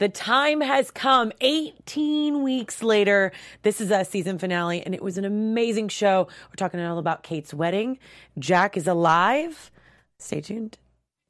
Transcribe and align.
The 0.00 0.08
time 0.08 0.62
has 0.62 0.90
come 0.90 1.30
18 1.42 2.42
weeks 2.42 2.82
later. 2.82 3.32
This 3.64 3.82
is 3.82 3.90
a 3.90 4.02
season 4.02 4.38
finale, 4.38 4.82
and 4.82 4.94
it 4.94 5.02
was 5.02 5.18
an 5.18 5.26
amazing 5.26 5.88
show. 5.88 6.26
We're 6.48 6.56
talking 6.56 6.80
all 6.80 6.96
about 6.96 7.22
Kate's 7.22 7.52
wedding. 7.52 7.98
Jack 8.38 8.78
is 8.78 8.86
alive. 8.86 9.70
Stay 10.18 10.40
tuned. 10.40 10.78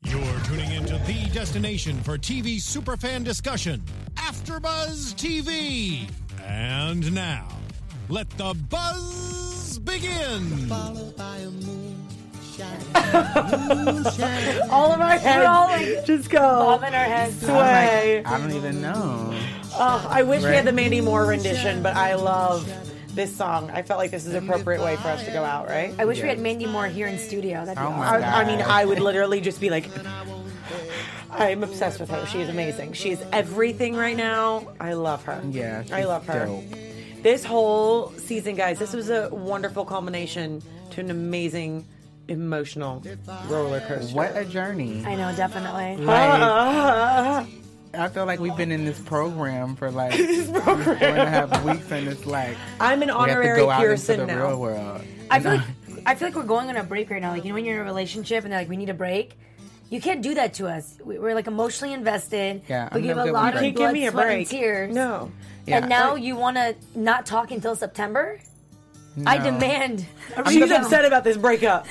You're 0.04 0.40
tuning 0.44 0.70
into 0.70 0.96
the 0.98 1.28
destination 1.32 2.00
for 2.04 2.16
TV 2.16 2.58
superfan 2.58 3.24
discussion, 3.24 3.82
AfterBuzz 4.14 5.16
TV. 5.16 6.08
And 6.46 7.12
now, 7.12 7.48
let 8.08 8.30
the 8.38 8.54
buzz 8.68 9.80
begin. 9.80 10.68
All 14.70 14.92
of 14.92 15.00
our 15.00 15.18
heads 15.18 15.46
all, 15.46 15.66
like, 15.68 16.04
just 16.04 16.30
go. 16.30 16.38
bobbing 16.40 16.94
our 16.94 17.04
heads. 17.04 17.40
Sway. 17.40 18.22
I 18.24 18.38
don't 18.38 18.52
even 18.52 18.80
know. 18.80 19.34
Oh, 19.74 20.06
I 20.08 20.22
wish 20.22 20.42
we 20.42 20.48
had 20.50 20.64
the 20.64 20.72
Mandy 20.72 21.00
Moore 21.00 21.24
rendition, 21.26 21.82
but 21.82 21.96
I 21.96 22.14
love 22.14 22.70
this 23.14 23.34
song. 23.34 23.70
I 23.70 23.82
felt 23.82 23.98
like 23.98 24.10
this 24.10 24.26
is 24.26 24.34
an 24.34 24.44
appropriate 24.44 24.82
way 24.82 24.96
for 24.96 25.08
us 25.08 25.24
to 25.24 25.30
go 25.32 25.42
out, 25.44 25.68
right? 25.68 25.94
I 25.98 26.04
wish 26.04 26.20
we 26.22 26.28
had 26.28 26.38
Mandy 26.38 26.66
Moore 26.66 26.86
here 26.86 27.06
in 27.06 27.18
studio. 27.18 27.64
That'd 27.64 27.76
be 27.76 27.82
Oh 27.82 27.90
my 27.90 28.06
awesome. 28.06 28.24
I, 28.24 28.42
I 28.42 28.44
mean, 28.44 28.60
I 28.62 28.84
would 28.84 29.00
literally 29.00 29.40
just 29.40 29.60
be 29.60 29.70
like, 29.70 29.88
I'm 31.30 31.62
obsessed 31.62 32.00
with 32.00 32.10
her. 32.10 32.26
She 32.26 32.40
is 32.40 32.48
amazing. 32.48 32.92
She 32.92 33.10
is 33.10 33.22
everything 33.32 33.94
right 33.96 34.16
now. 34.16 34.68
I 34.80 34.92
love 34.94 35.24
her. 35.24 35.42
Yeah, 35.50 35.84
I 35.92 36.04
love 36.04 36.26
her. 36.26 36.46
dope. 36.46 36.64
This 37.22 37.44
whole 37.44 38.10
season, 38.12 38.54
guys, 38.56 38.78
this 38.78 38.92
was 38.92 39.10
a 39.10 39.28
wonderful 39.30 39.84
culmination 39.84 40.62
to 40.90 41.00
an 41.00 41.10
amazing 41.10 41.84
emotional 42.30 43.02
roller 43.48 43.80
coaster. 43.80 44.14
What 44.16 44.36
a 44.36 44.44
journey. 44.44 45.04
I 45.04 45.14
know, 45.16 45.34
definitely. 45.36 45.96
Like, 46.04 47.46
I 47.92 48.08
feel 48.08 48.24
like 48.24 48.38
we've 48.38 48.56
been 48.56 48.70
in 48.72 48.84
this 48.84 49.00
program 49.00 49.74
for 49.74 49.90
like 49.90 50.12
four 50.14 50.92
and 50.92 51.18
a 51.18 51.26
half 51.28 51.64
weeks, 51.64 51.90
and 51.90 52.06
it's 52.08 52.24
like 52.24 52.56
I'm 52.78 53.02
an 53.02 53.08
we 53.08 53.14
have 53.14 53.26
to 53.26 53.32
honorary 53.32 53.60
go 53.60 53.70
out 53.70 53.80
Pearson 53.80 54.20
into 54.20 54.32
the 54.32 54.38
now. 54.38 54.48
real 54.48 54.60
world. 54.60 55.02
I 55.30 55.40
feel 55.40 55.52
like 55.56 55.64
I 56.06 56.14
feel 56.14 56.28
like 56.28 56.36
we're 56.36 56.44
going 56.44 56.68
on 56.68 56.76
a 56.76 56.84
break 56.84 57.10
right 57.10 57.20
now. 57.20 57.32
Like 57.32 57.42
you 57.44 57.48
know, 57.50 57.54
when 57.56 57.64
you're 57.64 57.76
in 57.76 57.80
a 57.82 57.84
relationship 57.84 58.44
and 58.44 58.52
they're 58.52 58.60
like, 58.60 58.68
"We 58.68 58.76
need 58.76 58.90
a 58.90 58.94
break." 58.94 59.36
You 59.90 60.00
can't 60.00 60.22
do 60.22 60.34
that 60.34 60.54
to 60.54 60.68
us. 60.68 60.96
We- 61.04 61.18
We're 61.18 61.34
like 61.34 61.48
emotionally 61.48 61.92
invested. 61.92 62.62
Yeah, 62.68 62.88
we 62.94 63.00
I'm 63.00 63.06
give 63.06 63.16
a 63.18 63.24
lot 63.24 63.54
of 63.56 63.60
blood, 63.60 63.74
give 63.74 63.92
me 63.92 64.06
a 64.06 64.12
sweat, 64.12 64.24
break. 64.26 64.38
and 64.38 64.46
tears. 64.46 64.94
No. 64.94 65.32
Yeah, 65.66 65.78
and 65.78 65.88
now 65.88 66.14
like, 66.14 66.22
you 66.22 66.36
want 66.36 66.56
to 66.58 66.76
not 66.94 67.26
talk 67.26 67.50
until 67.50 67.74
September? 67.74 68.38
I 69.26 69.38
demand. 69.38 70.06
A 70.36 70.48
She's 70.50 70.62
reason. 70.62 70.82
upset 70.82 71.04
about 71.04 71.24
this 71.24 71.36
breakup. 71.36 71.86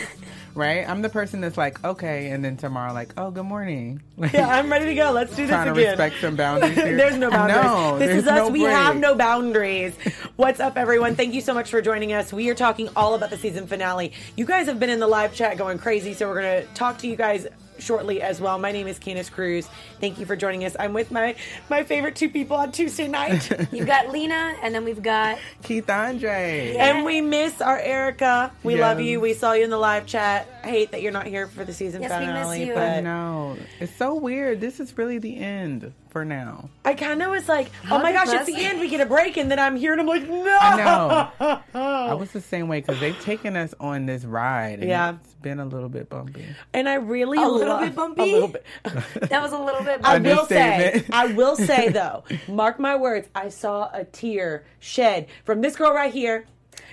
right? 0.55 0.87
I'm 0.89 1.01
the 1.01 1.09
person 1.09 1.41
that's 1.41 1.57
like, 1.57 1.83
okay, 1.83 2.31
and 2.31 2.43
then 2.43 2.57
tomorrow, 2.57 2.93
like, 2.93 3.13
oh, 3.17 3.29
good 3.31 3.43
morning. 3.45 4.01
Like, 4.17 4.33
Yeah, 4.33 4.47
I'm 4.47 4.69
ready 4.71 4.85
to 4.85 4.95
go. 4.95 5.11
Let's 5.13 5.35
do 5.35 5.43
this 5.43 5.49
trying 5.49 5.65
to 5.67 5.71
again. 5.73 5.89
respect 5.91 6.15
some 6.21 6.35
boundaries. 6.35 6.75
Here. 6.75 6.95
There's 6.97 7.17
no 7.17 7.29
boundaries. 7.29 7.63
No, 7.63 7.99
this 7.99 8.15
is 8.23 8.27
us. 8.27 8.37
no 8.37 8.49
we 8.49 8.61
break. 8.61 8.73
have 8.73 8.97
no 8.97 9.15
boundaries. 9.15 9.95
What's 10.37 10.59
up, 10.59 10.77
everyone? 10.77 11.15
Thank 11.15 11.33
you 11.33 11.41
so 11.41 11.53
much 11.53 11.69
for 11.69 11.81
joining 11.81 12.13
us. 12.13 12.31
We 12.33 12.49
are 12.49 12.55
talking 12.55 12.89
all 12.95 13.13
about 13.13 13.29
the 13.29 13.37
season 13.37 13.67
finale. 13.67 14.11
You 14.35 14.45
guys 14.45 14.67
have 14.67 14.79
been 14.79 14.89
in 14.89 14.99
the 14.99 15.07
live 15.07 15.33
chat 15.35 15.57
going 15.57 15.77
crazy, 15.77 16.13
so 16.13 16.27
we're 16.27 16.41
going 16.41 16.61
to 16.65 16.73
talk 16.73 16.97
to 16.99 17.07
you 17.07 17.15
guys 17.15 17.47
shortly 17.81 18.21
as 18.21 18.39
well. 18.41 18.57
My 18.59 18.71
name 18.71 18.87
is 18.87 18.99
Candace 18.99 19.29
Cruz. 19.29 19.67
Thank 19.99 20.19
you 20.19 20.25
for 20.25 20.35
joining 20.35 20.65
us. 20.65 20.75
I'm 20.79 20.93
with 20.93 21.11
my 21.11 21.35
my 21.69 21.83
favorite 21.83 22.15
two 22.15 22.29
people 22.29 22.57
on 22.57 22.71
Tuesday 22.71 23.07
night. 23.07 23.49
You've 23.71 23.87
got 23.87 24.09
Lena, 24.09 24.55
and 24.61 24.73
then 24.73 24.85
we've 24.85 25.01
got 25.01 25.37
Keith 25.63 25.89
Andre. 25.89 26.75
And 26.77 27.05
we 27.05 27.21
miss 27.21 27.61
our 27.61 27.77
Erica. 27.79 28.51
We 28.63 28.73
Yes. 28.75 28.81
love 28.81 28.99
you. 29.01 29.19
We 29.19 29.33
saw 29.33 29.53
you 29.53 29.63
in 29.63 29.69
the 29.69 29.77
live 29.77 30.05
chat. 30.05 30.47
I 30.63 30.67
hate 30.69 30.91
that 30.91 31.01
you're 31.01 31.11
not 31.11 31.27
here 31.27 31.47
for 31.47 31.63
the 31.65 31.73
season 31.73 32.01
Yes, 32.01 32.11
we 32.11 32.25
miss 32.25 32.35
finale, 32.35 32.65
you. 32.65 32.71
I 32.73 32.75
but 32.75 33.03
know. 33.03 33.57
It's 33.79 33.95
so 33.95 34.15
weird. 34.15 34.61
This 34.61 34.79
is 34.79 34.97
really 34.97 35.17
the 35.17 35.37
end 35.37 35.93
for 36.09 36.25
now. 36.25 36.69
I 36.85 36.93
kind 36.95 37.21
of 37.21 37.31
was 37.31 37.47
like, 37.47 37.67
oh 37.85 37.87
How 37.87 38.01
my 38.01 38.11
gosh, 38.11 38.27
it's 38.29 38.45
the 38.45 38.55
end. 38.55 38.79
We 38.79 38.89
get 38.89 39.01
a 39.01 39.05
break, 39.05 39.37
and 39.37 39.49
then 39.49 39.59
I'm 39.59 39.75
here, 39.75 39.91
and 39.91 40.01
I'm 40.01 40.07
like, 40.07 40.27
no. 40.27 40.57
I 40.59 41.29
know. 41.39 41.59
I 41.79 42.13
was 42.13 42.31
the 42.31 42.41
same 42.41 42.67
way 42.67 42.81
because 42.81 42.99
they've 42.99 43.19
taken 43.21 43.55
us 43.55 43.73
on 43.79 44.05
this 44.05 44.25
ride. 44.25 44.79
And 44.79 44.89
Yeah. 44.89 45.15
It's 45.23 45.33
been 45.35 45.59
a 45.59 45.65
little 45.65 45.89
bit 45.89 46.09
bumpy. 46.09 46.45
And 46.73 46.89
I 46.89 46.95
really 46.95 47.37
A 47.41 47.47
little 47.47 47.73
love- 47.75 47.81
bit 47.81 47.95
bumpy? 47.95 48.21
A 48.23 48.33
little 48.33 48.47
bit. 48.49 48.65
that 49.29 49.41
was 49.41 49.51
a 49.53 49.57
little 49.59 49.83
bit. 49.83 50.01
I 50.03 50.17
will 50.17 50.45
say, 50.45 51.03
I 51.11 51.27
will 51.27 51.55
say 51.55 51.89
though, 51.93 52.23
mark 52.47 52.79
my 52.79 52.95
words, 52.95 53.29
I 53.35 53.49
saw 53.49 53.89
a 53.93 54.03
tear 54.03 54.65
shed 54.79 55.27
from 55.45 55.61
this 55.61 55.75
girl 55.75 55.93
right 55.93 56.11
here. 56.13 56.45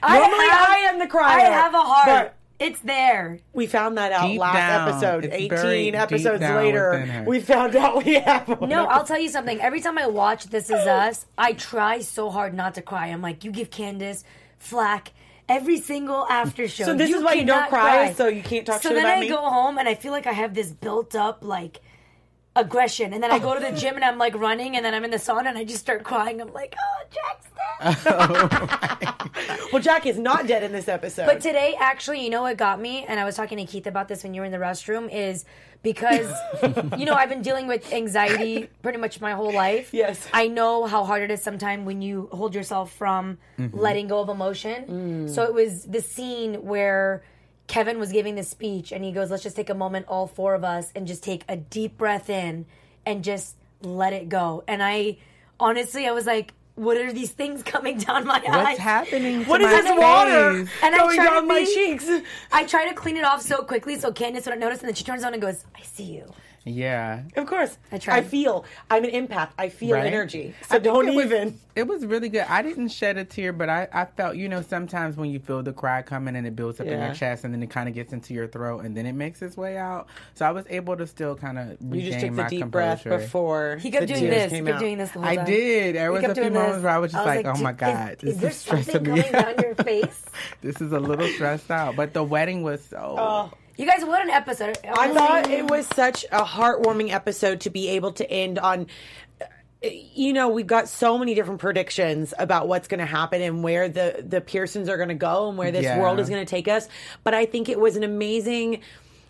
I 0.03 0.19
Normally, 0.19 0.49
have- 0.49 0.69
I 0.69 0.77
am 0.91 0.99
the 0.99 1.07
crier. 1.07 1.39
I 1.39 1.41
have 1.51 1.75
a 1.75 1.79
heart. 1.83 2.35
But 2.59 2.67
It's 2.67 2.81
there. 2.81 3.39
we 3.53 3.67
found 3.67 3.99
that 3.99 4.13
out 4.13 4.29
Deep 4.29 4.41
last 4.41 4.55
down. 4.55 4.89
episode. 4.89 5.25
It's 5.27 5.35
18 5.35 5.95
episodes 5.95 6.43
later, 6.43 7.25
we 7.27 7.41
found 7.41 7.77
out 7.77 8.05
we 8.05 8.15
have 8.15 8.49
one. 8.49 8.69
No, 8.69 8.87
I'll 8.87 9.05
tell 9.05 9.21
you 9.21 9.29
something. 9.29 9.61
Every 9.61 9.81
time 9.81 9.99
I 9.99 10.07
watch 10.07 10.45
This 10.47 10.67
Is 10.71 10.87
Us, 10.87 11.27
I 11.37 11.53
try 11.53 12.01
so 12.01 12.31
hard 12.31 12.55
not 12.55 12.75
to 12.75 12.83
cry. 12.83 13.07
I'm 13.09 13.23
like, 13.23 13.45
you 13.45 13.51
give 13.51 13.71
Candace 13.71 14.25
flack 14.59 15.13
every 15.49 15.79
single 15.79 16.27
after 16.29 16.67
show. 16.67 16.85
So 16.85 16.95
this 16.95 17.11
is 17.11 17.23
why 17.23 17.35
you 17.35 17.45
don't 17.45 17.57
cannot 17.57 17.69
cry, 17.71 18.13
so 18.15 18.27
you 18.29 18.43
can't 18.43 18.67
talk 18.67 18.81
to 18.83 18.89
you. 18.89 18.95
so 18.95 18.95
shit 18.95 19.03
then 19.03 19.05
about 19.07 19.19
I 19.19 19.21
me? 19.21 19.29
go 19.29 19.37
home 19.49 19.79
and 19.79 19.89
I 19.89 19.95
feel 19.95 20.13
like 20.13 20.27
I 20.27 20.33
have 20.33 20.55
this 20.55 20.73
built 20.73 21.15
up 21.15 21.45
like 21.45 21.81
aggression, 22.57 23.13
and 23.13 23.23
then 23.23 23.31
I 23.31 23.39
go 23.39 23.55
to 23.55 23.61
the 23.61 23.73
gym 23.81 23.95
and 23.95 24.05
I'm 24.05 24.19
like 24.19 24.35
running, 24.35 24.77
and 24.77 24.85
then 24.85 24.95
I'm 24.95 25.05
in 25.05 25.11
the 25.11 25.19
sauna 25.19 25.47
and 25.47 25.59
I 25.59 25.65
just 25.65 25.81
start 25.81 26.03
crying. 26.03 26.41
I'm 26.41 26.53
like, 26.53 26.75
oh, 26.79 27.05
Jack's 27.11 27.47
dead. 27.47 27.57
Oh 28.07 29.17
well, 29.73 29.83
Jack 29.83 30.07
is 30.07 30.19
not 30.19 30.47
dead 30.47 30.63
in 30.63 30.73
this 30.73 30.89
episode. 30.89 31.27
But 31.27 31.41
today, 31.41 31.77
actually, 31.79 32.25
you 32.25 32.31
know 32.31 32.43
what 32.43 32.57
got 32.57 32.81
me? 32.81 33.05
And 33.07 33.21
I 33.21 33.25
was 33.25 33.37
talking 33.37 33.59
to 33.59 33.65
Keith 33.65 33.87
about 33.87 34.09
this 34.09 34.23
when 34.23 34.35
you 34.35 34.41
were 34.41 34.47
in 34.47 34.53
the 34.53 34.59
restroom, 34.59 35.13
is 35.13 35.45
because, 35.83 36.33
you 36.99 37.05
know, 37.05 37.15
I've 37.15 37.29
been 37.29 37.43
dealing 37.43 37.67
with 37.67 37.93
anxiety 37.93 38.69
pretty 38.83 38.99
much 38.99 39.21
my 39.21 39.33
whole 39.33 39.53
life. 39.53 39.93
Yes. 39.93 40.27
I 40.33 40.49
know 40.49 40.87
how 40.87 41.05
hard 41.05 41.23
it 41.23 41.31
is 41.31 41.43
sometimes 41.43 41.85
when 41.87 42.03
you 42.03 42.29
hold 42.33 42.55
yourself 42.55 42.93
from 42.93 43.39
mm-hmm. 43.59 43.77
letting 43.79 44.09
go 44.09 44.21
of 44.21 44.29
emotion. 44.29 45.27
Mm. 45.29 45.35
So 45.35 45.45
it 45.45 45.55
was 45.55 45.85
the 45.85 46.01
scene 46.01 46.65
where 46.65 47.23
Kevin 47.67 47.99
was 47.99 48.13
giving 48.13 48.35
this 48.35 48.49
speech 48.49 48.93
and 48.93 49.05
he 49.05 49.13
goes, 49.13 49.31
let's 49.31 49.43
just 49.43 49.57
take 49.57 49.71
a 49.71 49.75
moment, 49.75 50.07
all 50.09 50.27
four 50.27 50.55
of 50.55 50.65
us, 50.65 50.93
and 50.95 51.07
just 51.07 51.23
take 51.23 51.45
a 51.49 51.57
deep 51.57 51.99
breath 51.99 52.31
in 52.31 52.67
and 53.05 53.25
just 53.25 53.57
let 53.83 54.13
it 54.13 54.29
go. 54.29 54.65
And 54.69 54.83
I, 54.83 55.19
honestly, 55.59 56.07
I 56.07 56.13
was 56.13 56.27
like, 56.27 56.53
what 56.77 56.97
are 56.99 57.13
these 57.13 57.31
things 57.31 57.63
coming 57.65 57.99
down 57.99 58.27
my 58.27 58.37
eyes? 58.37 58.65
What's 58.65 58.79
happening? 58.79 59.45
To 59.45 59.51
what 59.51 59.61
is 59.61 59.67
my 59.67 59.83
this 59.83 59.99
water? 59.99 60.69
And 60.83 60.95
going 60.95 61.17
down 61.17 61.49
my 61.49 61.65
cheeks? 61.65 62.09
I 62.53 62.65
try 62.65 62.89
to 62.89 62.95
clean 62.95 63.17
it 63.17 63.25
off 63.25 63.43
so 63.43 63.63
quickly 63.63 63.99
so 63.99 64.13
Candace 64.13 64.45
wouldn't 64.47 64.61
notice, 64.61 64.81
and 64.81 64.89
then 64.89 64.95
she 64.95 65.05
turns 65.05 65.25
on 65.25 65.33
and 65.33 65.43
goes, 65.43 65.65
"I 65.75 65.83
see 65.83 66.05
you." 66.05 66.33
Yeah. 66.69 67.23
Of 67.37 67.47
course. 67.47 67.79
I 67.93 67.99
tried. 67.99 68.17
I 68.19 68.23
feel. 68.23 68.65
I'm 68.91 69.05
an 69.05 69.11
empath. 69.11 69.51
I 69.57 69.69
feel 69.69 69.93
Right? 69.95 70.05
energy. 70.07 70.53
I 70.61 70.65
So 70.65 70.69
think 70.73 70.83
don't 70.85 71.09
it 71.09 71.15
was- 71.15 71.27
even. 71.27 71.61
it 71.77 71.87
was 71.87 72.05
really 72.05 72.29
good. 72.29 72.45
I 72.49 72.61
didn't 72.63 72.89
shed 72.89 73.17
a 73.19 73.25
tear, 73.25 73.53
but 73.53 73.69
I, 73.69 73.87
I 73.93 74.05
felt, 74.07 74.35
you 74.35 74.49
know, 74.49 74.63
sometimes 74.63 75.17
when 75.17 75.31
you 75.31 75.39
feel 75.39 75.63
the 75.63 75.73
cry 75.73 76.03
coming 76.03 76.35
and 76.35 76.45
it 76.45 76.57
builds 76.57 76.81
up 76.81 76.89
in 76.89 77.01
your 77.01 77.15
chest 77.15 77.45
and 77.45 77.55
then 77.55 77.63
it 77.63 77.71
kind 77.71 77.89
of 77.89 77.95
gets 77.95 78.13
into 78.13 78.35
your 78.35 78.49
throat 78.49 78.85
and 78.85 78.97
then 78.97 79.07
it 79.07 79.13
makes 79.13 79.43
its 79.43 79.57
way 79.57 79.77
out. 79.79 80.09
So 80.35 80.45
I 80.45 80.51
was 80.51 80.65
able 80.69 80.97
to 80.97 81.07
still 81.07 81.37
kind 81.37 81.57
of 81.57 81.69
You 81.69 81.77
regain 81.89 82.07
just 82.11 82.21
took 82.21 82.31
the 82.31 82.43
my 82.43 82.49
deep 82.49 82.61
composure. 82.63 83.09
breath 83.11 83.21
before 83.23 83.77
He 83.81 83.91
kept 83.93 84.01
the 84.09 84.15
doing 84.15 84.21
tears 84.23 84.35
this. 84.35 84.53
He 84.59 84.65
kept 84.65 84.81
doing 84.81 84.99
this 84.99 85.11
the 85.13 85.21
whole 85.21 85.29
I 85.29 85.45
did. 85.45 85.95
There 85.95 86.11
was 86.11 86.25
a 86.25 86.35
few 86.35 86.51
moments 86.51 86.75
this. 86.79 86.83
where 86.83 86.93
I 86.93 86.99
was 86.99 87.13
just 87.13 87.27
like, 87.27 87.47
"Oh 87.47 87.57
my 87.63 87.73
god, 87.73 88.17
is, 88.23 88.23
this 88.23 88.35
is 88.35 88.41
there 88.41 88.51
is 88.51 88.57
stressing 88.57 88.93
something 88.93 89.15
me. 89.15 89.23
coming 89.23 89.33
down 89.33 89.55
your 89.63 89.75
face?" 89.85 90.25
this 90.63 90.81
is 90.81 90.91
a 90.91 90.99
little 90.99 91.29
stressed 91.29 91.71
out." 91.71 91.95
But 91.95 92.13
the 92.13 92.25
wedding 92.25 92.63
was 92.65 92.83
so. 92.85 93.15
Oh. 93.17 93.51
You 93.77 93.87
guys, 93.87 94.05
what 94.05 94.23
an 94.23 94.31
episode! 94.31 94.79
I 94.85 95.11
oh, 95.11 95.15
thought 95.15 95.51
it 95.51 95.69
was 95.69 95.87
such 95.89 96.25
a 96.33 96.43
heartwarming 96.45 97.13
episode 97.13 97.61
to 97.63 97.71
be 97.71 97.89
able 97.91 98.13
to 98.13 98.31
end 98.31 98.59
on. 98.59 98.87
Eh, 99.83 99.91
you 100.15 100.33
know, 100.33 100.49
we've 100.49 100.67
got 100.67 100.89
so 100.89 101.19
many 101.19 101.35
different 101.35 101.61
predictions 101.61 102.33
about 102.39 102.69
what's 102.69 102.89
going 102.89 103.01
to 103.01 103.07
happen 103.07 103.43
and 103.43 103.63
where 103.63 103.89
the 103.91 104.25
the 104.27 104.41
Pearsons 104.41 104.89
are 104.89 104.97
going 104.97 105.11
to 105.11 105.15
go 105.15 105.51
and 105.51 105.59
where 105.59 105.71
this 105.71 105.85
Yeah. 105.85 106.01
world 106.01 106.19
is 106.21 106.31
going 106.31 106.45
to 106.45 106.49
take 106.51 106.69
us. 106.69 106.89
But 107.23 107.35
I 107.35 107.45
think 107.45 107.69
it 107.69 107.79
was 107.79 107.97
an 107.97 108.03
amazing 108.03 108.81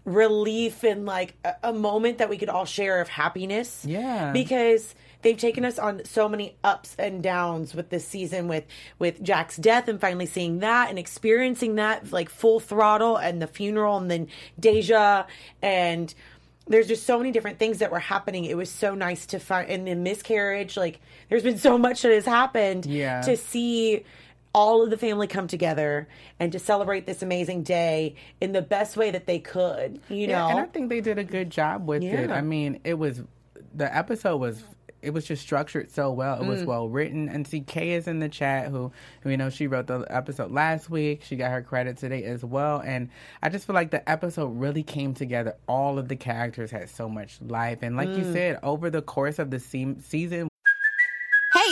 relief 0.05 0.85
and 0.85 1.05
like 1.07 1.35
a, 1.45 1.55
a 1.65 1.73
moment 1.73 2.19
that 2.19 2.31
we 2.31 2.39
could 2.39 2.49
all 2.49 2.67
share 2.67 3.01
of 3.01 3.09
happiness. 3.09 3.85
Yeah. 3.85 4.31
because 4.33 4.95
they've 5.27 5.37
taken 5.37 5.65
us 5.65 5.77
on 5.77 6.05
so 6.05 6.29
many 6.29 6.57
ups 6.63 6.95
and 7.01 7.21
downs 7.21 7.75
with 7.75 7.91
this 7.91 8.07
season 8.07 8.47
with 8.47 8.65
with 9.01 9.21
Jack's 9.23 9.57
death 9.57 9.89
and 9.89 10.01
finally 10.01 10.27
seeing 10.27 10.61
that 10.61 10.89
and 10.89 10.99
experiencing 11.01 11.75
that 11.75 12.13
like 12.13 12.29
full 12.31 12.61
throttle 12.61 13.17
and 13.17 13.43
the 13.43 13.49
funeral 13.49 13.97
and 13.97 14.09
then 14.09 14.29
Deja 14.61 15.27
and 15.61 16.15
there's 16.69 16.87
just 16.87 17.07
so 17.07 17.19
many 17.19 17.33
different 17.33 17.59
things 17.59 17.79
that 17.79 17.91
were 17.93 17.99
happening. 18.01 18.45
It 18.45 18.57
was 18.57 18.71
so 18.71 18.95
nice 18.95 19.27
to 19.27 19.41
find 19.41 19.69
and 19.69 19.87
the 19.87 19.97
miscarriage 19.97 20.77
like 20.77 21.01
there's 21.29 21.43
been 21.43 21.59
so 21.59 21.77
much 21.77 22.03
that 22.03 22.13
has 22.13 22.25
happened 22.25 22.87
Yeah. 22.87 23.23
to 23.23 23.37
see 23.37 24.05
all 24.55 24.83
of 24.83 24.91
the 24.91 24.97
family 24.97 25.27
come 25.27 25.49
together 25.49 26.09
and 26.39 26.53
to 26.53 26.59
celebrate 26.61 27.05
this 27.05 27.21
amazing 27.21 27.63
day 27.65 28.15
in 28.41 28.53
the 28.53 28.63
best 28.63 28.97
way 28.97 29.11
that 29.11 29.27
they 29.27 29.39
could, 29.39 30.01
you 30.09 30.29
Yeah, 30.29 30.39
know. 30.39 30.49
and 30.51 30.59
I 30.61 30.65
think 30.67 30.89
they 30.89 31.01
did 31.01 31.19
a 31.19 31.25
good 31.25 31.51
job 31.51 31.87
with 31.87 32.03
it. 32.03 32.31
I 32.31 32.41
mean, 32.41 32.79
it 32.85 32.95
was 32.95 33.23
the 33.75 33.95
episode 33.95 34.39
was 34.39 34.65
it 35.03 35.11
was 35.11 35.25
just 35.27 35.43
structured 35.43 35.91
so 35.91 36.11
well. 36.11 36.41
It 36.43 36.47
was 36.47 36.63
Mm. 36.63 36.67
well 36.67 36.89
written. 36.89 37.29
And 37.29 37.47
see, 37.47 37.61
Kay 37.61 37.93
is 37.93 38.09
in 38.09 38.19
the 38.19 38.29
chat 38.29 38.69
who, 38.69 38.91
who 39.23 39.31
you 39.31 39.37
know 39.37 39.51
she 39.51 39.67
wrote 39.67 39.87
the 39.87 40.05
episode 40.11 40.51
last 40.51 40.91
week. 40.91 41.23
She 41.23 41.37
got 41.37 41.51
her 41.53 41.63
credit 41.63 41.97
today 41.99 42.25
as 42.25 42.45
well. 42.45 42.81
And 42.85 43.09
I 43.43 43.49
just 43.49 43.67
feel 43.67 43.75
like 43.75 43.91
the 43.91 44.09
episode 44.09 44.49
really 44.59 44.83
came 44.83 45.15
together. 45.15 45.55
All 45.69 45.99
of 45.99 46.09
the 46.09 46.17
characters 46.17 46.71
had 46.71 46.89
so 46.89 47.09
much 47.09 47.39
life, 47.43 47.79
and 47.83 47.97
like 47.97 48.09
you 48.09 48.25
Mm. 48.25 48.33
said, 48.33 48.59
over 48.63 48.91
the 48.91 49.03
course 49.03 49.39
of 49.39 49.51
the 49.51 49.61
se- 49.61 49.97
season, 50.01 50.49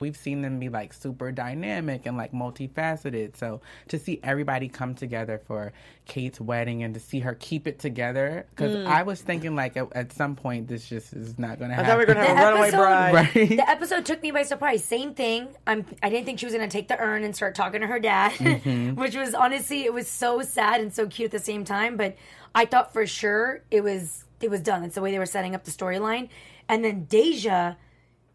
We've 0.00 0.16
seen 0.16 0.40
them 0.40 0.58
be 0.58 0.70
like 0.70 0.94
super 0.94 1.30
dynamic 1.30 2.06
and 2.06 2.16
like 2.16 2.32
multifaceted. 2.32 3.36
So 3.36 3.60
to 3.88 3.98
see 3.98 4.18
everybody 4.22 4.66
come 4.66 4.94
together 4.94 5.38
for 5.46 5.74
Kate's 6.06 6.40
wedding 6.40 6.82
and 6.82 6.94
to 6.94 7.00
see 7.00 7.20
her 7.20 7.34
keep 7.38 7.66
it 7.66 7.78
together, 7.78 8.46
because 8.50 8.74
I 8.86 9.02
was 9.02 9.20
thinking 9.20 9.54
like 9.54 9.76
at, 9.76 9.88
at 9.94 10.12
some 10.14 10.36
point 10.36 10.68
this 10.68 10.88
just 10.88 11.12
is 11.12 11.38
not 11.38 11.58
going 11.58 11.68
to 11.68 11.74
happen. 11.74 11.90
I 11.90 11.90
happen. 11.90 11.90
thought 11.90 11.98
we 11.98 12.04
were 12.06 12.14
gonna 12.14 12.34
have 12.34 12.48
a 12.48 12.50
runaway 12.52 12.70
bride. 12.70 13.14
Right. 13.14 13.48
The 13.50 13.68
episode 13.70 14.06
took 14.06 14.22
me 14.22 14.30
by 14.30 14.42
surprise. 14.42 14.82
Same 14.82 15.12
thing. 15.12 15.48
I'm. 15.66 15.84
I 16.02 16.08
didn't 16.08 16.24
think 16.24 16.38
she 16.38 16.46
was 16.46 16.54
gonna 16.54 16.66
take 16.68 16.88
the 16.88 16.98
urn 16.98 17.22
and 17.22 17.36
start 17.36 17.54
talking 17.54 17.82
to 17.82 17.86
her 17.86 18.00
dad, 18.00 18.32
Mm-hmm. 18.32 18.94
which 19.00 19.14
was 19.14 19.34
honestly 19.34 19.84
it 19.84 19.92
was 19.92 20.08
so 20.08 20.40
sad 20.40 20.80
and 20.80 20.94
so 20.94 21.06
cute 21.06 21.26
at 21.26 21.32
the 21.32 21.44
same 21.44 21.64
time. 21.64 21.96
But 21.98 22.16
I 22.54 22.64
thought 22.64 22.92
for 22.94 23.06
sure 23.06 23.62
it 23.70 23.82
was 23.84 24.24
it 24.40 24.50
was 24.50 24.62
done. 24.62 24.80
That's 24.82 24.94
the 24.94 25.02
way 25.02 25.10
they 25.10 25.18
were 25.18 25.26
setting 25.26 25.54
up 25.54 25.64
the 25.64 25.70
storyline. 25.70 26.30
And 26.70 26.82
then 26.84 27.04
Deja, 27.04 27.74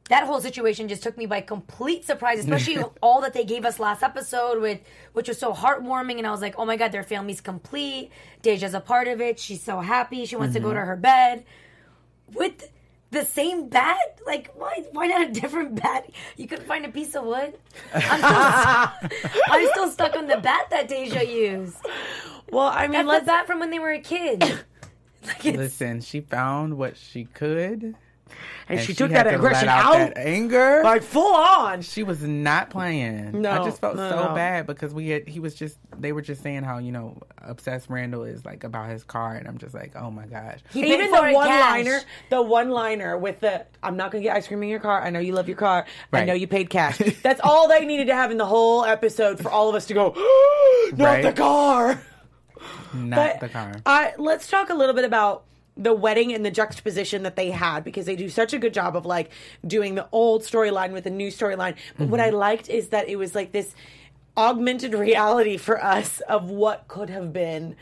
that 0.10 0.26
whole 0.26 0.40
situation 0.40 0.88
just 0.88 1.04
took 1.04 1.18
me 1.18 1.26
by 1.26 1.42
complete 1.42 2.06
surprise, 2.06 2.40
especially 2.40 2.84
all 3.02 3.22
that 3.22 3.34
they 3.34 3.44
gave 3.44 3.66
us 3.66 3.80
last 3.80 4.04
episode 4.04 4.62
with 4.62 4.80
which 5.14 5.28
was 5.28 5.40
so 5.40 5.54
heartwarming 5.54 6.18
and 6.18 6.28
I 6.28 6.32
was 6.32 6.42
like, 6.42 6.56
"Oh 6.58 6.66
my 6.66 6.78
god, 6.78 6.92
their 6.92 7.04
family's 7.04 7.42
complete. 7.42 8.12
Deja's 8.42 8.74
a 8.74 8.80
part 8.80 9.08
of 9.08 9.22
it. 9.22 9.40
She's 9.40 9.64
so 9.64 9.80
happy. 9.80 10.26
She 10.26 10.36
wants 10.36 10.54
to 10.54 10.60
go 10.60 10.68
mm-hmm. 10.68 10.78
to 10.78 10.86
her 10.86 10.96
bed." 10.96 11.46
With 12.34 12.72
the 13.12 13.26
same 13.26 13.70
bat? 13.70 14.20
Like 14.26 14.52
why 14.56 14.84
why 14.92 15.08
not 15.08 15.22
a 15.22 15.32
different 15.32 15.82
bat? 15.82 16.10
You 16.38 16.48
couldn't 16.48 16.68
find 16.68 16.86
a 16.86 16.90
piece 16.90 17.16
of 17.16 17.24
wood? 17.24 17.58
I'm 17.94 19.00
still, 19.02 19.30
I'm 19.50 19.68
still 19.70 19.92
stuck 19.92 20.16
on 20.16 20.28
the 20.28 20.38
bat 20.38 20.68
that 20.70 20.88
Deja 20.88 21.24
used. 21.24 21.78
Well, 22.52 22.68
I 22.68 22.84
mean, 22.84 22.92
That's 22.92 23.04
the 23.04 23.10
let's 23.10 23.26
bat 23.26 23.48
from 23.48 23.60
when 23.60 23.72
they 23.72 23.80
were 23.80 23.92
a 23.92 24.00
kid. 24.00 24.44
Like 25.26 25.44
Listen, 25.44 26.02
she 26.02 26.22
found 26.22 26.78
what 26.78 26.98
she 26.98 27.24
could, 27.26 27.96
and, 28.70 28.80
she 28.80 28.92
and 28.92 28.98
took 28.98 29.12
that 29.12 29.24
to 29.24 29.36
aggression 29.36 29.68
let 29.68 29.86
out, 29.86 29.94
that 29.94 30.18
anger. 30.18 30.82
like 30.84 31.04
full 31.04 31.34
on. 31.36 31.82
she 31.82 32.04
was 32.04 32.22
not 32.24 32.70
playing. 32.70 33.42
No, 33.42 33.52
I 33.52 33.64
just 33.64 33.80
felt 33.80 33.96
no, 33.96 34.10
so 34.10 34.28
no. 34.30 34.36
bad 34.36 34.66
because 34.68 34.94
we 34.94 35.10
had 35.10 35.28
he 35.28 35.40
was 35.40 35.54
just 35.56 35.78
they 35.98 36.12
were 36.12 36.22
just 36.22 36.42
saying 36.42 36.64
how 36.64 36.80
you 36.80 36.92
know 36.92 37.18
obsessed 37.42 37.90
Randall 37.90 38.24
is 38.24 38.44
like 38.46 38.64
about 38.64 38.90
his 38.90 39.04
car, 39.04 39.36
and 39.36 39.48
I'm 39.48 39.58
just 39.58 39.74
like, 39.74 39.96
oh 39.96 40.10
my 40.10 40.26
gosh. 40.26 40.60
he 40.72 40.82
paid 40.82 40.94
Even 40.94 41.10
for 41.10 41.28
the 41.28 41.34
one 41.34 41.48
cash. 41.48 41.62
liner, 41.86 42.02
the 42.30 42.42
one 42.42 42.70
liner 42.70 43.18
with 43.18 43.40
the 43.42 43.66
"I'm 43.84 43.98
not 43.98 44.12
gonna 44.12 44.24
get 44.24 44.36
ice 44.36 44.48
cream 44.48 44.64
in 44.64 44.70
your 44.70 44.80
car. 44.80 45.02
I 45.02 45.10
know 45.10 45.20
you 45.20 45.34
love 45.34 45.48
your 45.48 45.58
car. 45.58 45.86
I 46.12 46.26
know 46.26 46.34
you 46.34 46.48
paid 46.48 46.70
cash." 46.70 46.98
That's 47.24 47.42
all 47.44 47.68
they 47.68 47.86
needed 47.86 48.08
to 48.08 48.16
have 48.16 48.32
in 48.32 48.38
the 48.38 48.46
whole 48.46 48.84
episode 48.86 49.40
for 49.40 49.52
all 49.52 49.70
of 49.70 49.76
us 49.76 49.86
to 49.88 49.94
go, 49.94 50.10
"Not 50.96 51.00
Right. 51.06 51.24
the 51.24 51.34
car." 51.34 52.02
Not 52.94 53.16
But 53.16 53.40
the 53.42 53.50
car. 53.50 53.76
I 53.86 54.14
let's 54.18 54.48
talk 54.48 54.70
a 54.70 54.74
little 54.74 54.96
bit 54.96 55.06
about 55.06 55.44
the 55.78 55.94
wedding 55.94 56.34
and 56.34 56.46
the 56.46 56.52
juxtaposition 56.52 57.24
that 57.24 57.36
they 57.36 57.52
had 57.52 57.84
because 57.84 58.06
they 58.06 58.16
do 58.16 58.30
such 58.30 58.54
a 58.54 58.58
good 58.60 58.74
job 58.74 58.96
of 58.96 59.06
like 59.06 59.30
doing 59.68 59.96
the 59.96 60.08
old 60.12 60.42
storyline 60.44 60.92
with 60.94 61.04
the 61.04 61.10
new 61.10 61.30
storyline. 61.30 61.76
But 61.98 62.08
what 62.08 62.20
I 62.22 62.30
Mm-hmm. 62.30 62.38
liked 62.38 62.70
is 62.70 62.90
that 62.90 63.10
it 63.10 63.18
was 63.18 63.36
like 63.36 63.52
this 63.52 63.76
augmented 64.38 64.94
reality 65.08 65.58
for 65.58 65.84
us 65.84 66.22
of 66.22 66.50
what 66.50 66.88
could 66.88 67.10
have 67.10 67.34
been 67.34 67.76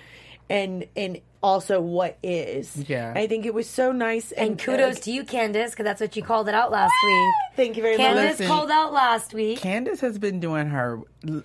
and 0.50 0.86
and 0.96 1.20
also 1.44 1.82
what 1.82 2.18
is. 2.24 2.76
Yeah. 2.88 3.14
I 3.16 3.28
think 3.28 3.46
it 3.46 3.54
was 3.54 3.70
so 3.70 3.92
nice 3.92 4.32
and, 4.32 4.52
And 4.52 4.60
kudos 4.60 5.02
to 5.02 5.12
you, 5.12 5.26
Candace, 5.26 5.72
because 5.72 5.84
that's 5.84 6.00
what 6.02 6.16
you 6.16 6.24
called 6.24 6.48
it 6.48 6.56
out 6.56 6.72
last 6.72 6.94
week. 7.06 7.34
Thank 7.56 7.76
you 7.78 7.84
very 7.84 7.98
Candace 7.98 8.24
much. 8.24 8.32
Listen. 8.40 8.48
called 8.48 8.72
out 8.72 8.94
last 8.94 9.34
week. 9.34 9.60
Candace 9.60 10.00
has 10.00 10.18
been 10.18 10.40
doing 10.40 10.68
her, 10.68 11.02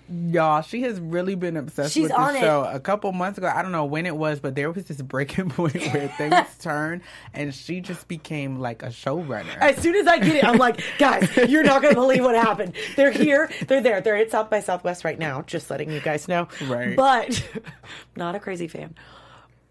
y'all. 0.09 0.61
She 0.61 0.81
has 0.83 0.99
really 0.99 1.35
been 1.35 1.57
obsessed 1.57 1.93
She's 1.93 2.03
with 2.03 2.13
on 2.13 2.33
the 2.33 2.39
it. 2.39 2.41
show. 2.41 2.63
A 2.71 2.79
couple 2.79 3.11
months 3.11 3.37
ago, 3.37 3.51
I 3.53 3.61
don't 3.61 3.71
know 3.73 3.85
when 3.85 4.05
it 4.05 4.15
was, 4.15 4.39
but 4.39 4.55
there 4.55 4.71
was 4.71 4.85
this 4.85 5.01
breaking 5.01 5.49
point 5.49 5.75
where 5.75 6.07
things 6.17 6.57
turned, 6.59 7.01
and 7.33 7.53
she 7.53 7.81
just 7.81 8.07
became 8.07 8.59
like 8.59 8.81
a 8.81 8.87
showrunner. 8.87 9.55
As 9.59 9.77
soon 9.77 9.95
as 9.95 10.07
I 10.07 10.17
get 10.17 10.37
it, 10.37 10.43
I'm 10.45 10.57
like, 10.57 10.81
guys, 10.97 11.29
you're 11.49 11.63
not 11.63 11.81
going 11.81 11.93
to 11.93 11.99
believe 11.99 12.23
what 12.23 12.35
happened. 12.35 12.73
They're 12.95 13.11
here. 13.11 13.51
They're 13.67 13.81
there. 13.81 14.01
They're 14.01 14.15
at 14.17 14.31
South 14.31 14.49
by 14.49 14.61
Southwest 14.61 15.03
right 15.03 15.19
now. 15.19 15.41
Just 15.43 15.69
letting 15.69 15.91
you 15.91 15.99
guys 15.99 16.27
know. 16.27 16.47
Right. 16.65 16.95
But 16.95 17.43
not 18.15 18.33
a 18.35 18.39
crazy 18.39 18.67
fan. 18.69 18.95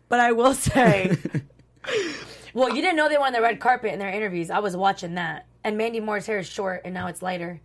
But 0.09 0.21
I 0.21 0.33
will 0.33 0.55
say, 0.55 1.17
Well, 2.55 2.71
you 2.75 2.83
didn't 2.83 2.97
know 2.97 3.09
they 3.09 3.19
were 3.19 3.27
on 3.27 3.33
the 3.33 3.43
red 3.43 3.61
carpet 3.61 3.93
in 3.93 3.99
their 3.99 4.11
interviews. 4.11 4.51
I 4.51 4.59
was 4.59 4.77
watching 4.77 5.15
that. 5.15 5.47
And 5.63 5.77
Mandy 5.77 6.01
Moore's 6.01 6.27
hair 6.27 6.39
is 6.39 6.49
short 6.49 6.83
and 6.85 6.95
now 6.95 7.07
it's 7.09 7.23
lighter. 7.23 7.61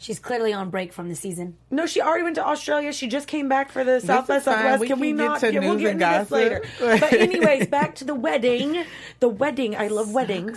She's 0.00 0.20
clearly 0.20 0.52
on 0.52 0.70
break 0.70 0.92
from 0.92 1.08
the 1.08 1.16
season. 1.16 1.56
no, 1.70 1.84
she 1.86 2.00
already 2.00 2.22
went 2.22 2.36
to 2.36 2.46
Australia. 2.46 2.92
She 2.92 3.08
just 3.08 3.26
came 3.26 3.48
back 3.48 3.72
for 3.72 3.82
the 3.82 4.00
South 4.00 4.28
by. 4.28 4.38
Southwest. 4.38 4.80
We 4.80 4.86
can 4.86 5.00
we 5.00 5.08
can 5.08 5.16
get 5.16 5.24
not? 5.24 5.40
to 5.40 5.52
yeah, 5.52 5.60
we'll 5.60 5.76
get 5.76 5.90
and 5.90 6.02
into 6.02 6.18
this 6.20 6.30
later. 6.30 6.64
But 6.78 7.12
anyways, 7.12 7.66
back 7.66 7.96
to 7.96 8.04
the 8.04 8.14
wedding. 8.14 8.84
The 9.18 9.28
wedding. 9.28 9.74
I 9.74 9.88
love 9.88 10.12
weddings. 10.12 10.56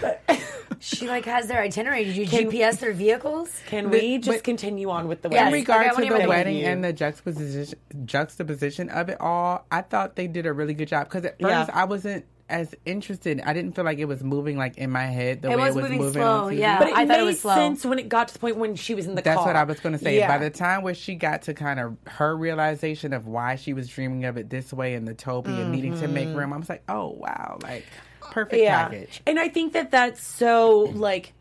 She 0.84 1.06
like 1.06 1.26
has 1.26 1.46
their 1.46 1.60
itinerary. 1.60 2.02
Did 2.02 2.16
you 2.16 2.26
GPS 2.26 2.80
their 2.80 2.92
vehicles? 2.92 3.56
Can 3.66 3.88
we 3.88 4.18
just 4.18 4.38
but- 4.38 4.44
continue 4.44 4.90
on 4.90 5.06
with 5.06 5.22
the 5.22 5.28
Yes. 5.30 5.38
in 5.38 5.44
wedding? 5.44 5.60
regard 5.60 5.80
okay, 5.82 5.86
I 5.86 5.90
to 5.90 5.94
wanna 5.94 6.08
the 6.08 6.16
about 6.24 6.28
wedding 6.28 6.56
you. 6.56 6.66
and 6.66 6.82
the 6.82 6.92
juxtaposition 6.92 7.78
juxtaposition 8.04 8.88
of 8.88 9.08
it 9.08 9.20
all, 9.20 9.64
I 9.70 9.82
thought 9.82 10.16
they 10.16 10.26
did 10.26 10.44
a 10.44 10.52
really 10.52 10.74
good 10.74 10.88
job 10.88 11.04
because 11.08 11.24
at 11.24 11.40
first 11.40 11.68
Yeah. 11.68 11.70
I 11.72 11.84
wasn't 11.84 12.24
as 12.48 12.74
interested. 12.84 13.40
I 13.46 13.52
didn't 13.52 13.76
feel 13.76 13.84
like 13.84 13.98
it 13.98 14.06
was 14.06 14.24
moving 14.24 14.58
like 14.58 14.76
in 14.76 14.90
my 14.90 15.06
head 15.06 15.42
the 15.42 15.52
It 15.52 15.56
way 15.56 15.68
was 15.68 15.76
it 15.76 15.76
was 15.76 15.82
moving 15.84 15.98
moving. 15.98 16.12
slow, 16.14 16.44
on 16.46 16.52
TV. 16.52 16.58
yeah. 16.58 16.78
But 16.80 16.88
it 16.88 16.94
I 16.94 17.06
thought 17.06 17.16
it 17.16 17.20
made 17.20 17.26
was 17.26 17.40
slow. 17.40 17.54
sense 17.54 17.84
when 17.86 17.98
it 18.00 18.08
got 18.08 18.26
to 18.28 18.34
the 18.34 18.40
point 18.40 18.56
when 18.56 18.74
she 18.74 18.96
was 18.96 19.06
in 19.06 19.14
the 19.14 19.22
That's 19.22 19.36
car. 19.38 19.46
what 19.46 19.54
I 19.56 19.62
was 19.62 19.78
going 19.78 19.92
to 19.96 20.02
say. 20.02 20.16
Yeah. 20.18 20.26
By 20.26 20.38
the 20.38 20.50
time 20.50 20.82
where 20.82 20.94
she 20.94 21.14
got 21.14 21.42
to 21.42 21.54
kind 21.54 21.78
of 21.78 21.96
her 22.08 22.36
realization 22.36 23.12
of 23.12 23.28
why 23.28 23.54
she 23.54 23.72
was 23.72 23.86
dreaming 23.88 24.24
of 24.24 24.36
it 24.36 24.50
this 24.50 24.72
way 24.72 24.94
and 24.94 25.06
the 25.06 25.14
Toby 25.14 25.52
and 25.52 25.70
needing 25.70 25.96
to 26.00 26.08
make 26.08 26.26
mm-hmm. 26.26 26.38
room, 26.38 26.52
I 26.52 26.56
was 26.56 26.68
like, 26.68 26.82
oh 26.88 27.10
wow, 27.10 27.58
like 27.62 27.86
perfect 28.32 28.64
package. 28.66 29.22
And 29.26 29.38
I 29.38 29.48
think 29.48 29.74
that 29.74 29.90
that's 29.90 30.22
so 30.22 30.90
like 30.94 31.34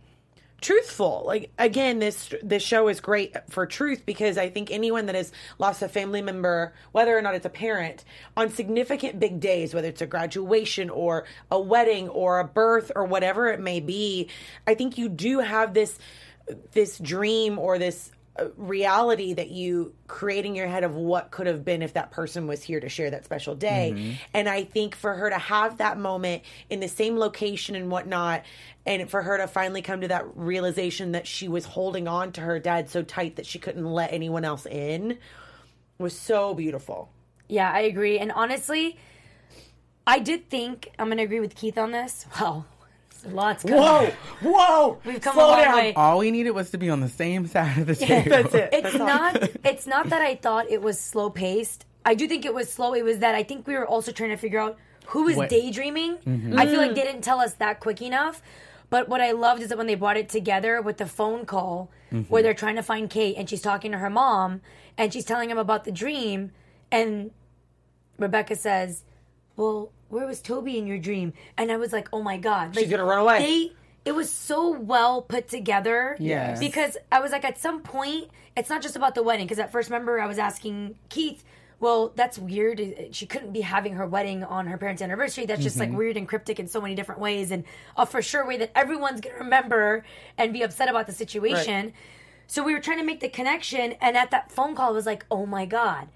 truthful. 0.61 1.23
Like 1.25 1.51
again, 1.57 1.99
this 1.99 2.33
this 2.43 2.63
show 2.63 2.88
is 2.88 2.99
great 2.99 3.35
for 3.50 3.65
truth 3.65 4.05
because 4.05 4.38
I 4.38 4.50
think 4.50 4.71
anyone 4.71 5.07
that 5.07 5.15
has 5.15 5.31
lost 5.57 5.81
a 5.81 5.89
family 5.89 6.21
member, 6.21 6.74
whether 6.91 7.17
or 7.17 7.21
not 7.21 7.36
it's 7.36 7.45
a 7.45 7.50
parent, 7.50 8.05
on 8.38 8.50
significant 8.50 9.19
big 9.19 9.39
days, 9.39 9.74
whether 9.74 9.88
it's 9.88 10.01
a 10.01 10.07
graduation 10.07 10.89
or 10.89 11.25
a 11.50 11.60
wedding 11.60 12.07
or 12.10 12.39
a 12.39 12.45
birth 12.45 12.91
or 12.95 13.05
whatever 13.05 13.48
it 13.48 13.60
may 13.60 13.79
be, 13.79 14.29
I 14.67 14.75
think 14.75 14.98
you 14.98 15.10
do 15.10 15.39
have 15.39 15.74
this 15.74 15.98
this 16.71 16.98
dream 17.00 17.57
or 17.57 17.77
this 17.77 18.12
reality 18.55 19.33
that 19.33 19.51
you 19.51 19.93
create 20.07 20.45
in 20.45 20.55
your 20.55 20.67
head 20.67 20.83
of 20.83 20.95
what 20.95 21.31
could 21.31 21.47
have 21.47 21.65
been 21.65 21.81
if 21.81 21.93
that 21.93 22.11
person 22.11 22.47
was 22.47 22.63
here 22.63 22.79
to 22.79 22.89
share 22.89 23.09
that 23.09 23.25
special 23.25 23.55
day. 23.55 23.93
Mm-hmm. 23.95 24.11
And 24.33 24.50
I 24.50 24.63
think 24.63 24.95
for 24.95 25.13
her 25.13 25.29
to 25.29 25.38
have 25.38 25.77
that 25.77 26.00
moment 26.00 26.43
in 26.69 26.79
the 26.79 26.88
same 26.88 27.17
location 27.17 27.75
and 27.75 27.91
whatnot, 27.91 28.43
and 28.85 29.09
for 29.09 29.21
her 29.21 29.38
to 29.38 29.47
finally 29.47 29.81
come 29.81 30.01
to 30.01 30.07
that 30.07 30.25
realization 30.35 31.11
that 31.11 31.27
she 31.27 31.47
was 31.47 31.65
holding 31.65 32.07
on 32.07 32.31
to 32.33 32.41
her 32.41 32.59
dad 32.59 32.89
so 32.89 33.03
tight 33.03 33.35
that 33.35 33.45
she 33.45 33.59
couldn't 33.59 33.85
let 33.85 34.13
anyone 34.13 34.45
else 34.45 34.65
in 34.65 35.17
was 35.97 36.17
so 36.17 36.53
beautiful. 36.53 37.11
Yeah, 37.47 37.71
I 37.71 37.81
agree. 37.81 38.17
And 38.17 38.31
honestly, 38.31 38.97
I 40.07 40.19
did 40.19 40.50
think 40.50 40.89
I'm 40.97 41.09
gonna 41.09 41.23
agree 41.23 41.41
with 41.41 41.55
Keith 41.55 41.77
on 41.77 41.91
this. 41.91 42.25
Well, 42.39 42.65
lots. 43.25 43.63
coming. 43.63 43.79
Whoa, 43.79 44.11
whoa! 44.41 44.97
We've 45.05 45.21
come 45.21 45.33
Slow 45.33 45.47
a 45.47 45.51
long 45.51 45.61
down. 45.61 45.75
way. 45.75 45.93
All 45.93 46.17
we 46.19 46.31
needed 46.31 46.51
was 46.51 46.71
to 46.71 46.77
be 46.77 46.89
on 46.89 46.99
the 47.01 47.09
same 47.09 47.47
side 47.47 47.77
of 47.77 47.87
the 47.87 47.95
table. 47.95 48.29
That's 48.29 48.53
it. 48.53 48.69
It's 48.73 48.83
That's 48.83 48.99
all. 48.99 49.07
not. 49.07 49.43
It's 49.65 49.87
not 49.87 50.09
that 50.09 50.21
I 50.21 50.35
thought 50.35 50.69
it 50.69 50.81
was 50.81 50.99
slow 50.99 51.29
paced. 51.29 51.85
I 52.05 52.15
do 52.15 52.27
think 52.27 52.45
it 52.45 52.53
was 52.53 52.71
slow. 52.71 52.93
It 52.93 53.03
was 53.03 53.19
that 53.19 53.35
I 53.35 53.43
think 53.43 53.67
we 53.67 53.73
were 53.75 53.85
also 53.85 54.11
trying 54.11 54.31
to 54.31 54.37
figure 54.37 54.59
out 54.59 54.77
who 55.07 55.27
is 55.27 55.37
What- 55.37 55.49
daydreaming. 55.49 56.17
Mm-hmm. 56.17 56.57
I 56.59 56.65
feel 56.65 56.77
like 56.79 56.95
they 56.95 57.03
didn't 57.03 57.21
tell 57.21 57.39
us 57.39 57.53
that 57.55 57.79
quick 57.79 58.01
enough. 58.01 58.41
But 58.89 59.07
what 59.07 59.21
I 59.21 59.31
loved 59.31 59.61
is 59.61 59.69
that 59.69 59.77
when 59.77 59.87
they 59.87 59.95
brought 59.95 60.17
it 60.17 60.27
together 60.29 60.81
with 60.81 60.97
the 60.97 61.05
phone 61.05 61.45
call 61.45 61.89
Mm-hmm. 62.11 62.23
where 62.23 62.43
they're 62.43 62.53
trying 62.53 62.75
to 62.75 62.83
find 62.83 63.09
Kate 63.09 63.35
and 63.37 63.49
she's 63.49 63.61
talking 63.61 63.93
to 63.93 63.97
her 63.99 64.09
mom 64.09 64.59
and 64.97 65.13
she's 65.13 65.23
telling 65.23 65.49
him 65.49 65.57
about 65.57 65.85
the 65.85 65.93
dream 65.93 66.51
and 66.91 67.31
Rebecca 68.17 68.55
says, 68.57 69.03
"Well, 69.55 69.93
where 70.12 70.25
was 70.25 70.41
Toby 70.41 70.77
in 70.77 70.88
your 70.88 70.98
dream?" 70.98 71.34
And 71.58 71.72
I 71.72 71.77
was 71.77 71.91
like, 71.91 72.10
"Oh 72.13 72.22
my 72.22 72.38
god, 72.38 72.75
She's 72.75 72.89
gonna 72.89 73.06
run 73.06 73.20
away. 73.20 73.39
They 73.39 73.72
it 74.03 74.13
was 74.13 74.32
so 74.32 74.72
well 74.72 75.22
put 75.22 75.48
together. 75.48 76.15
Yes. 76.20 76.60
Because 76.60 76.98
I 77.12 77.20
was 77.20 77.32
like, 77.32 77.46
at 77.46 77.60
some 77.60 77.82
point, 77.82 78.30
it's 78.58 78.70
not 78.70 78.82
just 78.82 78.96
about 78.96 79.15
the 79.15 79.24
wedding. 79.24 79.46
Because 79.46 79.60
at 79.60 79.72
first, 79.72 79.89
remember, 79.89 80.20
I 80.20 80.27
was 80.27 80.39
asking 80.39 80.96
Keith, 81.10 81.44
well, 81.80 82.12
that's 82.15 82.38
weird. 82.38 82.82
She 83.12 83.25
couldn't 83.25 83.53
be 83.53 83.62
having 83.62 83.94
her 83.94 84.06
wedding 84.06 84.44
on 84.44 84.68
her 84.68 84.77
parents' 84.77 85.01
anniversary. 85.01 85.46
That's 85.46 85.63
just 85.63 85.77
like 85.77 85.89
mm-hmm. 85.89 85.98
weird 85.98 86.18
and 86.18 86.27
cryptic 86.27 86.60
in 86.60 86.68
so 86.68 86.80
many 86.80 86.94
different 86.94 87.22
ways, 87.22 87.50
and 87.50 87.63
a 87.98 88.06
for 88.06 88.22
sure 88.22 88.46
way 88.46 88.58
that 88.58 88.72
everyone's 88.75 89.20
gonna 89.20 89.39
remember 89.39 90.06
and 90.38 90.53
be 90.53 90.62
upset 90.62 90.89
about 90.89 91.08
the 91.08 91.13
situation. 91.13 91.94
So 92.46 92.63
we 92.63 92.74
were 92.74 92.82
trying 92.82 93.00
to 93.00 93.03
make 93.03 93.20
the 93.20 93.30
connection, 93.30 93.94
and 93.94 94.15
at 94.15 94.30
that 94.30 94.51
phone 94.51 94.75
call, 94.75 94.89
I 94.89 94.91
was 94.91 95.08
like, 95.08 95.25
oh 95.32 95.48
my 95.48 95.65
god. 95.65 96.08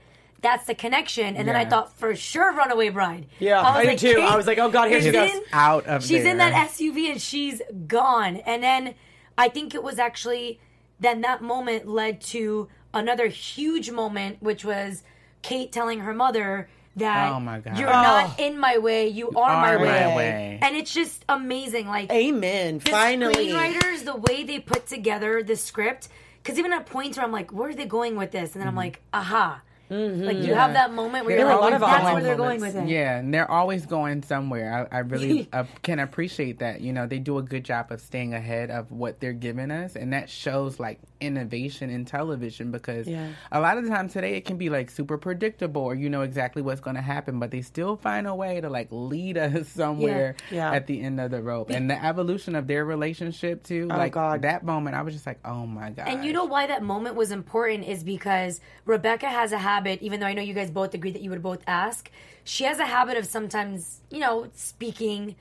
That's 0.46 0.68
the 0.68 0.76
connection, 0.76 1.36
and 1.36 1.48
then 1.48 1.56
I 1.56 1.66
thought 1.66 1.98
for 1.98 2.16
sure, 2.16 2.54
runaway 2.54 2.90
bride. 2.90 3.26
Yeah, 3.40 3.64
was 3.64 3.76
I 3.78 3.86
did 3.86 3.98
too. 3.98 4.22
I 4.22 4.36
was 4.36 4.46
like, 4.46 4.60
oh, 4.60 4.70
God, 4.70 4.90
here 4.90 5.02
she 5.02 5.10
goes. 5.10 5.32
in- 5.32 5.42
Out 5.52 5.88
of 5.88 6.06
she's 6.06 6.24
in 6.24 6.38
that 6.38 6.70
SUV 6.70 7.10
and 7.10 7.20
she's 7.20 7.64
gone. 7.88 8.36
And 8.36 8.62
then 8.62 8.94
I 9.40 9.50
think 9.50 9.74
it 9.74 9.82
was 9.82 9.98
actually 9.98 10.60
then 11.00 11.22
that 11.22 11.42
moment 11.42 11.88
led 11.88 12.22
to 12.22 12.68
another 12.94 13.26
huge 13.28 13.90
moment, 13.90 14.38
which 14.40 14.64
was 14.64 15.02
Kate 15.42 15.72
telling 15.72 16.02
her 16.02 16.14
mother 16.14 16.70
that 16.96 17.34
Oh, 17.34 17.40
my 17.40 17.60
God. 17.60 17.80
you're 17.80 17.90
Oh. 17.90 17.92
not 17.92 18.40
in 18.40 18.60
my 18.60 18.78
way, 18.78 19.08
you 19.08 19.30
are, 19.30 19.62
my, 19.62 19.74
are 19.74 19.80
way. 19.80 19.86
my 19.86 20.16
way. 20.16 20.60
And 20.62 20.76
it's 20.76 20.94
just 20.94 21.26
amazing. 21.28 21.88
Like 21.88 22.12
Amen. 22.12 22.78
the 22.78 22.92
Finally. 22.92 23.34
screenwriters, 23.52 24.06
the 24.06 24.16
way 24.16 24.44
they 24.44 24.60
put 24.60 24.86
together 24.86 25.42
the 25.42 25.56
script, 25.56 26.08
because 26.44 26.60
even 26.60 26.72
at 26.72 26.86
points 26.86 27.18
where 27.18 27.26
I'm 27.26 27.32
like, 27.32 27.52
where 27.52 27.70
are 27.70 27.74
they 27.74 27.88
going 27.88 28.16
with 28.16 28.30
this? 28.30 28.54
And 28.54 28.62
then 28.62 28.68
I'm 28.68 28.74
mm-hmm. 28.74 28.78
like, 28.78 29.02
aha. 29.12 29.62
Like 29.90 30.38
you 30.38 30.54
have 30.56 30.74
that 30.74 30.94
moment 30.94 31.26
where 31.26 31.36
There 31.36 31.46
you're 31.46 31.56
like, 31.56 31.72
lot 31.74 31.80
that's 31.80 31.84
aha 31.84 32.14
where 32.14 32.24
they're 32.24 32.36
going 32.36 32.60
with 32.60 32.76
it. 32.76 32.88
Yeah, 32.88 33.18
and 33.18 33.34
they're 33.34 33.50
always 33.50 33.86
going 33.86 34.24
somewhere. 34.24 34.90
I, 34.92 34.98
I 34.98 35.00
really 35.00 35.48
uh, 35.54 35.66
can 35.84 36.00
appreciate 36.00 36.60
that. 36.60 36.82
You 36.82 36.92
know, 36.92 37.06
they 37.06 37.20
do 37.20 37.38
a 37.38 37.44
good 37.44 37.64
job 37.64 37.92
of 37.92 38.02
staying 38.02 38.34
ahead 38.34 38.72
of 38.72 38.92
what 38.92 39.20
they're 39.20 39.34
giving 39.34 39.72
us, 39.72 39.96
and 39.96 40.14
that 40.14 40.30
shows 40.30 40.80
like 40.80 41.00
innovation 41.26 41.90
in 41.90 42.06
television 42.06 42.72
because 42.72 43.08
Yeah. 43.08 43.30
a 43.52 43.60
lot 43.60 43.78
of 43.78 43.84
the 43.84 43.90
time 43.90 44.08
today 44.10 44.36
it 44.36 44.46
can 44.46 44.58
be 44.58 44.70
like 44.70 44.90
super 44.90 45.18
predictable 45.18 45.82
or 45.82 45.96
you 45.96 46.10
know 46.10 46.22
exactly 46.22 46.62
what's 46.62 46.82
going 46.82 46.96
to 46.96 47.02
happen, 47.02 47.40
but 47.40 47.52
they 47.52 47.62
still 47.62 47.96
find 47.98 48.28
a 48.28 48.36
way 48.36 48.62
to 48.62 48.70
like 48.70 48.88
lead 48.92 49.38
us 49.46 49.68
somewhere 49.70 50.36
Yeah. 50.52 50.72
at 50.72 50.88
the 50.88 51.02
end 51.02 51.20
of 51.20 51.32
the 51.32 51.42
rope. 51.42 51.70
And 51.72 51.90
the 51.90 52.04
evolution 52.04 52.56
of 52.56 52.68
their 52.68 52.86
relationship 52.86 53.64
too, 53.64 53.90
oh, 53.92 53.98
like 53.98 54.14
Oh, 54.16 54.22
God. 54.22 54.42
that 54.44 54.64
moment, 54.64 54.96
I 54.96 55.02
was 55.02 55.14
just 55.14 55.26
like, 55.26 55.40
oh 55.44 55.66
my 55.66 55.90
god. 55.90 56.08
And 56.08 56.24
you 56.24 56.32
know 56.32 56.46
why 56.46 56.68
that 56.68 56.84
moment 56.84 57.16
was 57.16 57.32
important 57.32 57.88
is 57.88 58.04
because 58.04 58.62
Rebecca 58.86 59.28
has 59.28 59.52
a 59.52 59.58
habit, 59.58 60.02
even 60.02 60.20
though 60.20 60.28
I 60.28 60.34
know 60.34 60.42
you 60.42 60.54
guys 60.54 60.72
both 60.72 60.94
agree 60.94 61.12
that 61.12 61.22
you 61.22 61.30
would 61.32 61.42
both 61.42 61.64
ask, 61.68 62.10
she 62.44 62.64
has 62.66 62.80
a 62.80 62.86
habit 62.86 63.18
of 63.18 63.26
sometimes, 63.26 64.02
you 64.12 64.20
know, 64.20 64.48
speaking 64.54 65.36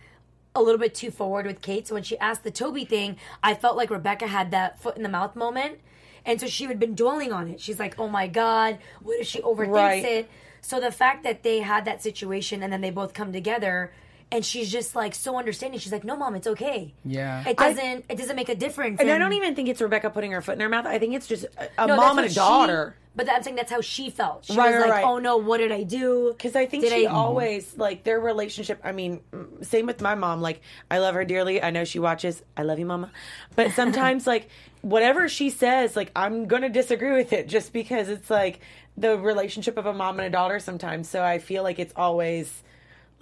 a 0.55 0.63
little 0.63 0.79
bit 0.79 0.95
too 0.95 1.11
forward 1.11 1.47
with 1.47 1.61
Kate. 1.61 1.89
So 1.89 1.95
when 1.95 2.03
she 2.05 2.19
asked 2.19 2.45
the 2.45 2.51
Toby 2.51 2.85
thing, 2.85 3.17
I 3.43 3.55
felt 3.55 3.77
like 3.77 3.91
Rebecca 3.91 4.27
had 4.27 4.51
that 4.53 4.79
foot 4.81 4.97
in 4.97 5.03
the 5.03 5.09
mouth 5.09 5.35
moment. 5.35 5.79
And 6.25 6.41
so 6.41 6.47
she 6.47 6.65
had 6.65 6.79
been 6.79 6.95
dwelling 6.95 7.33
on 7.33 7.49
it. 7.49 7.61
She's 7.61 7.79
like, 7.79 7.99
oh 7.99 8.09
my 8.09 8.29
God, 8.29 8.79
what 9.03 9.21
if 9.21 9.27
she 9.27 9.41
overthinks 9.43 9.73
Right. 9.73 10.05
it? 10.05 10.31
So 10.63 10.81
the 10.81 10.91
fact 10.93 11.25
that 11.25 11.43
they 11.43 11.59
had 11.59 11.85
that 11.85 12.03
situation 12.03 12.63
and 12.63 12.73
then 12.73 12.81
they 12.81 12.91
both 12.91 13.13
come 13.13 13.33
together 13.33 13.93
and 14.35 14.45
she's 14.45 14.71
just 14.71 14.95
like 14.95 15.15
so 15.15 15.39
understanding. 15.39 15.79
She's 15.81 15.93
like, 15.93 16.05
"No, 16.05 16.17
mom, 16.17 16.35
it's 16.35 16.47
okay. 16.49 16.93
Yeah. 17.05 17.49
it 17.49 17.57
doesn't. 17.57 18.05
it 18.09 18.19
doesn't 18.19 18.37
make 18.37 18.49
a 18.51 18.55
difference." 18.55 19.01
And 19.01 19.11
I 19.11 19.17
don't 19.19 19.33
even 19.33 19.55
think 19.55 19.69
it's 19.69 19.81
Rebecca 19.81 20.11
putting 20.11 20.33
her 20.33 20.43
foot 20.43 20.55
in 20.55 20.61
her 20.61 20.69
mouth. 20.69 20.85
I 20.87 20.99
think 20.99 21.15
it's 21.15 21.27
just 21.27 21.45
a, 21.57 21.69
a 21.79 21.87
No, 21.87 21.97
mom 21.97 22.19
and 22.19 22.19
a 22.19 22.23
what 22.23 22.31
she- 22.31 22.35
daughter. 22.35 22.97
but 23.17 23.31
I'm 23.31 23.43
saying 23.45 23.55
that's 23.57 23.71
how 23.71 23.81
she 23.81 24.11
felt. 24.11 24.45
She 24.45 24.57
Right, 24.57 24.73
was 24.73 24.75
right, 24.83 24.91
like, 24.91 24.91
right. 24.91 25.05
"Oh 25.05 25.19
no, 25.19 25.37
what 25.39 25.59
did 25.59 25.71
I 25.73 25.85
do?" 25.85 26.35
Because 26.37 26.57
I 26.57 26.67
think 26.67 26.83
Did 26.83 26.93
she 26.93 27.07
I- 27.07 27.13
always 27.13 27.77
like 27.79 28.03
their 28.05 28.19
relationship. 28.21 28.81
I 28.85 28.93
mean, 28.93 29.21
mm, 29.33 29.65
same 29.65 29.87
with 29.87 30.01
my 30.03 30.15
mom. 30.17 30.43
Like 30.43 30.61
I 30.91 30.99
love 30.99 31.15
her 31.15 31.25
dearly. 31.25 31.63
I 31.63 31.71
know 31.71 31.85
she 31.85 32.01
watches. 32.01 32.43
I 32.57 32.63
love 32.65 32.79
you, 32.81 32.87
mama. 32.87 33.11
But 33.55 33.71
sometimes, 33.81 34.27
like 34.27 34.49
whatever 34.83 35.29
she 35.29 35.49
says, 35.51 35.95
like 35.97 36.11
I'm 36.17 36.47
gonna 36.47 36.69
disagree 36.69 37.13
with 37.17 37.33
it 37.33 37.47
just 37.49 37.73
because 37.73 38.09
it's 38.09 38.29
like 38.29 38.61
the 38.97 39.17
relationship 39.19 39.77
of 39.79 39.87
a 39.87 39.93
mom 39.95 40.19
and 40.19 40.27
a 40.27 40.31
daughter 40.31 40.59
sometimes. 40.59 41.09
So 41.09 41.23
I 41.23 41.39
feel 41.39 41.63
like 41.63 41.79
it's 41.79 41.93
always 41.97 42.63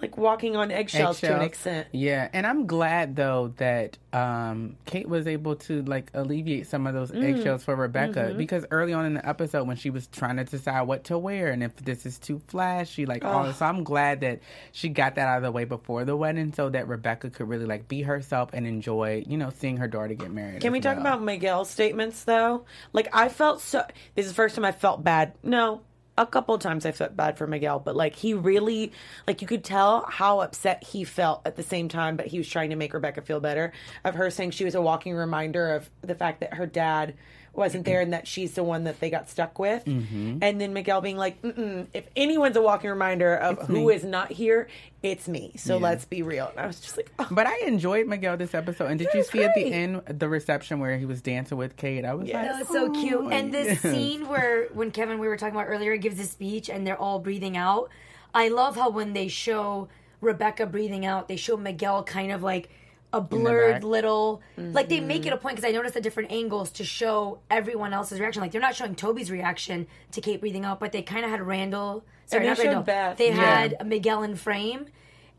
like 0.01 0.17
walking 0.17 0.57
on 0.57 0.69
eggshells, 0.69 1.21
to 1.21 1.33
an 1.33 1.41
extent. 1.41 1.87
Yeah, 1.93 2.27
and 2.33 2.45
I'm 2.45 2.67
glad 2.67 3.15
though 3.15 3.53
that 3.57 3.97
um, 4.11 4.75
Kate 4.85 5.07
was 5.07 5.27
able 5.27 5.55
to 5.55 5.81
like 5.83 6.11
alleviate 6.13 6.67
some 6.67 6.85
of 6.87 6.93
those 6.93 7.11
Mm. 7.11 7.23
eggshells 7.23 7.63
for 7.63 7.75
Rebecca 7.75 8.19
Mm-hmm. 8.19 8.37
because 8.37 8.65
early 8.69 8.91
on 8.93 9.05
in 9.05 9.13
the 9.13 9.27
episode 9.27 9.65
when 9.65 9.77
she 9.77 9.89
was 9.89 10.07
trying 10.07 10.37
to 10.37 10.43
decide 10.43 10.81
what 10.81 11.05
to 11.05 11.17
wear 11.17 11.51
and 11.51 11.63
if 11.63 11.73
this 11.77 12.05
is 12.05 12.19
too 12.19 12.41
flashy, 12.47 13.05
like 13.05 13.23
all 13.23 13.45
this, 13.45 13.57
so 13.57 13.65
I'm 13.65 13.83
glad 13.85 14.21
that 14.21 14.39
she 14.73 14.89
got 14.89 15.15
that 15.15 15.27
out 15.27 15.37
of 15.37 15.43
the 15.43 15.51
way 15.51 15.63
before 15.63 16.03
the 16.05 16.15
wedding 16.17 16.51
so 16.53 16.69
that 16.69 16.87
Rebecca 16.89 17.29
could 17.29 17.47
really 17.47 17.65
like 17.65 17.87
be 17.87 18.01
herself 18.01 18.49
and 18.53 18.67
enjoy, 18.67 19.23
you 19.27 19.37
know, 19.37 19.51
seeing 19.51 19.77
her 19.77 19.87
daughter 19.87 20.13
get 20.15 20.31
married. 20.31 20.61
Can 20.61 20.73
we 20.73 20.81
talk 20.81 20.97
about 20.97 21.21
Miguel's 21.21 21.69
statements 21.69 22.25
though? 22.25 22.65
Like 22.91 23.07
I 23.13 23.29
felt 23.29 23.61
so. 23.61 23.83
This 24.15 24.25
is 24.25 24.31
the 24.31 24.35
first 24.35 24.55
time 24.55 24.65
I 24.65 24.73
felt 24.73 25.03
bad. 25.03 25.33
No, 25.43 25.81
a 26.17 26.25
couple 26.25 26.57
times 26.59 26.85
I 26.85 26.91
felt 26.91 27.15
bad 27.15 27.37
for 27.37 27.47
Miguel, 27.47 27.79
but 27.79 27.95
like 27.95 28.15
he 28.15 28.33
really, 28.33 28.91
like 29.27 29.41
you 29.41 29.47
could 29.47 29.63
tell 29.63 30.05
how 30.07 30.41
upset 30.41 30.83
he 30.83 31.03
felt 31.03 31.41
at 31.45 31.55
the 31.55 31.63
same 31.63 31.89
time, 31.89 32.15
but 32.15 32.27
he 32.27 32.37
was 32.37 32.47
trying 32.47 32.69
to 32.69 32.75
make 32.75 32.93
Rebecca 32.93 33.21
feel 33.21 33.39
better. 33.39 33.73
Of 34.03 34.15
her 34.15 34.29
saying 34.29 34.51
she 34.51 34.65
was 34.65 34.75
a 34.75 34.81
walking 34.81 35.15
reminder 35.15 35.73
of 35.73 35.89
the 36.01 36.15
fact 36.15 36.39
that 36.41 36.53
her 36.55 36.67
dad 36.67 37.15
wasn't 37.53 37.85
there 37.85 38.01
and 38.01 38.13
that 38.13 38.27
she's 38.27 38.53
the 38.53 38.63
one 38.63 38.85
that 38.85 38.99
they 38.99 39.09
got 39.09 39.29
stuck 39.29 39.59
with. 39.59 39.85
Mm-hmm. 39.85 40.39
And 40.41 40.59
then 40.59 40.73
Miguel 40.73 41.01
being 41.01 41.17
like, 41.17 41.39
Mm-mm, 41.43 41.85
if 41.93 42.07
anyone's 42.15 42.57
a 42.57 42.61
walking 42.61 42.89
reminder 42.89 43.35
of 43.35 43.59
who 43.67 43.89
is 43.89 44.03
not 44.03 44.31
here, 44.31 44.67
it's 45.03 45.27
me. 45.27 45.53
So 45.57 45.77
let's 45.77 46.05
be 46.05 46.23
real. 46.23 46.47
And 46.47 46.59
I 46.59 46.65
was 46.65 46.79
just 46.79 46.97
like, 46.97 47.11
oh. 47.19 47.27
But 47.29 47.45
I 47.45 47.59
enjoyed 47.65 48.07
Miguel 48.07 48.37
this 48.37 48.55
episode. 48.55 48.87
And 48.87 48.97
did 48.97 49.09
you 49.13 49.19
was 49.19 49.29
see 49.29 49.43
at 49.43 49.53
the 49.53 49.71
end 49.71 50.01
the 50.07 50.27
reception 50.27 50.79
where 50.79 50.97
he 50.97 51.05
was 51.05 51.21
dancing 51.21 51.57
with 51.57 51.77
Kate? 51.77 52.05
I 52.05 52.15
was 52.15 52.27
Yes. 52.27 52.47
That 52.47 52.59
was 52.59 52.67
so 52.69 52.91
cute. 52.91 53.19
"Oh, 53.21 53.29
And 53.29 53.53
this 53.53 53.81
scene 53.81 54.27
where 54.27 54.67
when 54.73 54.89
Kevin 54.91 55.19
we 55.19 55.27
were 55.27 55.37
talking 55.37 55.55
about 55.55 55.67
earlier 55.67 55.95
gives 55.97 56.19
a 56.19 56.25
speech 56.25 56.69
and 56.69 56.87
they're 56.87 56.99
all 56.99 57.19
breathing 57.19 57.55
out. 57.55 57.89
I 58.33 58.47
love 58.47 58.75
how 58.75 58.89
when 58.89 59.13
they 59.13 59.27
show 59.27 59.89
Rebecca 60.21 60.65
breathing 60.65 61.05
out, 61.05 61.27
they 61.27 61.35
show 61.35 61.55
Miguel 61.55 62.03
kind 62.03 62.31
of 62.31 62.41
like 62.41 62.69
a 63.13 63.21
blurred 63.21 63.75
back. 63.75 63.83
little 63.83 64.41
like 64.57 64.89
they 64.89 64.99
make 64.99 65.25
it 65.25 65.31
a 65.33 65.37
point 65.37 65.55
because 65.55 65.69
I 65.69 65.71
noticed 65.71 65.93
the 65.93 66.01
different 66.01 66.31
angles 66.31 66.71
to 66.71 66.83
show 66.83 67.39
everyone 67.49 67.93
else's 67.93 68.19
reaction. 68.19 68.41
Like 68.41 68.51
they're 68.51 68.59
not 68.59 68.75
showing 68.75 68.95
Toby's 68.95 69.29
reaction 69.31 69.87
to 70.11 70.19
Kate 70.21 70.39
breathing 70.41 70.65
out, 70.65 70.79
but 70.79 70.91
they 70.91 71.01
kind 71.03 71.23
of 71.23 71.31
had 71.31 71.41
Randall. 71.41 72.03
Sorry, 72.25 72.43
they 72.43 72.49
not 72.49 72.57
showed 72.57 72.63
Randall. 72.65 72.83
Beth. 72.83 73.17
They 73.17 73.29
Yeah. 73.29 73.35
had 73.35 73.87
Miguel 73.87 74.23
in 74.23 74.35
frame, 74.35 74.87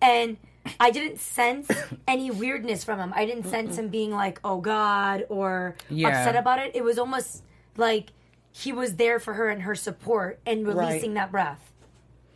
and 0.00 0.36
I 0.80 0.90
didn't 0.90 1.18
sense 1.18 1.68
any 2.08 2.30
weirdness 2.30 2.84
from 2.84 2.98
him. 2.98 3.12
I 3.14 3.26
didn't 3.26 3.44
sense 3.48 3.76
him 3.76 3.88
being 3.88 4.12
like, 4.12 4.40
"Oh 4.44 4.60
God," 4.60 5.26
or 5.28 5.74
Yeah. 5.90 6.08
upset 6.08 6.36
about 6.36 6.60
it. 6.60 6.72
It 6.74 6.84
was 6.84 6.98
almost 6.98 7.42
like 7.76 8.12
he 8.52 8.72
was 8.72 8.94
there 8.96 9.18
for 9.18 9.34
her 9.34 9.48
and 9.48 9.62
her 9.62 9.74
support 9.74 10.38
and 10.46 10.64
releasing 10.66 11.14
that 11.14 11.32
breath. 11.32 11.72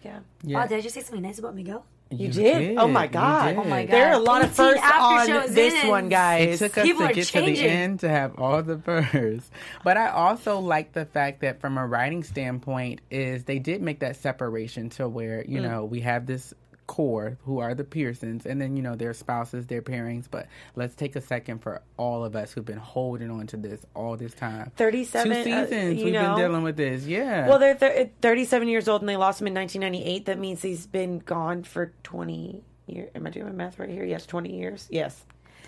yeah. 0.03 0.19
Yeah. 0.43 0.57
Wow, 0.59 0.67
did 0.67 0.79
I 0.79 0.81
just 0.81 0.95
say 0.97 1.01
something 1.03 1.23
nice 1.23 1.39
about 1.39 1.55
Miguel? 1.55 1.85
You, 2.11 2.29
did? 2.31 2.79
Oh 2.79 2.89
my 2.89 3.07
god! 3.07 3.57
Oh 3.57 3.65
my 3.65 3.85
god! 3.85 3.93
There 3.93 4.07
are 4.09 4.15
a 4.15 4.19
lot 4.19 4.43
of 4.43 4.51
firsts 4.53 4.83
after 4.83 5.35
on 5.41 5.53
this 5.55 5.75
in. 5.85 5.89
one, 5.91 6.07
It 6.07 6.11
guys. 6.11 6.59
took 6.59 6.79
us 6.79 6.85
People 6.85 7.03
to 7.03 7.11
are 7.11 7.13
get 7.13 7.27
to 7.27 7.33
the 7.41 7.47
changing. 7.47 7.67
end 7.67 8.01
to 8.01 8.09
have 8.09 8.39
all 8.39 8.63
the 8.63 8.79
firsts. 8.79 9.51
But 9.85 9.99
I 9.99 10.09
also 10.09 10.59
like 10.59 10.93
the 10.93 11.05
fact 11.05 11.43
that 11.43 11.61
from 11.61 11.77
a 11.77 11.87
writing 11.87 12.25
standpoint 12.25 13.03
is 13.11 13.45
they 13.45 13.59
did 13.59 13.83
make 13.83 14.01
that 14.01 14.17
separation 14.17 14.89
to 14.91 15.07
where, 15.09 15.45
you 15.47 15.59
Mm. 15.61 15.63
know, 15.71 15.85
we 15.85 16.01
have 16.01 16.25
this 16.25 16.55
core 16.89 17.39
who 17.45 17.61
are 17.61 17.75
the 17.75 17.85
Pearsons 17.85 18.45
and 18.47 18.61
then, 18.61 18.77
you 18.77 18.83
know, 18.83 18.97
their 18.97 19.15
spouses, 19.15 19.67
their 19.67 19.83
pairings. 19.83 20.27
But 20.29 20.49
let's 20.75 20.97
take 20.97 21.15
a 21.15 21.21
second 21.21 21.59
for 21.63 21.83
all 21.97 22.25
of 22.25 22.35
us 22.35 22.53
who've 22.53 22.65
been 22.65 22.79
holding 22.79 23.31
on 23.31 23.47
to 23.49 23.57
this 23.57 23.87
all 23.95 24.17
this 24.17 24.35
time. 24.35 24.73
37, 24.77 25.31
Two 25.33 25.39
uh, 25.39 25.45
seasons 25.67 25.99
you 25.99 26.05
we've 26.07 26.15
know. 26.15 26.35
been 26.35 26.45
dealing 26.45 26.63
with 26.65 26.77
this. 26.77 27.05
Yeah. 27.05 27.47
Well, 27.47 27.61
they're 27.61 27.77
thir- 27.77 28.11
37 28.23 28.67
years 28.67 28.89
old 28.89 29.03
and 29.03 29.09
they 29.09 29.17
lost 29.17 29.41
him 29.41 29.47
in 29.47 29.55
1998. 29.55 30.27
That 30.27 30.39
means 30.41 30.63
he's 30.63 30.89
been 30.89 31.21
gone 31.21 31.63
for 31.63 31.93
20 32.03 32.65
years. 32.87 33.11
Am 33.15 33.25
I 33.27 33.31
doing 33.31 33.47
my 33.47 33.53
math 33.53 33.79
right 33.79 33.89
here? 33.91 34.05
Yes, 34.05 34.27
20 34.27 34.57
years. 34.57 34.89
Yes. 34.91 35.25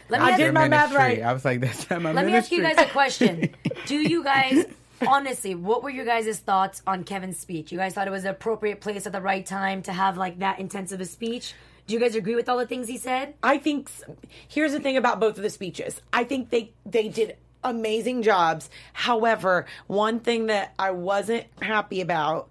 Let 0.08 0.22
me 0.22 0.26
I 0.26 0.30
ask, 0.30 0.38
did 0.40 0.52
my 0.54 0.68
math 0.68 0.90
Ministry. 0.92 1.20
right. 1.20 1.22
I 1.22 1.32
was 1.32 1.44
like, 1.44 1.60
that's 1.60 1.88
not 1.88 2.02
my 2.02 2.10
let 2.12 2.26
me 2.26 2.34
ask 2.34 2.50
you 2.50 2.62
guys 2.62 2.78
a 2.78 2.86
question. 2.86 3.50
Do 3.86 3.94
you 3.96 4.24
guys 4.24 4.64
honestly, 5.06 5.54
what 5.54 5.82
were 5.82 5.90
your 5.90 6.04
guys' 6.04 6.38
thoughts 6.38 6.82
on 6.86 7.04
Kevin's 7.04 7.38
speech? 7.38 7.72
You 7.72 7.78
guys 7.78 7.94
thought 7.94 8.06
it 8.06 8.10
was 8.10 8.24
the 8.24 8.30
appropriate 8.30 8.80
place 8.80 9.06
at 9.06 9.12
the 9.12 9.20
right 9.20 9.44
time 9.44 9.82
to 9.82 9.92
have 9.92 10.16
like 10.16 10.38
that 10.40 10.58
intensive 10.58 11.00
a 11.00 11.04
speech? 11.04 11.54
Do 11.86 11.94
you 11.94 12.00
guys 12.00 12.14
agree 12.14 12.34
with 12.34 12.48
all 12.48 12.58
the 12.58 12.66
things 12.66 12.88
he 12.88 12.98
said? 12.98 13.34
I 13.42 13.58
think 13.58 13.90
here's 14.48 14.72
the 14.72 14.80
thing 14.80 14.96
about 14.96 15.18
both 15.20 15.36
of 15.36 15.42
the 15.42 15.50
speeches. 15.50 16.00
I 16.12 16.24
think 16.24 16.50
they 16.50 16.72
they 16.86 17.08
did 17.08 17.36
amazing 17.64 18.22
jobs. 18.22 18.70
However, 18.92 19.66
one 19.86 20.20
thing 20.20 20.46
that 20.46 20.74
I 20.78 20.92
wasn't 20.92 21.46
happy 21.60 22.00
about, 22.00 22.48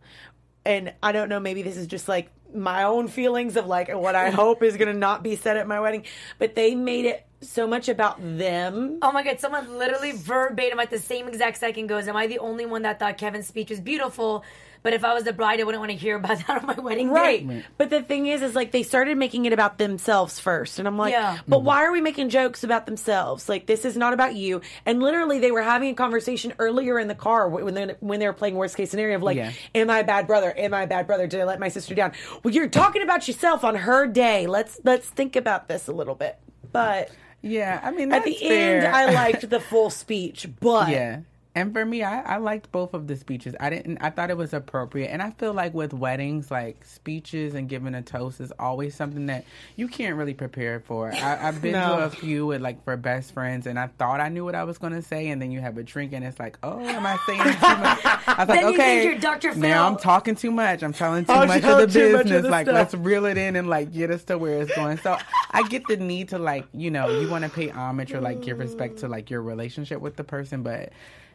and 0.65 0.93
I 1.01 1.11
don't 1.11 1.29
know, 1.29 1.39
maybe 1.39 1.61
this 1.61 1.77
is 1.77 1.87
just 1.87 2.07
like 2.07 2.31
my 2.53 2.83
own 2.83 3.07
feelings 3.07 3.55
of 3.55 3.67
like 3.67 3.93
what 3.93 4.15
I 4.15 4.29
hope 4.31 4.63
is 4.63 4.77
going 4.77 4.91
to 4.91 4.99
not 4.99 5.23
be 5.23 5.35
said 5.35 5.57
at 5.57 5.67
my 5.67 5.79
wedding, 5.79 6.03
but 6.37 6.55
they 6.55 6.75
made 6.75 7.05
it 7.05 7.25
so 7.41 7.67
much 7.67 7.89
about 7.89 8.17
them. 8.19 8.99
Oh 9.01 9.11
my 9.11 9.23
god, 9.23 9.39
someone 9.39 9.77
literally 9.77 10.11
verbatim 10.11 10.79
at 10.79 10.89
the 10.89 10.99
same 10.99 11.27
exact 11.27 11.57
second 11.57 11.87
goes, 11.87 12.07
Am 12.07 12.15
I 12.15 12.27
the 12.27 12.39
only 12.39 12.65
one 12.65 12.81
that 12.83 12.99
thought 12.99 13.17
Kevin's 13.17 13.47
speech 13.47 13.69
was 13.69 13.79
beautiful? 13.79 14.43
But 14.81 14.93
if 14.93 15.03
I 15.03 15.13
was 15.13 15.25
the 15.25 15.33
bride, 15.33 15.59
I 15.59 15.63
wouldn't 15.65 15.81
want 15.81 15.91
to 15.91 15.97
hear 15.97 16.15
about 16.15 16.37
that 16.47 16.61
on 16.61 16.65
my 16.65 16.73
wedding 16.79 17.09
Right. 17.09 17.45
day. 17.45 17.65
But 17.77 17.89
the 17.89 18.01
thing 18.01 18.27
is, 18.27 18.41
is 18.41 18.55
like 18.55 18.71
they 18.71 18.83
started 18.83 19.17
making 19.17 19.43
it 19.45 19.51
about 19.51 19.77
themselves 19.77 20.39
first. 20.39 20.79
And 20.79 20.87
I'm 20.87 20.97
like, 20.97 21.11
Yeah. 21.11 21.39
but 21.47 21.57
mm-hmm. 21.57 21.65
why 21.65 21.83
are 21.83 21.91
we 21.91 21.99
making 21.99 22.29
jokes 22.29 22.63
about 22.63 22.85
themselves? 22.85 23.49
Like, 23.49 23.65
this 23.65 23.83
is 23.83 23.97
not 23.97 24.13
about 24.13 24.35
you. 24.35 24.61
And 24.85 25.01
literally, 25.01 25.39
they 25.39 25.51
were 25.51 25.61
having 25.61 25.89
a 25.89 25.95
conversation 25.95 26.53
earlier 26.59 26.97
in 26.97 27.09
the 27.09 27.15
car 27.15 27.49
when 27.49 27.73
they, 27.73 27.95
when 27.99 28.19
they 28.21 28.27
were 28.27 28.33
playing 28.33 28.55
worst 28.55 28.77
case 28.77 28.89
scenario 28.89 29.17
of 29.17 29.21
like, 29.23 29.35
Yeah. 29.35 29.51
am 29.75 29.89
I 29.89 29.99
a 29.99 30.03
bad 30.05 30.27
brother? 30.27 30.53
Am 30.57 30.73
I 30.73 30.83
a 30.83 30.87
bad 30.87 31.07
brother? 31.07 31.27
Did 31.27 31.41
I 31.41 31.43
let 31.43 31.59
my 31.59 31.67
sister 31.69 31.93
down? 31.93 32.13
Well, 32.43 32.53
you're 32.53 32.69
talking 32.69 33.01
about 33.01 33.27
yourself 33.27 33.65
on 33.65 33.75
her 33.75 34.07
day. 34.07 34.47
Let's, 34.47 34.79
let's 34.85 35.09
think 35.09 35.35
about 35.35 35.67
this 35.67 35.89
a 35.89 35.91
little 35.93 36.15
bit. 36.15 36.37
But 36.71 37.11
Yeah, 37.41 37.79
I 37.83 37.91
mean, 37.91 38.11
at 38.11 38.23
the 38.25 38.33
fair. 38.33 38.85
end, 38.85 38.87
I 38.87 39.11
liked 39.11 39.49
the 39.49 39.59
full 39.59 39.89
speech, 39.89 40.47
but 40.59 40.89
Yeah. 40.91 41.21
And 41.55 41.73
for 41.73 41.83
me, 41.83 42.03
I, 42.03 42.21
I 42.21 42.37
liked 42.37 42.71
both 42.71 42.93
of 42.93 43.07
the 43.07 43.15
speeches. 43.17 43.55
I 43.59 43.71
didn't. 43.71 43.97
I 44.01 44.11
thought 44.11 44.29
it 44.29 44.37
was 44.37 44.53
appropriate, 44.53 45.07
and 45.07 45.19
I 45.21 45.31
feel 45.31 45.51
like 45.51 45.73
with 45.73 45.93
weddings, 45.95 46.51
like 46.51 46.85
speeches 46.85 47.55
and 47.55 47.67
giving 47.67 47.95
a 47.95 48.03
toast 48.03 48.39
is 48.39 48.53
always 48.59 48.93
something 48.93 49.25
that 49.25 49.45
you 49.75 49.87
can't 49.87 50.15
really 50.15 50.35
prepare 50.35 50.79
for. 50.79 51.11
I, 51.11 51.47
I've 51.47 51.59
been 51.61 51.71
No. 51.71 51.97
to 51.97 52.03
a 52.05 52.09
few 52.11 52.45
with 52.45 52.61
like 52.61 52.83
for 52.83 52.95
best 52.97 53.33
friends, 53.33 53.65
and 53.65 53.79
I 53.79 53.87
thought 53.87 54.19
I 54.21 54.29
knew 54.29 54.45
what 54.45 54.53
I 54.53 54.63
was 54.63 54.77
going 54.77 54.93
to 54.93 55.01
say, 55.01 55.29
and 55.29 55.41
then 55.41 55.51
you 55.51 55.59
have 55.59 55.77
a 55.79 55.83
drink, 55.83 56.13
and 56.13 56.23
it's 56.23 56.37
like, 56.39 56.59
oh, 56.61 56.79
am 56.81 57.03
I 57.05 57.17
saying 57.25 57.41
too 57.41 57.49
much? 57.49 58.05
I 58.05 58.35
was 58.37 58.47
like, 58.49 58.63
okay. 58.65 59.17
Phil. 59.19 59.55
now 59.55 59.87
I'm 59.87 59.97
talking 59.97 60.35
too 60.35 60.51
much. 60.51 60.83
I'm 60.83 60.93
telling 60.93 61.25
too 61.25 61.33
Oh, 61.33 61.47
much 61.47 61.63
of 61.63 61.91
the 61.91 61.99
too 61.99 62.11
much 62.13 62.25
of 62.27 62.29
business. 62.29 62.51
like, 62.51 62.67
stuff. 62.67 62.75
let's 62.75 62.93
reel 62.93 63.25
it 63.25 63.39
in 63.39 63.55
and 63.55 63.67
like 63.67 63.91
get 63.91 64.11
us 64.11 64.23
to 64.25 64.37
where 64.37 64.61
it's 64.61 64.73
going. 64.75 64.99
So 64.99 65.17
I 65.49 65.67
get 65.67 65.81
the 65.87 65.97
need 65.97 66.29
to 66.29 66.37
like, 66.37 66.67
you 66.73 66.91
know, 66.91 67.09
you 67.19 67.27
want 67.27 67.43
to 67.43 67.49
pay 67.49 67.69
homage 67.69 68.13
or 68.13 68.21
like 68.21 68.41
give 68.43 68.59
respect 68.59 68.99
to 68.99 69.07
like 69.07 69.31
your 69.31 69.41
relationship 69.41 69.99
with 69.99 70.15
the 70.15 70.23
person, 70.23 70.61
but 70.61 70.93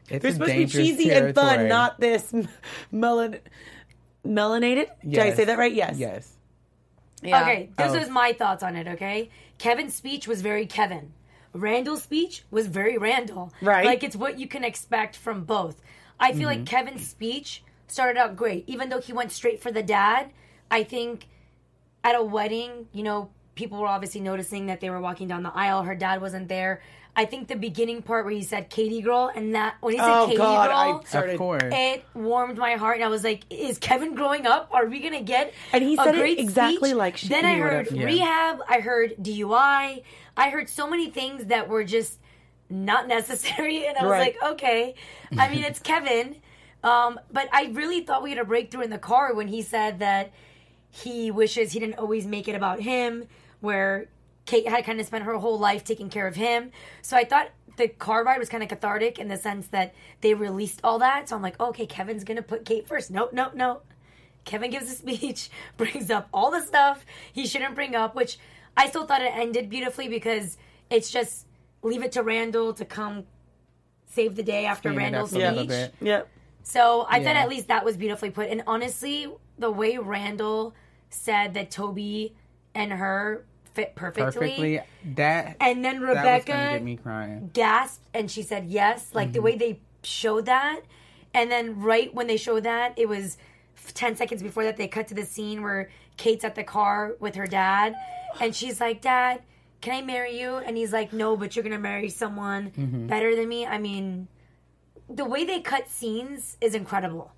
it's 0.08 0.22
they're 0.22 0.32
supposed 0.32 0.50
to 0.50 0.56
be 0.56 0.64
dangerous 0.64 0.86
cheesy 0.86 1.10
and 1.10 1.34
fun, 1.34 1.68
not 1.68 1.98
this 1.98 2.32
m- 2.34 2.48
melan- 2.92 3.40
melanated. 4.26 4.88
Did 5.08 5.18
I 5.18 5.34
say 5.34 5.44
that 5.46 5.58
right? 5.58 5.72
Yes. 5.72 5.98
Yes. 5.98 6.30
Yeah. 7.22 7.40
Okay, 7.42 7.70
this 7.76 7.92
Oh. 7.92 7.98
was 7.98 8.10
my 8.10 8.32
thoughts 8.32 8.62
on 8.62 8.76
it, 8.76 8.86
okay? 8.86 9.30
Kevin's 9.58 9.94
speech 9.94 10.28
was 10.28 10.42
very 10.42 10.66
Kevin. 10.66 11.12
Randall's 11.54 12.02
speech 12.02 12.44
was 12.50 12.66
very 12.66 12.98
Randall. 12.98 13.52
Right. 13.62 13.86
Like 13.86 14.02
it's 14.02 14.16
what 14.16 14.38
you 14.38 14.46
can 14.48 14.64
expect 14.64 15.16
from 15.16 15.44
both. 15.44 15.80
I 16.18 16.32
feel 16.32 16.48
like 16.48 16.58
mm-hmm. 16.58 16.64
Kevin's 16.64 17.08
speech 17.08 17.62
started 17.86 18.18
out 18.18 18.36
great. 18.36 18.64
Even 18.66 18.88
though 18.88 19.00
he 19.00 19.12
went 19.12 19.32
straight 19.32 19.62
for 19.62 19.70
the 19.70 19.82
dad, 19.82 20.30
I 20.70 20.82
think 20.82 21.28
at 22.02 22.14
a 22.14 22.22
wedding, 22.22 22.88
you 22.92 23.02
know, 23.02 23.30
people 23.54 23.78
were 23.78 23.86
obviously 23.86 24.20
noticing 24.20 24.66
that 24.66 24.80
they 24.80 24.90
were 24.90 25.00
walking 25.00 25.28
down 25.28 25.42
the 25.44 25.54
aisle. 25.54 25.82
Her 25.84 25.94
dad 25.94 26.20
wasn't 26.20 26.48
there. 26.48 26.82
I 27.16 27.24
think 27.26 27.46
the 27.48 27.54
beginning 27.56 28.02
part 28.02 28.24
where 28.24 28.34
he 28.34 28.42
said 28.42 28.70
Katie 28.70 29.00
girl 29.00 29.30
and 29.34 29.54
that 29.54 29.76
when 29.80 29.92
he 29.92 29.98
said 30.00 30.08
Oh 30.10 30.26
Katie 30.26 30.36
God, 30.38 30.68
girl, 30.68 31.00
I 31.04 31.08
started. 31.08 31.32
Of 31.34 31.38
course. 31.38 31.62
it 31.64 32.04
warmed 32.14 32.58
my 32.58 32.72
heart, 32.72 32.96
and 32.96 33.04
I 33.04 33.08
was 33.08 33.22
like, 33.22 33.44
"Is 33.50 33.78
Kevin 33.78 34.14
growing 34.16 34.46
up? 34.46 34.68
Are 34.72 34.86
we 34.86 34.98
gonna 35.00 35.22
get?" 35.22 35.52
And 35.72 35.84
he 35.84 35.94
a 35.94 35.96
said 36.02 36.14
it 36.16 36.38
exactly 36.40 36.88
speech? 36.90 36.96
like 36.96 37.16
she- 37.16 37.28
Then 37.28 37.44
I 37.44 37.54
heard. 37.58 37.90
Yeah. 37.92 38.04
rehab. 38.04 38.60
I 38.68 38.80
heard 38.80 39.14
DUI. 39.22 40.02
I 40.36 40.50
heard 40.50 40.68
so 40.68 40.88
many 40.90 41.08
things 41.10 41.46
that 41.46 41.68
were 41.68 41.84
just 41.84 42.18
not 42.68 43.06
necessary, 43.16 43.86
and 43.86 43.96
I 43.96 44.02
was 44.02 44.10
Right. 44.10 44.34
like, 44.42 44.52
"Okay." 44.52 44.94
I 45.38 45.48
mean, 45.50 45.62
it's 45.62 45.78
Kevin, 45.78 46.36
um, 46.82 47.20
but 47.32 47.48
I 47.52 47.70
really 47.74 48.00
thought 48.00 48.24
we 48.24 48.30
had 48.30 48.38
a 48.40 48.44
breakthrough 48.44 48.82
in 48.82 48.90
the 48.90 48.98
car 48.98 49.34
when 49.34 49.46
he 49.46 49.62
said 49.62 50.00
that 50.00 50.32
he 50.90 51.30
wishes 51.30 51.70
he 51.72 51.78
didn't 51.78 51.98
always 51.98 52.26
make 52.26 52.48
it 52.48 52.56
about 52.56 52.80
him, 52.80 53.28
where 53.60 54.06
Kate 54.46 54.68
had 54.68 54.84
kind 54.84 55.00
of 55.00 55.06
spent 55.06 55.24
her 55.24 55.34
whole 55.34 55.58
life 55.58 55.84
taking 55.84 56.10
care 56.10 56.26
of 56.26 56.36
him. 56.36 56.70
So 57.02 57.16
I 57.16 57.24
thought 57.24 57.50
the 57.76 57.88
car 57.88 58.24
ride 58.24 58.38
was 58.38 58.48
kind 58.48 58.62
of 58.62 58.68
cathartic 58.68 59.18
in 59.18 59.28
the 59.28 59.36
sense 59.36 59.66
that 59.68 59.94
they 60.20 60.34
released 60.34 60.80
all 60.84 60.98
that. 60.98 61.28
So 61.28 61.36
I'm 61.36 61.42
like, 61.42 61.58
okay, 61.60 61.86
Kevin's 61.86 62.24
gonna 62.24 62.42
put 62.42 62.64
Kate 62.64 62.86
first. 62.86 63.10
No, 63.10 63.28
no, 63.32 63.50
no. 63.54 63.80
Kevin 64.44 64.70
gives 64.70 64.90
a 64.90 64.94
speech, 64.96 65.50
brings 65.76 66.10
up 66.10 66.28
all 66.32 66.50
the 66.50 66.60
stuff 66.60 67.04
he 67.32 67.46
shouldn't 67.46 67.74
bring 67.74 67.94
up, 67.94 68.14
which 68.14 68.38
I 68.76 68.88
still 68.88 69.06
thought 69.06 69.22
it 69.22 69.32
ended 69.34 69.70
beautifully 69.70 70.08
because 70.08 70.56
it's 70.90 71.10
just 71.10 71.46
leave 71.82 72.02
it 72.02 72.12
to 72.12 72.22
Randall 72.22 72.74
to 72.74 72.84
come 72.84 73.24
save 74.06 74.36
the 74.36 74.42
day 74.42 74.66
after 74.66 74.90
Clean 74.90 74.98
Randall's 74.98 75.32
up 75.32 75.40
a 75.40 75.42
little 75.42 75.58
speech. 75.58 75.68
bit. 75.68 75.94
Yep. 76.00 76.28
So 76.62 77.06
I 77.08 77.22
thought 77.22 77.36
at 77.36 77.48
least 77.48 77.68
that 77.68 77.84
was 77.84 77.96
beautifully 77.96 78.30
put. 78.30 78.48
And 78.48 78.62
honestly, 78.66 79.28
the 79.58 79.70
way 79.70 79.98
Randall 79.98 80.74
said 81.10 81.54
that 81.54 81.70
Toby 81.70 82.34
and 82.74 82.92
her 82.92 83.44
fit 83.74 83.94
perfectly, 83.94 84.32
Perfectly. 84.32 84.80
That 85.16 85.56
and 85.60 85.84
then 85.84 86.00
that 86.00 86.06
was 86.06 86.14
gonna 86.14 86.20
Rebecca 86.20 86.52
get 86.52 86.82
me 86.82 86.96
crying. 86.96 87.50
gasped 87.52 88.06
and 88.14 88.30
she 88.30 88.42
said 88.42 88.66
yes. 88.66 89.10
Like 89.12 89.32
the 89.32 89.38
mm-hmm. 89.38 89.44
way 89.44 89.56
they 89.56 89.80
showed 90.02 90.46
that, 90.46 90.80
and 91.34 91.50
then 91.50 91.80
right 91.80 92.14
when 92.14 92.26
they 92.26 92.36
showed 92.36 92.64
that, 92.64 92.98
it 92.98 93.08
was 93.08 93.36
ten 93.94 94.16
seconds 94.16 94.42
before 94.42 94.64
that 94.64 94.76
they 94.76 94.88
cut 94.88 95.08
to 95.08 95.14
the 95.14 95.24
scene 95.24 95.62
where 95.62 95.90
Kate's 96.16 96.44
at 96.44 96.54
the 96.54 96.64
car 96.64 97.16
with 97.20 97.34
her 97.34 97.46
dad, 97.46 97.94
and 98.40 98.54
she's 98.54 98.80
like, 98.80 99.00
"Dad, 99.02 99.42
can 99.80 99.94
I 99.94 100.02
marry 100.02 100.40
you?" 100.40 100.56
And 100.56 100.76
he's 100.76 100.92
like, 100.92 101.12
"No, 101.12 101.36
but 101.36 101.54
you're 101.56 101.64
gonna 101.64 101.78
marry 101.78 102.08
someone 102.08 102.70
mm-hmm. 102.70 103.06
better 103.08 103.34
than 103.34 103.48
me." 103.48 103.66
I 103.66 103.78
mean, 103.78 104.28
the 105.08 105.24
way 105.24 105.44
they 105.44 105.60
cut 105.60 105.88
scenes 105.88 106.56
is 106.60 106.74
incredible. 106.74 107.32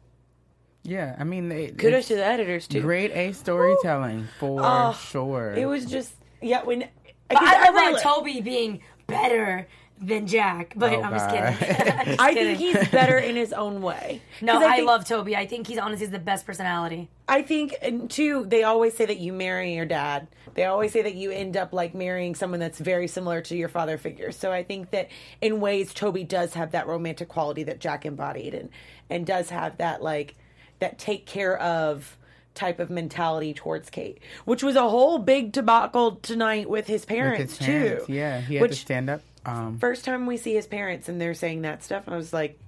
Yeah, 0.86 1.16
I 1.18 1.24
mean, 1.24 1.48
they, 1.48 1.68
Kudos 1.68 2.06
to 2.08 2.14
the 2.14 2.24
editors 2.24 2.68
too. 2.68 2.80
Great 2.80 3.10
A 3.10 3.32
storytelling 3.32 4.28
for 4.38 4.60
Oh, 4.62 4.92
sure. 4.92 5.52
It 5.52 5.66
was 5.66 5.84
just 5.84 6.14
yeah. 6.46 6.62
When 6.64 6.88
But 7.28 7.38
I 7.42 7.64
don't 7.66 7.74
really- 7.74 8.00
Toby 8.00 8.40
being 8.40 8.80
better 9.06 9.66
than 10.00 10.26
Jack. 10.26 10.74
But 10.76 10.92
Oh, 10.92 11.00
I'm 11.02 11.12
just 11.12 11.30
kidding. 11.30 11.44
I'm 11.98 12.06
just 12.06 12.20
I 12.20 12.34
kidding. 12.34 12.56
think 12.56 12.76
he's 12.76 12.88
better 12.90 13.16
in 13.18 13.34
his 13.34 13.52
own 13.54 13.80
way. 13.88 14.20
No, 14.42 14.54
'Cause 14.54 14.62
I, 14.64 14.76
think- 14.76 14.86
love 14.86 15.06
Toby. 15.06 15.34
I 15.36 15.46
think 15.46 15.66
he's 15.66 15.78
honestly 15.78 16.06
the 16.06 16.18
best 16.18 16.44
personality. 16.46 17.08
I 17.28 17.42
think, 17.42 17.74
and 17.82 18.08
two, 18.10 18.44
they 18.46 18.62
always 18.62 18.94
say 18.94 19.06
that 19.06 19.18
you 19.18 19.32
marry 19.32 19.74
your 19.74 19.86
dad. 19.86 20.28
They 20.54 20.64
always 20.64 20.92
say 20.92 21.02
that 21.02 21.14
you 21.14 21.30
end 21.32 21.56
up 21.56 21.72
like 21.72 21.94
marrying 21.94 22.34
someone 22.34 22.60
that's 22.60 22.78
very 22.78 23.08
similar 23.08 23.40
to 23.42 23.56
your 23.56 23.68
father 23.68 23.98
figure. 23.98 24.32
So 24.32 24.52
I 24.52 24.62
think 24.62 24.90
that 24.90 25.08
in 25.40 25.60
ways, 25.60 25.92
Toby 25.92 26.24
does 26.24 26.54
have 26.54 26.70
that 26.72 26.86
romantic 26.86 27.28
quality 27.28 27.62
that 27.64 27.80
Jack 27.80 28.06
embodied, 28.06 28.54
and 28.54 28.68
and 29.10 29.26
does 29.26 29.50
have 29.50 29.78
that 29.78 30.02
like 30.02 30.34
that 30.78 30.98
take 30.98 31.26
care 31.26 31.58
of 31.58 32.16
type 32.56 32.80
of 32.80 32.90
mentality 32.90 33.54
towards 33.54 33.88
Kate, 33.90 34.18
which 34.44 34.62
was 34.64 34.74
a 34.74 34.88
whole 34.88 35.18
big 35.18 35.52
debacle 35.52 36.16
tonight 36.16 36.68
with 36.68 36.88
his 36.88 37.02
With 37.02 37.08
parents, 37.08 37.56
his 37.58 37.66
parents, 37.68 38.06
too. 38.06 38.12
Yeah, 38.12 38.40
he 38.40 38.56
had 38.56 38.62
which 38.62 38.72
to 38.72 38.76
stand 38.78 39.08
up. 39.10 39.20
Um, 39.44 39.78
first 39.78 40.04
time 40.04 40.26
we 40.26 40.36
see 40.38 40.54
his 40.54 40.66
parents 40.66 41.08
and 41.08 41.20
they're 41.20 41.34
saying 41.34 41.62
that 41.62 41.84
stuff, 41.84 42.04
I 42.08 42.16
was 42.16 42.32
like, 42.32 42.58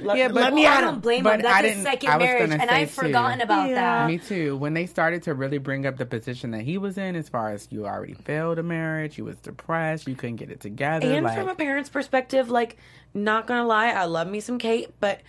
let, 0.00 0.16
Yeah, 0.16 0.28
but- 0.28 0.36
let 0.36 0.54
me 0.54 0.66
I 0.66 0.80
don't 0.80 1.00
blame 1.00 1.22
But 1.22 1.34
him. 1.36 1.42
That's 1.42 1.64
I 1.64 1.68
his 1.68 1.82
second 1.84 2.08
I 2.08 2.16
was 2.16 2.24
marriage, 2.24 2.50
and 2.52 2.70
I've 2.70 2.90
forgotten 2.90 3.40
about 3.42 3.68
Yeah. 3.68 3.74
that. 3.74 4.06
Me 4.08 4.16
too. 4.18 4.56
When 4.56 4.72
they 4.74 4.86
started 4.86 5.24
to 5.24 5.34
really 5.34 5.58
bring 5.58 5.86
up 5.86 5.98
the 5.98 6.06
position 6.06 6.52
that 6.52 6.62
he 6.62 6.78
was 6.78 6.96
in, 6.96 7.14
as 7.14 7.28
far 7.28 7.50
as 7.50 7.68
you 7.70 7.84
already 7.86 8.14
failed 8.14 8.58
a 8.58 8.62
marriage, 8.62 9.18
you 9.18 9.26
was 9.26 9.36
depressed, 9.36 10.08
you 10.08 10.16
couldn't 10.16 10.36
get 10.36 10.50
it 10.50 10.60
together. 10.60 11.12
And 11.12 11.24
like, 11.24 11.38
from 11.38 11.48
a 11.50 11.54
parent's 11.54 11.90
perspective, 11.90 12.50
like, 12.50 12.78
not 13.12 13.46
gonna 13.46 13.66
lie, 13.66 13.90
I 13.90 14.06
love 14.06 14.26
me 14.26 14.40
some 14.40 14.58
Kate, 14.58 14.88
but 15.00 15.20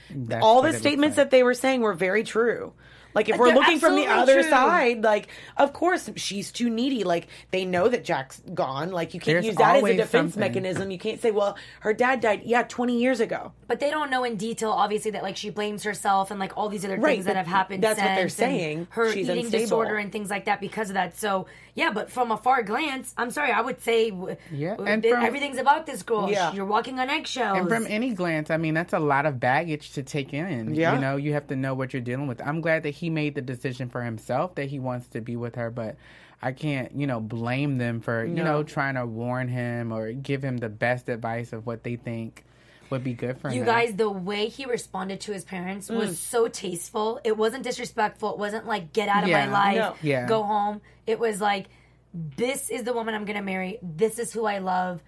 all 0.41 0.61
the 0.61 0.71
statements 0.73 1.17
like. 1.17 1.25
that 1.25 1.31
they 1.31 1.43
were 1.43 1.53
saying 1.53 1.81
were 1.81 1.93
very 1.93 2.23
true. 2.23 2.71
Like, 3.15 3.29
if 3.29 3.35
uh, 3.35 3.37
we're 3.39 3.45
They're 3.47 3.55
looking 3.55 3.79
from 3.79 3.95
the 3.95 4.05
absolutely 4.05 4.33
other 4.33 4.41
true. 4.41 4.49
side, 4.51 5.03
like, 5.03 5.27
of 5.57 5.73
course, 5.73 6.09
she's 6.17 6.51
too 6.51 6.69
needy. 6.69 7.03
Like, 7.03 7.27
they 7.51 7.65
know 7.65 7.87
that 7.87 8.03
Jack's 8.03 8.41
gone. 8.53 8.91
Like, 8.91 9.13
you 9.13 9.19
can't 9.19 9.35
There's 9.35 9.45
use 9.45 9.55
that 9.55 9.63
as 9.63 9.73
a 9.75 9.77
always 9.77 9.95
defense 9.97 10.33
something. 10.33 10.39
mechanism. 10.41 10.91
You 10.91 10.99
can't 10.99 11.21
say, 11.21 11.31
well, 11.31 11.57
her 11.79 11.93
dad 11.93 12.19
died, 12.21 12.41
yeah, 12.45 12.63
20 12.63 12.99
years 12.99 13.21
ago. 13.21 13.53
But 13.67 13.79
they 13.79 13.89
don't 13.89 14.11
know 14.11 14.23
in 14.23 14.35
detail, 14.35 14.69
obviously, 14.69 15.11
that 15.11 15.23
like 15.23 15.37
she 15.37 15.49
blames 15.49 15.81
herself 15.83 16.29
and 16.29 16.39
like 16.39 16.55
all 16.55 16.69
these 16.69 16.85
other 16.85 16.97
Right, 16.97 17.13
things 17.13 17.25
that 17.25 17.31
but 17.31 17.37
have 17.37 17.47
happened. 17.47 17.83
that's 17.83 17.99
what 17.99 18.05
they're 18.15 18.29
since, 18.29 18.41
and 18.41 18.51
saying. 18.59 18.87
Her 18.91 19.11
She's 19.11 19.27
eating 19.27 19.45
unstable. 19.45 19.61
disorder 19.63 19.95
and 19.95 20.11
things 20.11 20.29
like 20.29 20.45
that 20.45 20.61
because 20.61 20.89
of 20.89 20.93
that. 20.93 21.17
So 21.17 21.47
yeah, 21.73 21.91
but 21.91 22.11
from 22.11 22.31
a 22.31 22.37
far 22.37 22.61
glance, 22.61 23.13
I'm 23.17 23.31
sorry, 23.31 23.51
I 23.51 23.61
would 23.61 23.81
say 23.81 24.11
w- 24.11 24.35
Yeah, 24.51 24.71
w- 24.71 24.87
and 24.89 25.01
th- 25.01 25.13
from- 25.15 25.25
everything's 25.25 25.57
about 25.57 25.87
this 25.87 26.03
girl. 26.03 26.29
Yeah. 26.29 26.53
You're 26.53 26.65
walking 26.65 26.99
on 26.99 27.09
eggshells. 27.09 27.57
And 27.57 27.67
from 27.67 27.87
any 27.89 28.11
glance, 28.13 28.51
I 28.51 28.57
mean, 28.57 28.75
that's 28.75 28.93
a 28.93 28.99
lot 28.99 29.25
of 29.25 29.39
baggage 29.39 29.93
to 29.93 30.03
take 30.03 30.31
in. 30.31 30.75
Yeah. 30.75 30.93
You 30.93 31.01
know, 31.01 31.15
you 31.17 31.33
have 31.33 31.47
to 31.47 31.55
know 31.55 31.73
what 31.73 31.91
you're 31.91 32.03
dealing 32.03 32.27
with. 32.27 32.39
I'm 32.45 32.61
glad 32.61 32.83
that 32.83 32.91
he 32.91 33.04
made 33.09 33.35
the 33.35 33.41
decision 33.41 33.89
for 33.89 34.01
himself 34.03 34.55
that 34.55 34.69
he 34.69 34.79
wants 34.79 35.07
to 35.09 35.21
be 35.21 35.35
with 35.35 35.55
her, 35.55 35.69
but 35.69 35.95
I 36.41 36.51
can't, 36.51 36.91
you 36.95 37.07
know, 37.07 37.19
blame 37.19 37.77
them 37.77 38.01
for, 38.01 38.23
you 38.25 38.43
know, 38.43 38.63
trying 38.63 38.95
to 38.95 39.05
warn 39.05 39.47
him 39.47 39.91
or 39.91 40.11
give 40.11 40.43
him 40.43 40.57
the 40.57 40.69
best 40.69 41.09
advice 41.09 41.53
of 41.53 41.65
what 41.65 41.83
they 41.83 41.95
think 41.95 42.43
would 42.91 43.03
be 43.03 43.13
good 43.13 43.39
for 43.39 43.47
him. 43.49 43.55
You 43.55 43.61
him. 43.61 43.65
guys, 43.65 43.95
the 43.95 44.09
way 44.09 44.47
he 44.47 44.65
responded 44.65 45.19
to 45.21 45.31
his 45.33 45.43
parents 45.43 45.89
Mm. 45.89 45.97
was 45.97 46.19
so 46.19 46.47
tasteful. 46.47 47.19
It 47.23 47.35
wasn't 47.35 47.63
disrespectful. 47.63 48.31
It 48.33 48.37
wasn't 48.37 48.67
like 48.67 48.93
get 48.93 49.09
out 49.09 49.23
of 49.23 49.29
Yeah, 49.29 49.47
my 49.47 49.51
life, 49.51 49.75
no. 49.77 49.95
Yeah. 50.03 50.27
go 50.27 50.43
home. 50.43 50.81
It 51.07 51.19
was 51.19 51.41
like 51.41 51.65
this 52.13 52.69
is 52.69 52.83
the 52.83 52.93
woman 52.93 53.15
I'm 53.15 53.25
gonna 53.25 53.41
marry. 53.41 53.79
This 53.81 54.19
is 54.19 54.31
who 54.33 54.45
I 54.45 54.59
love. 54.59 55.01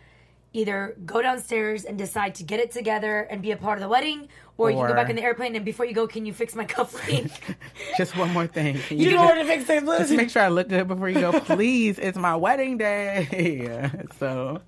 either 0.53 0.95
go 1.05 1.21
downstairs 1.21 1.83
and 1.83 1.97
decide 1.99 2.33
to 2.33 2.43
get 2.43 2.60
it 2.60 2.71
together 2.71 3.19
and 3.29 3.41
be 3.41 3.51
a 3.51 3.57
part 3.57 3.77
of 3.77 3.81
the 3.81 3.88
wedding, 3.89 4.27
or, 4.57 4.71
you 4.71 4.77
can 4.77 4.87
go 4.87 4.93
back 4.93 5.09
in 5.09 5.15
the 5.15 5.21
airplane 5.23 5.55
and 5.55 5.63
before 5.63 5.85
you 5.85 5.93
go, 5.93 6.07
can 6.07 6.25
you 6.25 6.33
fix 6.33 6.55
my 6.55 6.65
cufflink? 6.65 7.31
Just 7.97 8.17
one 8.17 8.31
more 8.33 8.47
thing. 8.47 8.77
Can 8.87 8.97
You 8.97 9.05
just- 9.05 9.15
don't 9.15 9.25
want 9.25 9.39
to 9.39 9.45
fix 9.45 9.65
St. 9.65 9.85
Just 9.85 10.11
make 10.11 10.29
sure 10.29 10.41
I 10.41 10.47
look 10.49 10.69
good 10.69 10.87
before 10.87 11.09
you 11.09 11.19
go. 11.19 11.39
Please, 11.39 11.99
it's 11.99 12.17
my 12.17 12.35
wedding 12.35 12.77
day. 12.77 13.89
so 14.19 14.61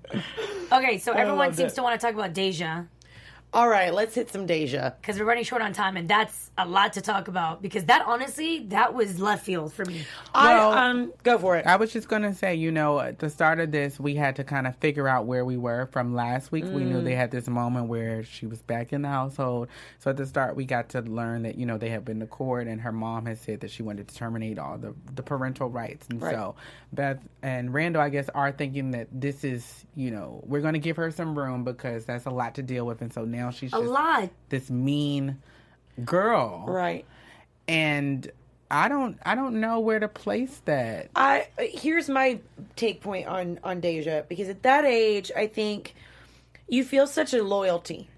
okay, 0.72 0.98
so 0.98 1.12
everyone 1.12 1.52
seems 1.54 1.72
it. 1.72 1.74
to 1.76 1.82
want 1.82 2.00
to 2.00 2.06
talk 2.06 2.14
about 2.14 2.32
Deja 2.32 2.84
All 3.52 3.68
right, 3.68 3.92
let's 3.92 4.14
hit 4.14 4.30
some 4.30 4.46
Deja. 4.46 4.92
because 5.00 5.18
we're 5.18 5.24
running 5.24 5.42
short 5.42 5.60
on 5.60 5.72
time, 5.72 5.96
and 5.96 6.08
that's 6.08 6.52
a 6.56 6.64
lot 6.64 6.92
to 6.92 7.00
talk 7.00 7.26
about 7.26 7.60
because 7.60 7.84
that 7.86 8.04
honestly, 8.06 8.60
that 8.68 8.94
was 8.94 9.20
left 9.20 9.44
field 9.44 9.72
for 9.72 9.84
me. 9.84 10.04
Well, 10.34 10.72
I 10.72 10.88
um 10.90 11.12
go 11.24 11.36
for 11.36 11.56
it. 11.56 11.66
I 11.66 11.74
was 11.74 11.92
just 11.92 12.08
gonna 12.08 12.32
say, 12.32 12.54
you 12.54 12.70
know, 12.70 13.00
at 13.00 13.18
the 13.18 13.28
start 13.28 13.58
of 13.58 13.72
this, 13.72 13.98
we 13.98 14.14
had 14.14 14.36
to 14.36 14.44
kind 14.44 14.68
of 14.68 14.76
figure 14.76 15.08
out 15.08 15.26
where 15.26 15.44
we 15.44 15.56
were 15.56 15.86
from 15.86 16.14
last 16.14 16.52
week. 16.52 16.66
We 16.70 16.84
knew 16.84 17.02
they 17.02 17.16
had 17.16 17.32
this 17.32 17.48
moment 17.48 17.88
where 17.88 18.22
she 18.22 18.46
was 18.46 18.62
back 18.62 18.92
in 18.92 19.02
the 19.02 19.08
household. 19.08 19.66
So 19.98 20.10
at 20.10 20.16
the 20.16 20.26
start, 20.26 20.54
we 20.54 20.64
got 20.64 20.90
to 20.90 21.00
learn 21.00 21.42
that 21.42 21.56
you 21.56 21.66
know 21.66 21.76
they 21.76 21.90
had 21.90 22.04
been 22.04 22.20
to 22.20 22.26
court, 22.26 22.68
and 22.68 22.80
her 22.82 22.92
mom 22.92 23.26
had 23.26 23.38
said 23.38 23.60
that 23.62 23.72
she 23.72 23.82
wanted 23.82 24.06
to 24.06 24.14
terminate 24.14 24.60
all 24.60 24.78
the 24.78 24.94
the 25.12 25.24
parental 25.24 25.68
rights. 25.68 26.06
And 26.08 26.22
Right. 26.22 26.36
so 26.36 26.54
Beth 26.92 27.18
and 27.42 27.74
Randall, 27.74 28.02
I 28.02 28.10
guess, 28.10 28.28
are 28.28 28.52
thinking 28.52 28.92
that 28.92 29.08
this 29.12 29.42
is, 29.42 29.84
you 29.96 30.12
know, 30.12 30.40
we're 30.46 30.60
gonna 30.60 30.78
give 30.78 30.96
her 30.98 31.10
some 31.10 31.36
room 31.36 31.64
because 31.64 32.04
that's 32.04 32.26
a 32.26 32.30
lot 32.30 32.54
to 32.54 32.62
deal 32.62 32.86
with, 32.86 33.00
and 33.02 33.12
so 33.12 33.24
now 33.24 33.39
she's 33.48 33.72
A 33.72 33.76
just 33.78 33.88
lot. 33.90 34.28
this 34.50 34.68
mean 34.68 35.38
girl, 36.04 36.66
right. 36.68 37.06
and. 37.66 38.30
I 38.72 38.88
don't 38.88 39.18
I 39.26 39.34
don't 39.34 39.58
know 39.60 39.80
where 39.80 39.98
to 39.98 40.06
place 40.06 40.62
that. 40.66 41.10
I 41.16 41.48
here's 41.58 42.08
my 42.08 42.38
take 42.76 43.00
point 43.00 43.26
on 43.26 43.58
on 43.64 43.80
Deja 43.80 44.22
because 44.28 44.48
at 44.48 44.62
that 44.62 44.84
age, 44.84 45.32
I 45.36 45.48
think 45.48 45.92
you 46.68 46.84
feel 46.84 47.08
such 47.08 47.34
a 47.34 47.42
loyalty. 47.42 48.08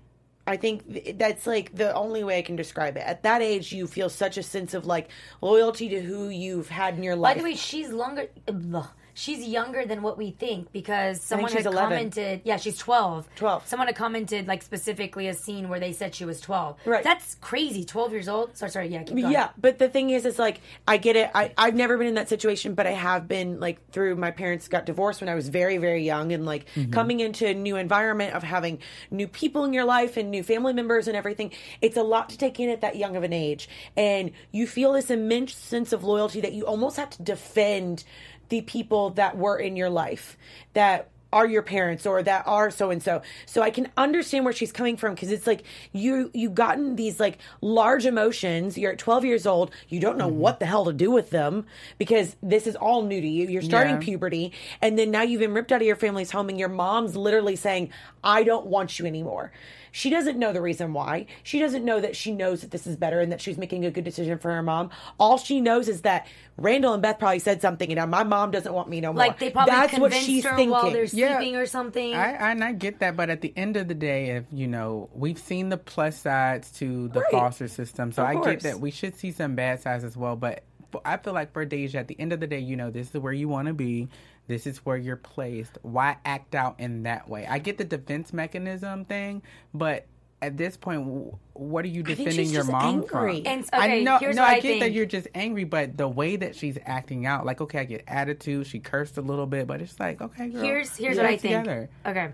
I 0.46 0.58
think 0.58 1.16
that's 1.18 1.46
like 1.46 1.74
the 1.74 1.94
only 1.94 2.22
way 2.22 2.36
I 2.36 2.42
can 2.42 2.56
describe 2.56 2.98
it. 2.98 3.00
At 3.00 3.22
that 3.22 3.40
age, 3.40 3.72
you 3.72 3.86
feel 3.86 4.10
such 4.10 4.36
a 4.36 4.42
sense 4.42 4.74
of 4.74 4.84
like 4.84 5.08
loyalty 5.40 5.88
to 5.88 6.02
who 6.02 6.28
you've 6.28 6.68
had 6.68 6.96
in 6.98 7.02
your 7.02 7.16
life. 7.16 7.36
By 7.36 7.38
the 7.40 7.44
way, 7.44 7.54
she's 7.54 7.88
longer. 7.88 8.26
ugh, 8.46 8.88
She's 9.14 9.46
younger 9.46 9.84
than 9.84 10.02
what 10.02 10.16
we 10.16 10.30
think 10.30 10.72
because 10.72 11.20
someone 11.20 11.50
she's 11.50 11.64
had 11.64 11.72
11. 11.72 11.90
commented. 11.90 12.40
Yeah, 12.44 12.56
she's 12.56 12.78
twelve. 12.78 13.28
12. 13.36 13.66
Someone 13.66 13.86
had 13.86 13.96
commented 13.96 14.46
like 14.46 14.62
specifically 14.62 15.28
a 15.28 15.34
scene 15.34 15.68
where 15.68 15.80
they 15.80 15.92
said 15.92 16.14
she 16.14 16.24
was 16.24 16.40
twelve. 16.40 16.78
Right. 16.84 17.04
That's 17.04 17.34
crazy. 17.36 17.84
Twelve 17.84 18.12
years 18.12 18.28
old. 18.28 18.56
Sorry, 18.56 18.70
sorry. 18.70 18.88
Yeah, 18.88 19.02
keep 19.02 19.16
going. 19.16 19.32
Yeah, 19.32 19.50
but 19.58 19.78
the 19.78 19.88
thing 19.88 20.10
is, 20.10 20.24
it's 20.24 20.38
like 20.38 20.60
I 20.88 20.96
get 20.96 21.16
it. 21.16 21.30
I 21.34 21.52
I've 21.58 21.74
never 21.74 21.98
been 21.98 22.06
in 22.06 22.14
that 22.14 22.28
situation, 22.28 22.74
but 22.74 22.86
I 22.86 22.92
have 22.92 23.28
been 23.28 23.60
like 23.60 23.90
through 23.90 24.16
my 24.16 24.30
parents 24.30 24.68
got 24.68 24.86
divorced 24.86 25.20
when 25.20 25.28
I 25.28 25.34
was 25.34 25.48
very 25.48 25.76
very 25.78 26.04
young, 26.04 26.32
and 26.32 26.46
like 26.46 26.66
mm-hmm. 26.74 26.90
coming 26.90 27.20
into 27.20 27.46
a 27.46 27.54
new 27.54 27.76
environment 27.76 28.34
of 28.34 28.42
having 28.42 28.78
new 29.10 29.28
people 29.28 29.64
in 29.64 29.72
your 29.72 29.84
life 29.84 30.16
and 30.16 30.30
new 30.30 30.42
family 30.42 30.72
members 30.72 31.08
and 31.08 31.16
everything. 31.16 31.52
It's 31.80 31.96
a 31.96 32.02
lot 32.02 32.30
to 32.30 32.38
take 32.38 32.58
in 32.60 32.70
at 32.70 32.80
that 32.80 32.96
young 32.96 33.16
of 33.16 33.22
an 33.22 33.32
age, 33.32 33.68
and 33.96 34.30
you 34.52 34.66
feel 34.66 34.92
this 34.92 35.10
immense 35.10 35.54
sense 35.54 35.92
of 35.92 36.04
loyalty 36.04 36.40
that 36.40 36.52
you 36.52 36.66
almost 36.66 36.96
have 36.96 37.10
to 37.10 37.22
defend 37.22 38.04
the 38.52 38.60
people 38.60 39.08
that 39.08 39.38
were 39.38 39.56
in 39.56 39.76
your 39.76 39.88
life 39.88 40.36
that 40.74 41.08
are 41.32 41.46
your 41.46 41.62
parents 41.62 42.04
or 42.04 42.22
that 42.22 42.46
are 42.46 42.70
so 42.70 42.90
and 42.90 43.02
so 43.02 43.22
so 43.46 43.62
i 43.62 43.70
can 43.70 43.88
understand 43.96 44.44
where 44.44 44.52
she's 44.52 44.70
coming 44.70 44.94
from 44.94 45.14
because 45.14 45.32
it's 45.32 45.46
like 45.46 45.64
you 45.90 46.30
you've 46.34 46.54
gotten 46.54 46.94
these 46.96 47.18
like 47.18 47.38
large 47.62 48.04
emotions. 48.04 48.76
You're 48.76 48.92
at 48.92 48.98
12 48.98 49.24
years 49.24 49.46
old. 49.46 49.70
You 49.88 50.00
don't 50.00 50.18
know 50.18 50.28
mm-hmm. 50.28 50.38
what 50.38 50.60
the 50.60 50.66
hell 50.66 50.84
to 50.84 50.92
do 50.92 51.10
with 51.10 51.30
them 51.30 51.64
because 51.96 52.36
this 52.42 52.66
is 52.66 52.76
all 52.76 53.00
new 53.00 53.20
to 53.20 53.26
you. 53.26 53.48
You're 53.48 53.62
starting 53.62 53.94
Yeah. 53.94 54.00
puberty 54.00 54.52
and 54.82 54.98
then 54.98 55.10
now 55.10 55.22
you've 55.22 55.40
been 55.40 55.54
ripped 55.54 55.72
out 55.72 55.80
of 55.80 55.86
your 55.86 55.96
family's 55.96 56.30
home 56.30 56.50
and 56.50 56.58
your 56.58 56.68
mom's 56.68 57.16
literally 57.16 57.56
saying 57.56 57.88
i 58.22 58.42
don't 58.42 58.66
want 58.66 58.98
you 58.98 59.06
anymore 59.06 59.50
she 59.92 60.10
doesn't 60.10 60.38
know 60.38 60.52
the 60.52 60.60
reason 60.60 60.92
why. 60.92 61.26
She 61.44 61.60
doesn't 61.60 61.84
know 61.84 62.00
that 62.00 62.16
she 62.16 62.32
knows 62.32 62.62
that 62.62 62.70
this 62.72 62.86
is 62.86 62.96
better 62.96 63.20
and 63.20 63.30
that 63.30 63.40
she's 63.40 63.58
making 63.58 63.84
a 63.84 63.90
good 63.90 64.04
decision 64.04 64.38
for 64.38 64.50
her 64.50 64.62
mom. 64.62 64.90
All 65.20 65.36
she 65.38 65.60
knows 65.60 65.86
is 65.86 66.00
that 66.02 66.26
Randall 66.56 66.94
and 66.94 67.02
Beth 67.02 67.18
probably 67.18 67.38
said 67.38 67.60
something, 67.60 67.88
and 67.90 67.96
now 67.98 68.06
my 68.06 68.24
mom 68.24 68.50
doesn't 68.50 68.72
want 68.72 68.88
me 68.88 69.00
no 69.00 69.12
more. 69.12 69.18
Like 69.18 69.38
they 69.38 69.50
probably 69.50 69.72
That's 69.72 69.92
what 69.92 70.10
convinced 70.10 70.26
she's 70.26 70.44
her 70.44 70.56
thinking. 70.56 70.70
while 70.70 70.90
they're 70.90 71.04
Yeah. 71.04 71.38
sleeping 71.38 71.56
or 71.56 71.66
something. 71.66 72.14
I, 72.14 72.50
and 72.50 72.64
I 72.64 72.72
get 72.72 72.98
that, 73.00 73.16
but 73.16 73.30
at 73.30 73.42
the 73.42 73.52
end 73.56 73.76
of 73.76 73.86
the 73.86 73.94
day, 73.94 74.30
if 74.30 74.44
you 74.50 74.66
know, 74.66 75.10
we've 75.14 75.38
seen 75.38 75.68
the 75.68 75.76
plus 75.78 76.18
sides 76.18 76.70
to 76.78 77.08
the 77.08 77.20
Right. 77.20 77.30
foster 77.30 77.68
system, 77.68 78.12
so 78.12 78.22
Of 78.22 78.28
I 78.28 78.34
course. 78.34 78.46
get 78.46 78.60
that 78.62 78.80
we 78.80 78.90
should 78.90 79.14
see 79.16 79.30
some 79.30 79.54
bad 79.54 79.80
sides 79.80 80.04
as 80.04 80.16
well. 80.16 80.36
But 80.36 80.62
I 81.04 81.16
feel 81.18 81.32
like 81.32 81.52
for 81.52 81.64
Deja, 81.64 81.98
at 82.00 82.08
the 82.08 82.18
end 82.20 82.32
of 82.32 82.40
the 82.40 82.46
day, 82.46 82.58
you 82.58 82.76
know, 82.76 82.90
this 82.90 83.14
is 83.14 83.20
where 83.20 83.32
you 83.32 83.48
want 83.48 83.68
to 83.68 83.74
be. 83.74 84.08
This 84.48 84.66
is 84.66 84.78
where 84.78 84.96
you're 84.96 85.16
placed. 85.16 85.78
Why 85.82 86.16
act 86.24 86.54
out 86.54 86.80
in 86.80 87.04
that 87.04 87.28
way? 87.28 87.46
I 87.48 87.58
get 87.58 87.78
the 87.78 87.84
defense 87.84 88.32
mechanism 88.32 89.04
thing, 89.04 89.42
but 89.72 90.06
at 90.42 90.56
this 90.56 90.76
point, 90.76 91.34
what 91.52 91.84
are 91.84 91.88
you 91.88 92.02
think 92.02 92.18
defending 92.18 92.46
she's 92.46 92.52
your 92.52 92.62
just 92.62 92.72
mom 92.72 92.94
angry. 92.94 93.08
from? 93.08 93.46
And- 93.46 93.68
I 93.72 93.84
okay, 93.86 94.02
know, 94.04 94.18
here's 94.18 94.34
no, 94.34 94.42
what 94.42 94.50
I 94.50 94.56
I 94.56 94.60
get 94.60 94.80
that 94.80 94.92
you're 94.92 95.06
just 95.06 95.28
angry, 95.36 95.62
but 95.62 95.96
the 95.96 96.08
way 96.08 96.34
that 96.34 96.56
she's 96.56 96.76
acting 96.84 97.26
out, 97.26 97.46
like, 97.46 97.60
okay, 97.60 97.78
I 97.78 97.84
get 97.84 98.02
attitude. 98.08 98.66
She 98.66 98.80
cursed 98.80 99.16
a 99.18 99.22
little 99.22 99.46
bit, 99.46 99.68
but 99.68 99.80
it's 99.80 99.98
like, 100.00 100.20
okay, 100.20 100.48
girl, 100.48 100.62
here's 100.62 100.96
here's 100.96 101.16
what 101.16 101.26
it 101.26 101.28
I 101.28 101.36
think. 101.36 101.60
together. 101.62 101.90
Okay, 102.04 102.32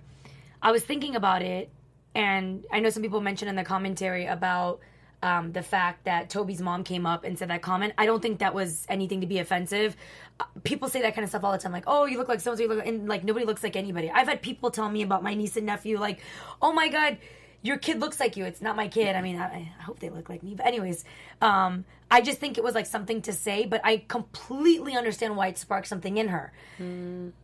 I 0.63 0.73
was 0.73 0.83
thinking 0.83 1.17
about 1.17 1.43
it, 1.43 1.69
and 2.15 2.65
I 2.73 2.81
know 2.81 2.89
some 2.89 3.03
people 3.03 3.21
mentioned 3.21 3.51
in 3.51 3.57
the 3.57 3.65
commentary 3.65 4.25
about 4.25 4.81
um, 5.23 5.53
the 5.53 5.63
fact 5.63 6.05
that 6.05 6.31
Toby's 6.31 6.61
mom 6.61 6.85
came 6.85 7.07
up 7.07 7.25
and 7.25 7.39
said 7.39 7.51
that 7.51 7.63
comment. 7.63 7.93
I 7.99 8.07
don't 8.07 8.21
think 8.21 8.39
that 8.39 8.55
was 8.55 8.87
anything 8.89 9.21
to 9.21 9.27
be 9.27 9.39
offensive. 9.39 9.97
Uh, 10.39 10.45
people 10.63 10.89
say 10.89 11.03
that 11.03 11.15
kind 11.15 11.25
of 11.25 11.31
stuff 11.31 11.45
all 11.45 11.53
the 11.53 11.59
time, 11.59 11.73
like, 11.73 11.85
"Oh, 11.87 12.07
you 12.07 12.19
look 12.19 12.29
like 12.29 12.41
so 12.41 12.53
and 12.53 12.59
so," 12.59 12.81
and 12.81 13.09
like 13.09 13.25
nobody 13.25 13.45
looks 13.45 13.63
like 13.63 13.77
anybody. 13.77 14.11
I've 14.11 14.29
had 14.29 14.43
people 14.43 14.71
tell 14.71 14.89
me 14.89 15.03
about 15.03 15.23
my 15.23 15.35
niece 15.35 15.57
and 15.57 15.67
nephew, 15.67 15.99
like, 15.99 16.21
"Oh 16.63 16.73
my 16.73 16.89
god." 16.89 17.19
Your 17.61 17.77
kid 17.77 17.99
looks 17.99 18.21
like 18.21 18.37
you. 18.37 18.45
It's 18.45 18.63
not 18.63 18.77
my 18.77 18.87
kid. 18.87 19.17
I 19.17 19.21
mean, 19.21 19.37
I, 19.37 19.47
I 19.47 19.83
hope 19.83 19.99
they 19.99 20.11
look 20.11 20.29
like 20.29 20.45
me. 20.45 20.55
But 20.55 20.67
anyways, 20.67 21.05
um, 21.43 21.85
I 22.09 22.21
just 22.21 22.39
think 22.39 22.57
it 22.57 22.63
was 22.63 22.73
like 22.77 22.87
something 22.87 23.21
to 23.23 23.33
say. 23.33 23.67
But 23.67 23.81
I 23.83 24.05
completely 24.07 24.97
understand 24.97 25.37
why 25.37 25.49
it 25.49 25.59
sparked 25.59 25.89
something 25.89 26.19
in 26.19 26.29
her 26.29 26.53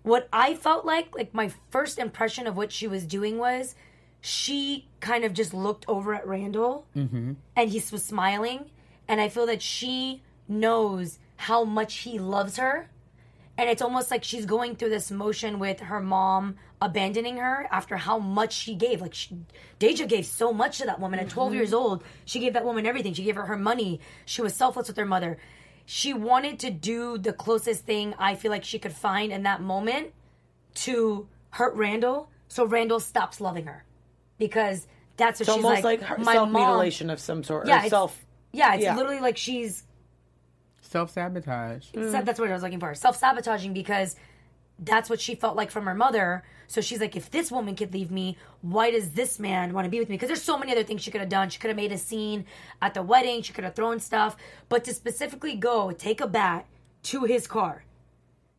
what 0.04 0.28
I 0.32 0.54
felt 0.54 0.84
like, 0.84 1.14
like 1.16 1.34
my 1.34 1.50
first 1.70 1.98
impression 1.98 2.46
of 2.46 2.56
what 2.56 2.70
she 2.70 2.86
was 2.86 3.04
doing 3.04 3.38
was 3.38 3.74
she 4.24 4.88
kind 5.00 5.24
of 5.24 5.34
just 5.34 5.52
looked 5.52 5.84
over 5.86 6.14
at 6.14 6.26
Randall 6.26 6.86
mm-hmm. 6.96 7.34
and 7.54 7.70
he 7.70 7.82
was 7.92 8.02
smiling. 8.02 8.70
And 9.06 9.20
I 9.20 9.28
feel 9.28 9.44
that 9.46 9.60
she 9.60 10.22
knows 10.48 11.18
how 11.36 11.64
much 11.64 11.96
he 11.98 12.18
loves 12.18 12.56
her. 12.56 12.88
And 13.58 13.68
it's 13.68 13.82
almost 13.82 14.10
like 14.10 14.24
she's 14.24 14.46
going 14.46 14.76
through 14.76 14.88
this 14.88 15.10
motion 15.10 15.58
with 15.58 15.80
her 15.80 16.00
mom 16.00 16.56
abandoning 16.80 17.36
her 17.36 17.68
after 17.70 17.98
how 17.98 18.18
much 18.18 18.54
she 18.54 18.74
gave. 18.74 19.02
Like, 19.02 19.14
she, 19.14 19.36
Deja 19.78 20.06
gave 20.06 20.24
so 20.24 20.52
much 20.52 20.78
to 20.78 20.86
that 20.86 21.00
woman. 21.00 21.20
At 21.20 21.28
12 21.28 21.50
mm-hmm. 21.50 21.58
years 21.58 21.74
old, 21.74 22.02
she 22.24 22.40
gave 22.40 22.54
that 22.54 22.64
woman 22.64 22.86
everything. 22.86 23.12
She 23.12 23.24
gave 23.24 23.36
her 23.36 23.44
her 23.44 23.58
money. 23.58 24.00
She 24.24 24.40
was 24.40 24.54
selfless 24.54 24.88
with 24.88 24.96
her 24.96 25.04
mother. 25.04 25.36
She 25.84 26.14
wanted 26.14 26.58
to 26.60 26.70
do 26.70 27.18
the 27.18 27.34
closest 27.34 27.84
thing 27.84 28.14
I 28.18 28.34
feel 28.34 28.50
like 28.50 28.64
she 28.64 28.78
could 28.78 28.94
find 28.94 29.30
in 29.30 29.42
that 29.42 29.60
moment 29.60 30.14
to 30.76 31.28
hurt 31.50 31.74
Randall 31.74 32.30
so 32.48 32.64
Randall 32.64 33.00
stops 33.00 33.40
loving 33.40 33.66
her. 33.66 33.84
Because 34.38 34.86
that's 35.16 35.40
what 35.40 35.48
It's 35.48 35.54
she's 35.56 35.64
almost 35.64 35.84
like. 35.84 36.00
like, 36.02 36.18
my 36.20 36.32
self 36.34 36.50
mutilation 36.50 37.10
of 37.10 37.20
some 37.20 37.42
sort. 37.44 37.66
Yeah, 37.66 37.74
or 37.74 37.76
it's- 37.78 37.90
self. 37.90 38.24
Yeah, 38.52 38.74
it's 38.74 38.84
Yeah. 38.84 38.96
literally 38.96 39.20
like 39.20 39.36
she's 39.36 39.84
Self 40.80 41.10
sabotage. 41.10 41.86
sa- 41.86 41.98
mm. 41.98 42.24
that's 42.24 42.38
what 42.38 42.48
I 42.48 42.52
was 42.52 42.62
looking 42.62 42.78
for. 42.80 42.94
Self 42.94 43.16
sabotaging 43.16 43.72
because 43.72 44.14
that's 44.78 45.08
what 45.10 45.20
she 45.20 45.34
felt 45.34 45.56
like 45.56 45.70
from 45.70 45.86
her 45.86 45.94
mother. 45.94 46.44
So 46.66 46.80
she's 46.80 47.00
like, 47.00 47.14
if 47.16 47.30
this 47.30 47.50
woman 47.52 47.74
could 47.76 47.92
leave 47.92 48.10
me, 48.10 48.36
why 48.62 48.90
does 48.90 49.10
this 49.10 49.38
man 49.38 49.72
want 49.72 49.84
to 49.86 49.90
be 49.90 49.98
with 49.98 50.08
me? 50.08 50.16
Because 50.16 50.28
there's 50.28 50.42
so 50.42 50.56
many 50.58 50.72
other 50.72 50.82
things 50.82 51.02
she 51.02 51.10
could 51.10 51.20
have 51.20 51.28
done. 51.30 51.48
She 51.50 51.58
could 51.58 51.68
have 51.68 51.76
made 51.76 51.92
a 51.92 51.98
scene 51.98 52.46
at 52.80 52.94
the 52.94 53.02
wedding. 53.02 53.42
She 53.42 53.52
could 53.52 53.64
have 53.64 53.74
thrown 53.74 54.00
stuff. 54.00 54.36
But 54.68 54.84
to 54.84 54.94
specifically 54.94 55.54
go 55.56 55.90
take 55.92 56.20
a 56.20 56.26
bat 56.26 56.66
to 57.04 57.24
his 57.24 57.46
car, 57.46 57.84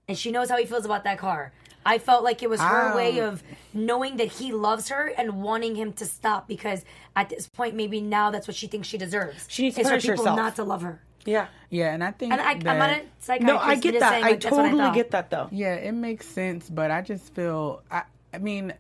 and 0.08 0.18
she 0.18 0.30
knows 0.32 0.50
how 0.50 0.58
he 0.58 0.66
feels 0.66 0.86
about 0.86 1.04
that 1.06 1.18
car. 1.18 1.52
I 1.86 1.98
felt 2.00 2.24
like 2.24 2.42
it 2.42 2.50
was 2.50 2.60
her 2.60 2.90
Um, 2.90 2.96
way 2.96 3.20
of 3.20 3.44
knowing 3.74 4.18
that 4.18 4.28
he 4.34 4.52
loves 4.52 4.90
her 4.90 5.08
and 5.18 5.44
wanting 5.44 5.76
him 5.76 5.94
to 5.94 6.06
stop 6.06 6.48
because 6.48 6.84
at 7.16 7.30
this 7.30 7.48
point, 7.48 7.76
maybe 7.76 8.02
now 8.02 8.32
that's 8.32 8.48
what 8.48 8.56
she 8.56 8.68
thinks 8.68 8.88
she 8.88 8.98
deserves. 8.98 9.46
She 9.48 9.64
needs 9.64 9.76
to 9.76 9.82
is 9.82 9.88
for 9.88 9.92
punish 9.92 10.04
people 10.04 10.24
herself. 10.24 10.38
not 10.38 10.56
to 10.56 10.64
love 10.64 10.82
her. 10.82 11.02
Yeah. 11.26 11.48
Yeah, 11.70 11.94
and 11.94 12.04
I 12.04 12.12
think 12.12 12.32
And 12.34 12.42
I, 12.42 12.54
that, 12.56 12.68
I'm 12.68 12.78
not 12.80 12.90
a 12.92 13.02
psychiatrist. 13.20 13.48
No, 13.48 13.58
I 13.58 13.76
get 13.76 14.00
that. 14.00 14.10
saying, 14.12 14.24
I 14.24 14.30
like, 14.30 14.42
that's 14.42 14.52
what 14.56 14.64
totally 14.64 14.82
thought. 14.82 14.94
get 14.96 15.12
that 15.12 15.30
though. 15.30 15.48
Yeah, 15.52 15.76
it 15.76 15.92
makes 15.94 16.28
sense, 16.28 16.70
but 16.70 16.92
I 16.92 17.02
just 17.02 17.34
feel 17.34 17.82
I 17.92 18.04
I 18.34 18.38
mean, 18.40 18.74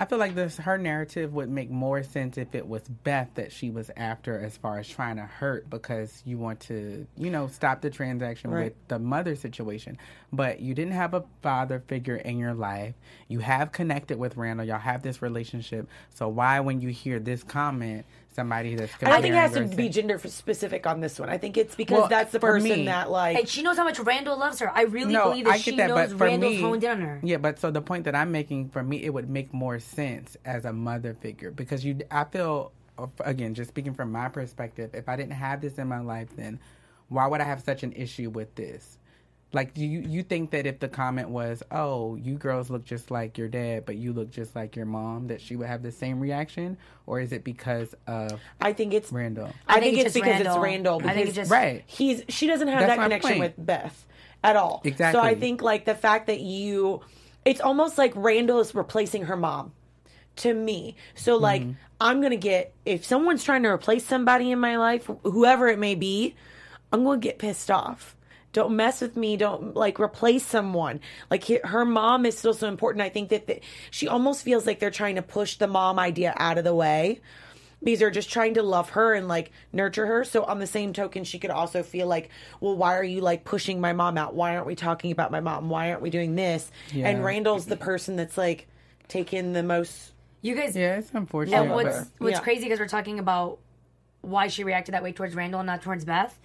I 0.00 0.06
feel 0.06 0.16
like 0.16 0.34
this 0.34 0.56
her 0.56 0.78
narrative 0.78 1.34
would 1.34 1.50
make 1.50 1.70
more 1.70 2.02
sense 2.02 2.38
if 2.38 2.54
it 2.54 2.66
was 2.66 2.80
Beth 2.88 3.28
that 3.34 3.52
she 3.52 3.70
was 3.70 3.90
after 3.98 4.42
as 4.42 4.56
far 4.56 4.78
as 4.78 4.88
trying 4.88 5.16
to 5.16 5.24
hurt 5.24 5.68
because 5.68 6.22
you 6.24 6.38
want 6.38 6.58
to, 6.60 7.06
you 7.18 7.28
know, 7.28 7.48
stop 7.48 7.82
the 7.82 7.90
transaction 7.90 8.50
Right. 8.50 8.64
with 8.64 8.88
the 8.88 8.98
mother 8.98 9.36
situation. 9.36 9.98
But 10.32 10.60
you 10.60 10.72
didn't 10.74 10.94
have 10.94 11.12
a 11.12 11.24
father 11.42 11.80
figure 11.86 12.16
in 12.16 12.38
your 12.38 12.54
life. 12.54 12.94
You 13.28 13.40
have 13.40 13.72
connected 13.72 14.18
with 14.18 14.38
Randall. 14.38 14.66
Y'all 14.66 14.78
have 14.78 15.02
this 15.02 15.20
relationship. 15.20 15.86
So 16.14 16.28
why 16.28 16.60
when 16.60 16.80
you 16.80 16.88
hear 16.88 17.18
this 17.18 17.42
comment 17.42 18.06
somebody 18.40 18.74
that's. 18.74 18.92
I 19.02 19.10
don't 19.10 19.22
think 19.22 19.34
it 19.34 19.38
has 19.38 19.52
to 19.52 19.64
be 19.76 19.88
gender 19.88 20.18
specific 20.18 20.86
on 20.86 21.00
this 21.00 21.18
one. 21.18 21.28
I 21.28 21.38
think 21.38 21.56
it's 21.56 21.74
because 21.74 21.98
Well, 22.00 22.08
that's 22.08 22.32
the 22.32 22.40
person 22.40 22.70
me- 22.70 22.84
that 22.86 23.10
like. 23.10 23.36
And 23.38 23.48
she 23.48 23.62
knows 23.62 23.76
how 23.76 23.84
much 23.84 23.98
Randall 23.98 24.38
loves 24.38 24.58
her. 24.60 24.70
I 24.74 24.82
really 24.82 25.12
no, 25.12 25.30
believe 25.30 25.44
that 25.44 25.54
I 25.54 25.58
she 25.58 25.76
that, 25.76 25.88
knows 25.88 26.10
but 26.10 26.18
for 26.18 26.24
Randall's 26.24 26.56
me, 26.56 26.62
honed 26.62 26.84
in 26.84 26.90
on 26.90 27.00
her. 27.02 27.20
yeah. 27.22 27.36
But 27.36 27.58
so 27.58 27.70
the 27.70 27.82
point 27.82 28.04
that 28.04 28.14
I'm 28.14 28.32
making 28.32 28.70
for 28.70 28.82
me, 28.82 29.02
it 29.04 29.12
would 29.12 29.28
make 29.28 29.52
more 29.52 29.78
sense 29.78 30.36
as 30.44 30.64
a 30.64 30.72
mother 30.72 31.14
figure 31.14 31.50
because 31.50 31.84
you, 31.84 31.98
I 32.10 32.24
feel, 32.24 32.72
uh, 32.98 33.06
again, 33.20 33.54
just 33.54 33.68
speaking 33.68 33.94
from 33.94 34.10
my 34.12 34.28
perspective, 34.28 34.90
if 34.94 35.08
I 35.08 35.16
didn't 35.16 35.32
have 35.32 35.60
this 35.60 35.78
in 35.78 35.88
my 35.88 36.00
life, 36.00 36.28
then 36.36 36.58
why 37.08 37.26
would 37.26 37.40
I 37.40 37.44
have 37.44 37.60
such 37.60 37.82
an 37.82 37.92
issue 37.92 38.30
with 38.30 38.54
this? 38.54 38.96
Like, 39.52 39.74
do 39.74 39.84
you 39.84 40.00
you 40.00 40.22
think 40.22 40.52
that 40.52 40.64
if 40.66 40.78
the 40.78 40.88
comment 40.88 41.28
was, 41.30 41.62
"Oh, 41.72 42.14
you 42.14 42.34
girls 42.34 42.70
look 42.70 42.84
just 42.84 43.10
like 43.10 43.36
your 43.36 43.48
dad, 43.48 43.84
but 43.84 43.96
you 43.96 44.12
look 44.12 44.30
just 44.30 44.54
like 44.54 44.76
your 44.76 44.86
mom," 44.86 45.26
that 45.26 45.40
she 45.40 45.56
would 45.56 45.66
have 45.66 45.82
the 45.82 45.90
same 45.90 46.20
reaction, 46.20 46.76
or 47.06 47.18
is 47.20 47.32
it 47.32 47.42
because 47.42 47.94
of 48.06 48.40
I 48.60 48.72
think 48.72 48.94
it's 48.94 49.10
Randall? 49.10 49.50
I, 49.66 49.78
I 49.78 49.80
think, 49.80 49.96
think 49.96 50.06
it's 50.06 50.06
it's 50.06 50.14
because 50.14 50.30
Randall. 50.44 50.54
it's 50.54 50.62
Randall. 50.62 50.94
I 50.94 50.98
Because 51.02 51.14
think 51.16 51.26
it's 51.28 51.36
just- 51.36 51.50
Right. 51.50 51.82
he's 51.86 52.22
she 52.28 52.46
doesn't 52.46 52.68
have 52.68 52.78
That's 52.80 52.90
that 52.92 52.96
my 52.98 53.04
connection 53.04 53.30
point. 53.30 53.40
with 53.40 53.66
Beth 53.66 54.06
at 54.44 54.54
all. 54.54 54.82
Exactly. 54.84 55.18
So 55.20 55.24
I 55.24 55.34
think 55.34 55.62
like 55.62 55.84
the 55.84 55.94
fact 55.96 56.28
that 56.28 56.40
you, 56.40 57.00
it's 57.44 57.60
almost 57.60 57.98
like 57.98 58.12
Randall 58.14 58.60
is 58.60 58.72
replacing 58.74 59.24
her 59.24 59.36
mom 59.36 59.72
to 60.36 60.54
me. 60.54 60.94
So 61.16 61.36
like 61.36 61.62
Mm-hmm. 61.62 61.72
I'm 62.02 62.22
gonna 62.22 62.36
get 62.36 62.72
if 62.86 63.04
someone's 63.04 63.42
trying 63.44 63.64
to 63.64 63.68
replace 63.68 64.06
somebody 64.06 64.52
in 64.52 64.58
my 64.60 64.76
life, 64.78 65.10
whoever 65.24 65.66
it 65.68 65.78
may 65.78 65.94
be, 65.96 66.34
I'm 66.92 67.02
gonna 67.04 67.18
get 67.18 67.38
pissed 67.38 67.70
off. 67.70 68.14
Don't 68.52 68.74
mess 68.74 69.00
with 69.00 69.16
me. 69.16 69.36
Don't 69.36 69.76
like 69.76 70.00
replace 70.00 70.44
someone. 70.44 71.00
Like 71.30 71.44
he- 71.44 71.60
her 71.62 71.84
mom 71.84 72.26
is 72.26 72.36
still 72.36 72.54
so 72.54 72.66
important. 72.68 73.02
I 73.02 73.08
think 73.08 73.28
that 73.28 73.46
the, 73.46 73.60
she 73.90 74.08
almost 74.08 74.42
feels 74.44 74.66
like 74.66 74.80
they're 74.80 74.90
trying 74.90 75.14
to 75.16 75.22
push 75.22 75.56
the 75.56 75.68
mom 75.68 75.98
idea 75.98 76.34
out 76.36 76.58
of 76.58 76.64
the 76.64 76.74
way 76.74 77.20
because 77.82 78.00
they're 78.00 78.10
just 78.10 78.28
trying 78.30 78.54
to 78.54 78.62
love 78.62 78.90
her 78.90 79.14
and 79.14 79.28
like 79.28 79.52
nurture 79.72 80.04
her. 80.04 80.24
So 80.24 80.42
on 80.42 80.58
the 80.58 80.66
same 80.66 80.92
token, 80.92 81.22
she 81.24 81.38
could 81.38 81.50
also 81.50 81.82
feel 81.84 82.08
like, 82.08 82.30
well, 82.60 82.76
why 82.76 82.96
are 82.96 83.04
you 83.04 83.20
like 83.20 83.44
pushing 83.44 83.80
my 83.80 83.92
mom 83.92 84.18
out? 84.18 84.34
Why 84.34 84.54
aren't 84.56 84.66
we 84.66 84.74
talking 84.74 85.12
about 85.12 85.30
my 85.30 85.40
mom? 85.40 85.70
Why 85.70 85.90
aren't 85.90 86.02
we 86.02 86.10
doing 86.10 86.34
this? 86.34 86.70
Yeah. 86.92 87.08
And 87.08 87.24
Randall's 87.24 87.66
the 87.66 87.76
person 87.76 88.16
that's 88.16 88.36
like 88.36 88.66
taking 89.06 89.52
the 89.52 89.62
most. 89.62 90.12
You 90.42 90.56
guys, 90.56 90.74
Yeah, 90.74 90.96
it's 90.98 91.10
unfortunate. 91.14 91.56
and 91.56 91.70
what's 91.70 92.08
what's 92.18 92.32
Yeah. 92.32 92.40
crazy 92.40 92.64
because 92.64 92.80
we're 92.80 92.88
talking 92.88 93.18
about 93.20 93.58
why 94.22 94.48
she 94.48 94.64
reacted 94.64 94.94
that 94.94 95.02
way 95.04 95.12
towards 95.12 95.34
Randall 95.34 95.60
and 95.60 95.66
not 95.68 95.82
towards 95.82 96.04
Beth. 96.04 96.36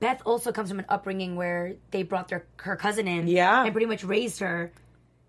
Beth 0.00 0.22
also 0.24 0.52
comes 0.52 0.68
from 0.70 0.78
an 0.78 0.86
upbringing 0.88 1.34
where 1.36 1.74
they 1.90 2.02
brought 2.02 2.28
their 2.28 2.46
her 2.58 2.76
cousin 2.76 3.08
in, 3.08 3.26
Yeah. 3.26 3.64
and 3.64 3.72
pretty 3.72 3.86
much 3.86 4.04
raised 4.04 4.40
her. 4.40 4.72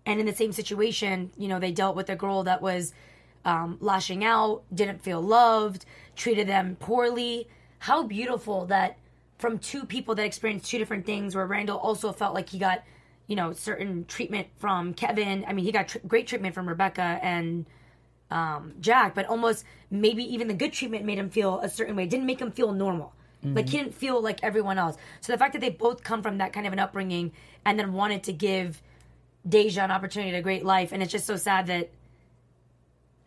And 0.06 0.20
in 0.20 0.26
the 0.26 0.34
same 0.34 0.52
situation, 0.52 1.30
you 1.36 1.48
know, 1.48 1.58
they 1.58 1.72
dealt 1.72 1.96
with 1.96 2.08
a 2.08 2.16
girl 2.16 2.44
that 2.44 2.62
was 2.62 2.92
um, 3.44 3.78
lashing 3.80 4.24
out, 4.24 4.62
didn't 4.74 5.02
feel 5.02 5.20
loved, 5.20 5.84
treated 6.16 6.46
them 6.46 6.76
poorly. 6.78 7.48
How 7.80 8.02
beautiful 8.04 8.66
that 8.66 8.96
from 9.38 9.58
two 9.58 9.84
people 9.84 10.14
that 10.14 10.24
experienced 10.24 10.70
two 10.70 10.78
different 10.78 11.06
things, 11.06 11.34
where 11.34 11.46
Randall 11.46 11.78
also 11.78 12.12
felt 12.12 12.34
like 12.34 12.50
he 12.50 12.58
got, 12.58 12.82
you 13.26 13.36
know, 13.36 13.52
certain 13.52 14.04
treatment 14.06 14.48
from 14.58 14.94
Kevin. 14.94 15.44
I 15.48 15.52
mean, 15.52 15.64
he 15.64 15.72
got 15.72 15.88
tr- 15.88 15.98
great 16.06 16.26
treatment 16.26 16.54
from 16.54 16.68
Rebecca 16.68 17.18
and 17.22 17.66
um, 18.30 18.74
Jack, 18.80 19.14
but 19.14 19.26
almost 19.26 19.64
maybe 19.90 20.22
even 20.22 20.46
the 20.48 20.54
good 20.54 20.72
treatment 20.72 21.04
made 21.04 21.18
him 21.18 21.30
feel 21.30 21.60
a 21.60 21.68
certain 21.68 21.96
way. 21.96 22.04
It 22.04 22.10
didn't 22.10 22.26
make 22.26 22.40
him 22.40 22.52
feel 22.52 22.72
normal. 22.72 23.14
Like 23.42 23.66
mm-hmm. 23.66 23.70
he 23.70 23.78
didn't 23.78 23.94
feel 23.94 24.20
like 24.20 24.40
everyone 24.42 24.78
else. 24.78 24.96
So 25.20 25.32
the 25.32 25.38
fact 25.38 25.54
that 25.54 25.60
they 25.60 25.70
both 25.70 26.04
come 26.04 26.22
from 26.22 26.38
that 26.38 26.52
kind 26.52 26.66
of 26.66 26.72
an 26.72 26.78
upbringing 26.78 27.32
and 27.64 27.78
then 27.78 27.92
wanted 27.94 28.24
to 28.24 28.32
give 28.32 28.82
Deja 29.48 29.82
an 29.82 29.90
opportunity 29.90 30.32
to 30.32 30.38
a 30.38 30.42
great 30.42 30.64
life, 30.64 30.92
and 30.92 31.02
it's 31.02 31.10
just 31.12 31.26
so 31.26 31.36
sad 31.36 31.68
that 31.68 31.88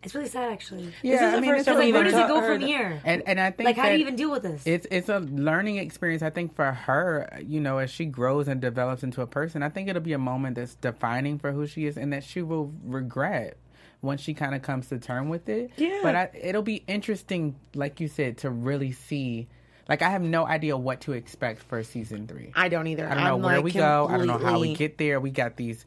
it's 0.03 0.13
really 0.13 0.27
sad 0.27 0.51
actually. 0.51 0.93
Yeah, 1.01 1.15
is 1.15 1.21
I 1.21 1.35
the 1.35 1.41
mean, 1.41 1.51
first 1.51 1.59
it's 1.61 1.65
time 1.67 1.77
a- 1.77 1.79
Like, 1.85 1.93
where 1.93 2.03
does 2.03 2.13
ta- 2.13 2.27
go 2.27 2.41
from 2.41 2.61
that. 2.61 2.67
here? 2.67 3.01
And 3.05 3.23
and 3.25 3.39
I 3.39 3.51
think 3.51 3.65
Like, 3.65 3.77
how 3.77 3.87
do 3.89 3.93
you 3.93 4.01
even 4.01 4.15
deal 4.15 4.29
with 4.29 4.43
this? 4.43 4.61
It's 4.65 4.85
it's 4.91 5.09
a 5.09 5.19
learning 5.19 5.77
experience. 5.77 6.21
I 6.21 6.29
think 6.29 6.55
for 6.55 6.71
her, 6.71 7.39
you 7.43 7.59
know, 7.59 7.77
as 7.77 7.89
she 7.89 8.05
grows 8.05 8.47
and 8.47 8.59
develops 8.61 9.01
into 9.03 9.21
a 9.21 9.27
person, 9.27 9.63
I 9.63 9.69
think 9.69 9.89
it'll 9.89 10.01
be 10.01 10.13
a 10.13 10.19
moment 10.19 10.57
that's 10.57 10.75
defining 10.75 11.39
for 11.39 11.51
who 11.53 11.65
she 11.65 11.85
is, 11.85 11.97
and 11.97 12.11
that 12.13 12.23
she 12.23 12.41
will 12.41 12.71
regret 12.83 13.57
once 14.01 14.19
she 14.21 14.33
kind 14.33 14.53
of 14.53 14.61
comes 14.61 14.89
to 14.89 14.99
term 14.99 15.29
with 15.29 15.47
it. 15.47 15.71
Yeah. 15.77 16.01
But 16.03 16.15
I, 16.15 16.29
it'll 16.39 16.61
be 16.61 16.83
interesting, 16.87 17.55
like 17.73 17.99
you 17.99 18.07
said, 18.09 18.37
to 18.39 18.49
really 18.49 18.91
see. 18.91 19.47
Like 19.89 20.01
I 20.01 20.09
have 20.09 20.21
no 20.21 20.45
idea 20.47 20.77
what 20.77 21.01
to 21.01 21.11
expect 21.13 21.63
for 21.63 21.83
season 21.83 22.27
three. 22.27 22.51
I 22.55 22.69
don't 22.69 22.87
either. 22.87 23.05
I 23.07 23.13
don't 23.15 23.23
know 23.23 23.35
I'm, 23.35 23.41
where 23.41 23.55
like, 23.57 23.65
we 23.65 23.71
go. 23.71 24.07
I 24.09 24.17
don't 24.17 24.27
know 24.27 24.37
how 24.37 24.59
we 24.59 24.73
get 24.75 24.97
there. 24.97 25.19
We 25.19 25.29
got 25.31 25.57
these 25.57 25.85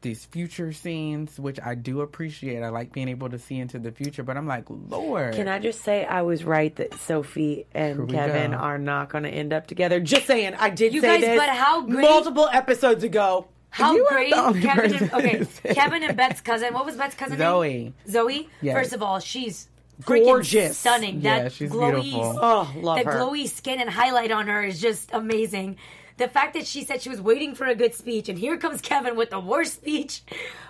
these 0.00 0.24
future 0.26 0.72
scenes, 0.72 1.40
which 1.40 1.58
I 1.60 1.74
do 1.74 2.02
appreciate. 2.02 2.62
I 2.62 2.68
like 2.68 2.92
being 2.92 3.08
able 3.08 3.30
to 3.30 3.38
see 3.38 3.58
into 3.58 3.80
the 3.80 3.90
future, 3.90 4.22
but 4.22 4.36
I'm 4.36 4.46
like, 4.46 4.64
Lord, 4.68 5.34
Can 5.34 5.48
I 5.48 5.58
just 5.58 5.82
say 5.82 6.04
I 6.04 6.22
was 6.22 6.44
right 6.44 6.74
that 6.76 6.94
Sophie 6.94 7.66
and 7.74 8.08
Kevin 8.08 8.52
go. 8.52 8.56
are 8.58 8.78
not 8.78 9.08
going 9.10 9.24
to 9.24 9.30
end 9.30 9.52
up 9.52 9.66
together? 9.66 9.98
Just 9.98 10.26
saying, 10.28 10.54
I 10.54 10.70
did 10.70 10.94
You 10.94 11.00
say 11.00 11.18
guys, 11.18 11.20
this 11.22 11.38
but 11.40 11.48
how 11.48 11.80
great- 11.80 12.02
multiple 12.02 12.48
episodes 12.52 13.02
ago. 13.02 13.48
How 13.70 13.92
You 13.94 14.06
great 14.08 14.32
Kevin 14.32 14.94
and, 14.94 15.12
okay, 15.12 15.46
Kevin 15.74 16.02
and 16.04 16.16
Beth's 16.16 16.40
cousin. 16.42 16.72
What 16.74 16.86
was 16.86 16.94
Beth's 16.96 17.16
cousin 17.16 17.36
Zoe. 17.36 17.68
name? 17.68 17.94
Zoe. 18.08 18.48
Yes. 18.62 18.76
First 18.76 18.92
of 18.92 19.02
all, 19.02 19.18
she's 19.18 19.66
freaking 19.66 19.77
Gorgeous. 20.04 20.78
stunning. 20.78 21.20
Yeah, 21.20 21.44
that 21.44 21.52
she's 21.52 21.70
glowy, 21.70 22.02
beautiful. 22.02 22.38
Oh, 22.40 22.72
love 22.76 22.98
the 22.98 23.04
her. 23.04 23.12
glowy 23.18 23.48
skin 23.48 23.80
and 23.80 23.90
highlight 23.90 24.30
on 24.30 24.46
her 24.46 24.62
is 24.62 24.80
just 24.80 25.10
amazing. 25.12 25.76
The 26.18 26.28
fact 26.28 26.54
that 26.54 26.66
she 26.66 26.84
said 26.84 27.00
she 27.02 27.08
was 27.08 27.20
waiting 27.20 27.54
for 27.54 27.66
a 27.66 27.74
good 27.74 27.94
speech, 27.94 28.28
and 28.28 28.38
here 28.38 28.56
comes 28.56 28.80
Kevin 28.80 29.16
with 29.16 29.30
the 29.30 29.40
worst 29.40 29.74
speech 29.74 30.22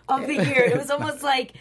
of 0.09 0.27
the 0.27 0.35
year. 0.35 0.63
It 0.65 0.77
was 0.77 0.91
almost 0.91 1.23
like 1.23 1.55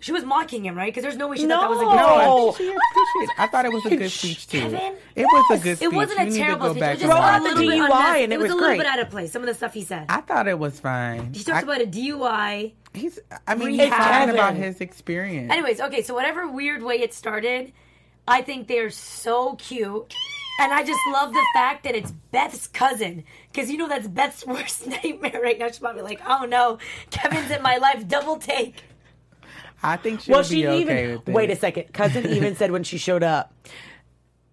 she 0.00 0.12
was 0.12 0.24
mocking 0.24 0.64
him, 0.64 0.76
right? 0.76 0.86
Because 0.86 1.02
there's 1.02 1.16
no 1.16 1.28
way 1.28 1.36
she 1.36 1.46
thought 1.46 1.60
that 1.62 1.70
was 1.70 1.80
a 1.80 1.84
good 1.84 1.96
No. 1.96 2.52
speech. 2.52 2.68
She 2.68 3.28
I 3.38 3.46
thought 3.48 3.64
it 3.66 3.72
was 3.72 3.84
a 3.86 3.96
good 3.96 4.10
speech 4.10 4.46
too. 4.46 4.60
Kevin? 4.60 4.94
It 5.16 5.24
was 5.24 5.60
a 5.60 5.62
good 5.62 5.76
speech. 5.76 5.86
It 5.92 5.94
wasn't 5.94 6.20
a 6.20 6.24
need 6.26 6.36
terrible 6.38 6.66
go 6.68 6.72
speech. 6.72 6.82
It 6.84 6.88
was 6.90 7.00
just 7.00 7.10
Throw 7.10 7.16
a 7.16 7.20
out 7.20 7.42
watch 7.42 7.42
the 7.42 7.48
little 7.48 7.62
bit 7.70 7.78
DUI 7.78 7.84
unnecessary. 7.84 8.24
and 8.24 8.32
it 8.32 8.38
was, 8.38 8.42
was 8.44 8.50
a 8.52 8.54
little 8.54 8.68
great. 8.68 8.78
bit 8.78 8.86
out 8.86 8.98
of 9.00 9.10
place. 9.10 9.32
Some 9.32 9.42
of 9.42 9.48
the 9.48 9.54
stuff 9.54 9.74
he 9.74 9.82
said. 9.84 10.06
I 10.08 10.20
thought 10.20 10.46
it 10.48 10.58
was 10.58 10.78
fine. 10.80 11.34
he 11.34 11.42
talks 11.44 11.58
I- 11.58 11.62
about 11.62 11.80
a 11.82 11.86
DUI. 11.86 12.72
He's. 12.98 13.18
I 13.46 13.54
mean, 13.54 13.68
It's 13.70 13.82
he's 13.84 13.90
talking 13.90 14.30
about 14.34 14.54
his 14.54 14.80
experience. 14.80 15.50
Anyways, 15.52 15.80
okay, 15.80 16.02
so 16.02 16.14
whatever 16.14 16.46
weird 16.48 16.82
way 16.82 16.96
it 17.00 17.14
started, 17.14 17.72
I 18.26 18.42
think 18.42 18.68
they're 18.68 18.90
so 18.90 19.54
cute. 19.56 20.14
And 20.60 20.72
I 20.72 20.82
just 20.82 20.98
love 21.12 21.32
the 21.32 21.44
fact 21.54 21.84
that 21.84 21.94
it's 21.94 22.10
Beth's 22.10 22.66
cousin. 22.66 23.22
Because 23.52 23.70
you 23.70 23.78
know 23.78 23.88
that's 23.88 24.08
Beth's 24.08 24.44
worst 24.46 24.86
nightmare 24.86 25.40
right 25.42 25.58
now. 25.58 25.68
She's 25.68 25.78
probably 25.78 26.02
like, 26.02 26.20
oh 26.26 26.44
no, 26.46 26.78
Kevin's 27.10 27.50
in 27.50 27.62
my 27.62 27.76
life, 27.76 28.06
double 28.08 28.36
take. 28.36 28.82
I 29.82 29.96
think 29.96 30.20
she'll 30.22 30.32
Well, 30.34 30.42
be 30.42 30.48
she 30.48 30.66
okay 30.66 30.80
even 30.80 31.12
with 31.18 31.28
it. 31.28 31.32
wait 31.32 31.50
a 31.50 31.56
second. 31.56 31.92
Cousin 31.92 32.26
even 32.30 32.56
said 32.56 32.72
when 32.72 32.82
she 32.82 32.98
showed 32.98 33.22
up, 33.22 33.54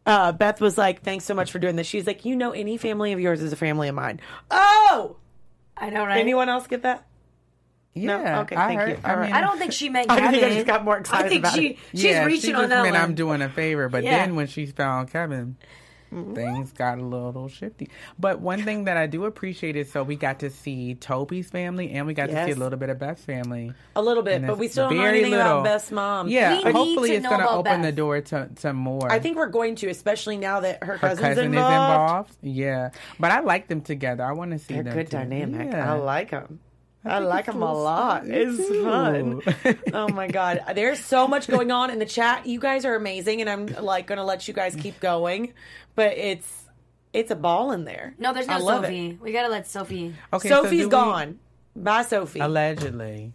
uh, 0.05 0.31
Beth 0.31 0.61
was 0.61 0.77
like, 0.77 1.01
"Thanks 1.01 1.25
so 1.25 1.33
much 1.33 1.51
for 1.51 1.57
doing 1.57 1.75
this." 1.75 1.87
She's 1.87 2.05
like, 2.05 2.25
"You 2.25 2.35
know, 2.35 2.51
any 2.51 2.77
family 2.77 3.11
of 3.11 3.19
yours 3.19 3.41
is 3.41 3.51
a 3.51 3.55
family 3.55 3.87
of 3.87 3.95
mine." 3.95 4.19
Oh, 4.51 5.15
I 5.75 5.89
know, 5.89 6.05
right? 6.05 6.19
anyone 6.19 6.47
else 6.47 6.67
get 6.67 6.83
that? 6.83 7.07
Yeah. 7.95 8.41
Okay, 8.41 8.55
I 8.57 8.67
thank 8.67 8.79
heard, 8.81 8.89
you. 8.89 8.97
I 9.05 9.15
mean, 9.25 9.31
I 9.33 9.39
don't 9.41 9.57
think 9.57 9.71
she 9.71 9.87
meant 9.89 10.11
I 10.11 10.29
think 10.29 10.43
I 10.43 10.49
just 10.49 10.67
got 10.67 10.83
more 10.83 10.97
excited 10.97 11.25
I 11.25 11.29
think 11.29 11.39
about 11.45 11.55
she, 11.55 11.67
it. 11.67 11.77
she's 11.93 12.03
yeah, 12.03 12.25
reaching 12.25 12.49
she 12.49 12.53
on 12.53 12.61
just 12.63 12.69
that 12.71 12.83
meant 12.83 12.93
one. 12.95 13.01
I'm 13.01 13.15
doing 13.15 13.41
a 13.41 13.49
favor, 13.49 13.87
but 13.89 14.03
Yeah. 14.03 14.17
then 14.25 14.35
when 14.35 14.47
she 14.47 14.65
found 14.65 15.09
Kevin, 15.11 15.55
mm-hmm. 16.13 16.33
things 16.33 16.73
got 16.73 16.97
a 16.99 17.01
little 17.01 17.47
shifty. 17.47 17.89
But 18.19 18.41
one 18.41 18.63
thing 18.63 18.83
that 18.83 18.97
I 18.97 19.07
do 19.07 19.23
appreciate 19.23 19.77
is 19.77 19.89
so 19.89 20.03
we 20.03 20.17
got 20.17 20.39
to 20.39 20.49
see 20.49 20.95
Toby's 20.95 21.49
family 21.49 21.91
and 21.91 22.05
we 22.05 22.13
got 22.13 22.27
to 22.31 22.45
see 22.45 22.51
a 22.51 22.55
little 22.55 22.77
bit 22.77 22.89
of 22.89 22.99
Beth's 22.99 23.23
family. 23.23 23.71
A 23.95 24.01
little 24.01 24.23
bit, 24.23 24.45
but 24.45 24.57
we 24.57 24.67
still 24.67 24.89
don't 24.89 24.97
know 24.97 25.03
very 25.03 25.19
anything 25.19 25.31
little. 25.31 25.61
about 25.61 25.63
Beth's 25.63 25.89
mom. 25.89 26.27
Yeah, 26.27 26.57
We 26.65 26.71
hopefully 26.73 27.09
to 27.11 27.15
it's 27.15 27.27
going 27.27 27.39
to 27.39 27.49
open 27.49 27.81
the 27.81 27.93
door 27.93 28.19
to, 28.19 28.49
to 28.57 28.73
more. 28.73 29.09
I 29.09 29.19
think 29.19 29.37
we're 29.37 29.47
going 29.47 29.75
to, 29.75 29.87
especially 29.87 30.35
now 30.35 30.59
that 30.59 30.83
her, 30.83 30.93
her 30.97 30.97
cousin's 30.99 31.21
cousin 31.21 31.45
involved. 31.45 32.29
is 32.31 32.35
involved. 32.35 32.37
Yeah, 32.59 32.89
but 33.21 33.31
I 33.31 33.39
like 33.39 33.69
them 33.69 33.79
together. 33.79 34.25
I 34.25 34.33
want 34.33 34.51
to 34.51 34.59
see 34.59 34.73
They're 34.73 34.83
them. 34.83 34.93
good 34.95 35.11
too. 35.11 35.15
dynamic. 35.17 35.73
I 35.73 35.93
like 35.93 36.31
them. 36.31 36.59
I, 37.05 37.19
think 37.19 37.29
like 37.29 37.45
them 37.45 37.61
a 37.61 37.65
a 37.65 37.71
lot. 37.73 38.21
fun. 38.23 38.31
It's 38.33 38.67
fun. 38.83 39.83
oh 39.93 40.07
my 40.09 40.27
god, 40.27 40.61
there's 40.75 41.03
so 41.03 41.27
much 41.27 41.47
going 41.47 41.71
on 41.71 41.89
in 41.91 41.99
the 41.99 42.05
chat. 42.05 42.45
You 42.45 42.59
guys 42.59 42.83
are 42.85 42.95
amazing, 42.95 43.41
and 43.41 43.49
I'm 43.49 43.67
like 43.83 44.07
gonna 44.07 44.23
let 44.23 44.47
you 44.47 44.53
guys 44.53 44.75
keep 44.75 44.99
going, 44.99 45.53
but 45.95 46.17
it's 46.17 46.63
it's 47.13 47.31
a 47.31 47.35
ball 47.35 47.71
in 47.71 47.85
there. 47.85 48.13
no, 48.17 48.33
there's 48.33 48.47
no 48.47 48.59
love 48.59 48.83
it. 48.83 48.87
Sophie. 48.87 49.19
We 49.21 49.31
gotta 49.31 49.49
let 49.49 49.67
Sophie. 49.67 50.13
Okay, 50.33 50.49
so 50.49 50.63
Sophie's 50.63 50.81
do 50.81 50.87
we- 50.87 50.91
gone. 50.91 51.39
Bye, 51.77 52.03
Sophie. 52.03 52.39
allegedly. 52.39 53.33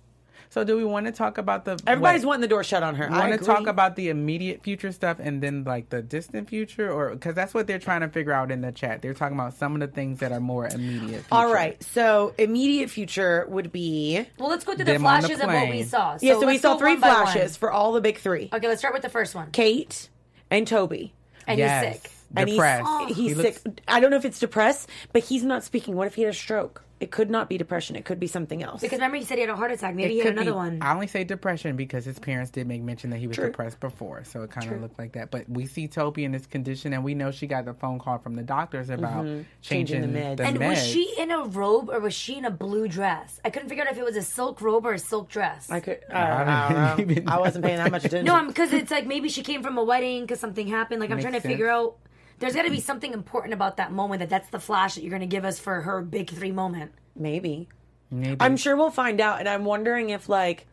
So 0.52 0.64
do 0.64 0.76
we 0.76 0.84
want 0.84 1.06
to 1.06 1.12
talk 1.12 1.38
about 1.38 1.64
the? 1.64 1.80
Everybody's 1.86 2.22
what- 2.22 2.30
wanting 2.30 2.40
the 2.42 2.48
door 2.48 2.64
shut 2.64 2.82
on 2.82 2.96
her. 2.96 3.08
I 3.10 3.28
want 3.28 3.40
to 3.40 3.46
talk 3.46 3.68
about 3.68 3.94
the 3.94 4.08
immediate 4.08 4.62
future 4.64 4.90
stuff 4.90 5.18
and 5.20 5.40
then 5.40 5.62
like 5.62 5.90
the 5.90 6.02
distant 6.02 6.48
future 6.48 6.90
or 6.90 7.10
because 7.10 7.36
that's 7.36 7.54
what 7.54 7.68
they're 7.68 7.78
trying 7.78 8.00
to 8.00 8.08
figure 8.08 8.32
out 8.32 8.50
in 8.50 8.60
the 8.60 8.72
chat 8.72 9.00
they're 9.00 9.14
talking 9.14 9.36
about 9.38 9.54
some 9.54 9.74
of 9.74 9.80
the 9.80 9.86
things 9.86 10.18
that 10.18 10.32
are 10.32 10.40
more 10.40 10.66
immediate 10.66 11.20
future. 11.20 11.26
All 11.30 11.52
right, 11.52 11.80
so 11.84 12.34
immediate 12.36 12.90
future 12.90 13.46
would 13.48 13.70
be 13.70 14.26
Well, 14.38 14.48
let's 14.48 14.64
go 14.64 14.74
through 14.74 14.86
the 14.86 14.92
Them 14.94 15.06
on 15.06 15.20
the 15.22 15.28
flashes 15.28 15.40
of 15.42 15.46
what 15.46 15.60
we 15.62 15.66
plane. 15.68 15.86
saw. 15.86 16.18
yeah. 16.20 16.34
So 16.40 16.46
we 16.48 16.58
saw 16.58 16.76
three 16.76 16.92
one 16.94 17.00
by 17.00 17.08
one. 17.12 17.22
flashes 17.26 17.56
for 17.56 17.70
all 17.70 17.92
the 17.92 18.00
big 18.00 18.18
three: 18.18 18.50
Okay, 18.52 18.66
let's 18.66 18.80
start 18.80 18.92
with 18.92 19.02
the 19.02 19.08
first 19.08 19.36
one. 19.36 19.52
Kate 19.52 20.08
and 20.50 20.66
Toby. 20.66 21.12
And 21.46 21.58
yes. 21.58 21.84
he's 21.84 22.02
sick. 22.02 22.10
and 22.36 22.48
he's, 22.48 22.56
Depressed. 22.56 22.84
Oh. 22.86 23.06
he's 23.06 23.16
He 23.16 23.34
sick. 23.42 23.58
I 23.86 24.00
don't 24.00 24.10
know 24.10 24.16
if 24.16 24.24
it's 24.24 24.38
depressed, 24.40 24.88
but 25.12 25.22
he's 25.22 25.44
not 25.44 25.62
speaking. 25.64 25.94
What 25.94 26.08
if 26.08 26.14
he 26.16 26.22
had 26.22 26.30
a 26.32 26.36
stroke? 26.36 26.82
It 27.00 27.10
could 27.10 27.30
not 27.30 27.48
be 27.48 27.56
depression. 27.56 27.96
It 27.96 28.04
could 28.04 28.20
be 28.20 28.26
something 28.26 28.62
else. 28.62 28.82
Because 28.82 28.98
remember, 28.98 29.16
he 29.16 29.24
said 29.24 29.36
he 29.36 29.40
had 29.40 29.48
a 29.48 29.56
heart 29.56 29.72
attack. 29.72 29.94
Maybe 29.94 30.10
It 30.12 30.16
he 30.16 30.18
had 30.18 30.34
another 30.34 30.50
be- 30.50 30.56
one. 30.56 30.78
I 30.82 30.92
only 30.92 31.06
say 31.06 31.24
depression 31.24 31.74
because 31.74 32.04
his 32.04 32.18
parents 32.18 32.50
did 32.50 32.66
make 32.68 32.82
mention 32.82 33.08
that 33.08 33.16
he 33.16 33.26
was 33.26 33.36
True. 33.38 33.46
depressed 33.46 33.80
before, 33.80 34.22
so 34.24 34.42
it 34.42 34.50
kind 34.50 34.70
of 34.70 34.82
looked 34.82 34.98
like 34.98 35.12
that. 35.12 35.30
But 35.30 35.48
we 35.48 35.64
see 35.64 35.88
Toby 35.88 36.24
in 36.24 36.32
this 36.32 36.44
condition, 36.44 36.92
and 36.92 37.02
we 37.02 37.14
know 37.14 37.30
she 37.30 37.46
got 37.46 37.64
the 37.64 37.72
phone 37.72 37.98
call 37.98 38.18
from 38.18 38.34
the 38.34 38.42
doctors 38.42 38.90
about 38.90 39.24
Mm-hmm. 39.24 39.42
Changing 39.62 40.02
changing, 40.02 40.12
the 40.12 40.18
meds. 40.20 40.36
the 40.36 40.44
and 40.44 40.58
was 40.58 40.86
she 40.86 41.10
in 41.18 41.30
a 41.30 41.44
robe 41.44 41.88
or 41.90 42.00
was 42.00 42.12
she 42.14 42.36
in 42.36 42.44
a 42.44 42.50
blue 42.50 42.86
dress? 42.86 43.40
I 43.44 43.50
couldn't 43.50 43.70
figure 43.70 43.82
out 43.84 43.90
if 43.90 43.96
it 43.98 44.04
was 44.04 44.16
a 44.16 44.22
silk 44.22 44.60
robe 44.60 44.84
or 44.84 44.92
a 44.92 44.98
silk 44.98 45.30
dress. 45.30 45.70
I 45.70 45.80
could. 45.80 46.00
I, 46.12 46.20
I 46.22 46.94
don't 46.98 47.08
know. 47.24 47.32
I 47.32 47.38
wasn't 47.38 47.64
paying 47.64 47.78
that 47.78 47.90
much 47.90 48.04
attention. 48.04 48.26
no, 48.26 48.34
I'm 48.34 48.48
because 48.48 48.74
it's 48.74 48.90
like 48.90 49.06
maybe 49.06 49.30
she 49.30 49.42
came 49.42 49.62
from 49.62 49.78
a 49.78 49.84
wedding 49.84 50.22
because 50.22 50.38
something 50.38 50.66
happened. 50.66 51.00
Like 51.00 51.08
I'm 51.10 51.16
Makes 51.16 51.24
trying 51.24 51.34
to 51.34 51.40
sense. 51.40 51.50
figure 51.52 51.70
out. 51.70 51.96
There's 52.40 52.54
got 52.54 52.62
to 52.62 52.70
be 52.70 52.80
something 52.80 53.12
important 53.12 53.54
about 53.54 53.76
that 53.76 53.92
moment 53.92 54.18
that 54.18 54.28
that's 54.28 54.50
the 54.50 54.58
flash 54.58 54.96
that 54.96 55.02
you're 55.02 55.10
going 55.10 55.20
to 55.20 55.26
give 55.26 55.44
us 55.44 55.58
for 55.58 55.82
her 55.82 56.02
big 56.02 56.30
three 56.30 56.52
moment. 56.52 56.92
Maybe. 57.14 57.68
Maybe. 58.10 58.36
I'm 58.40 58.56
sure 58.56 58.76
we'll 58.76 58.90
find 58.90 59.20
out. 59.20 59.38
And 59.38 59.48
I'm 59.48 59.64
wondering 59.64 60.10
if, 60.10 60.28
like, 60.28 60.66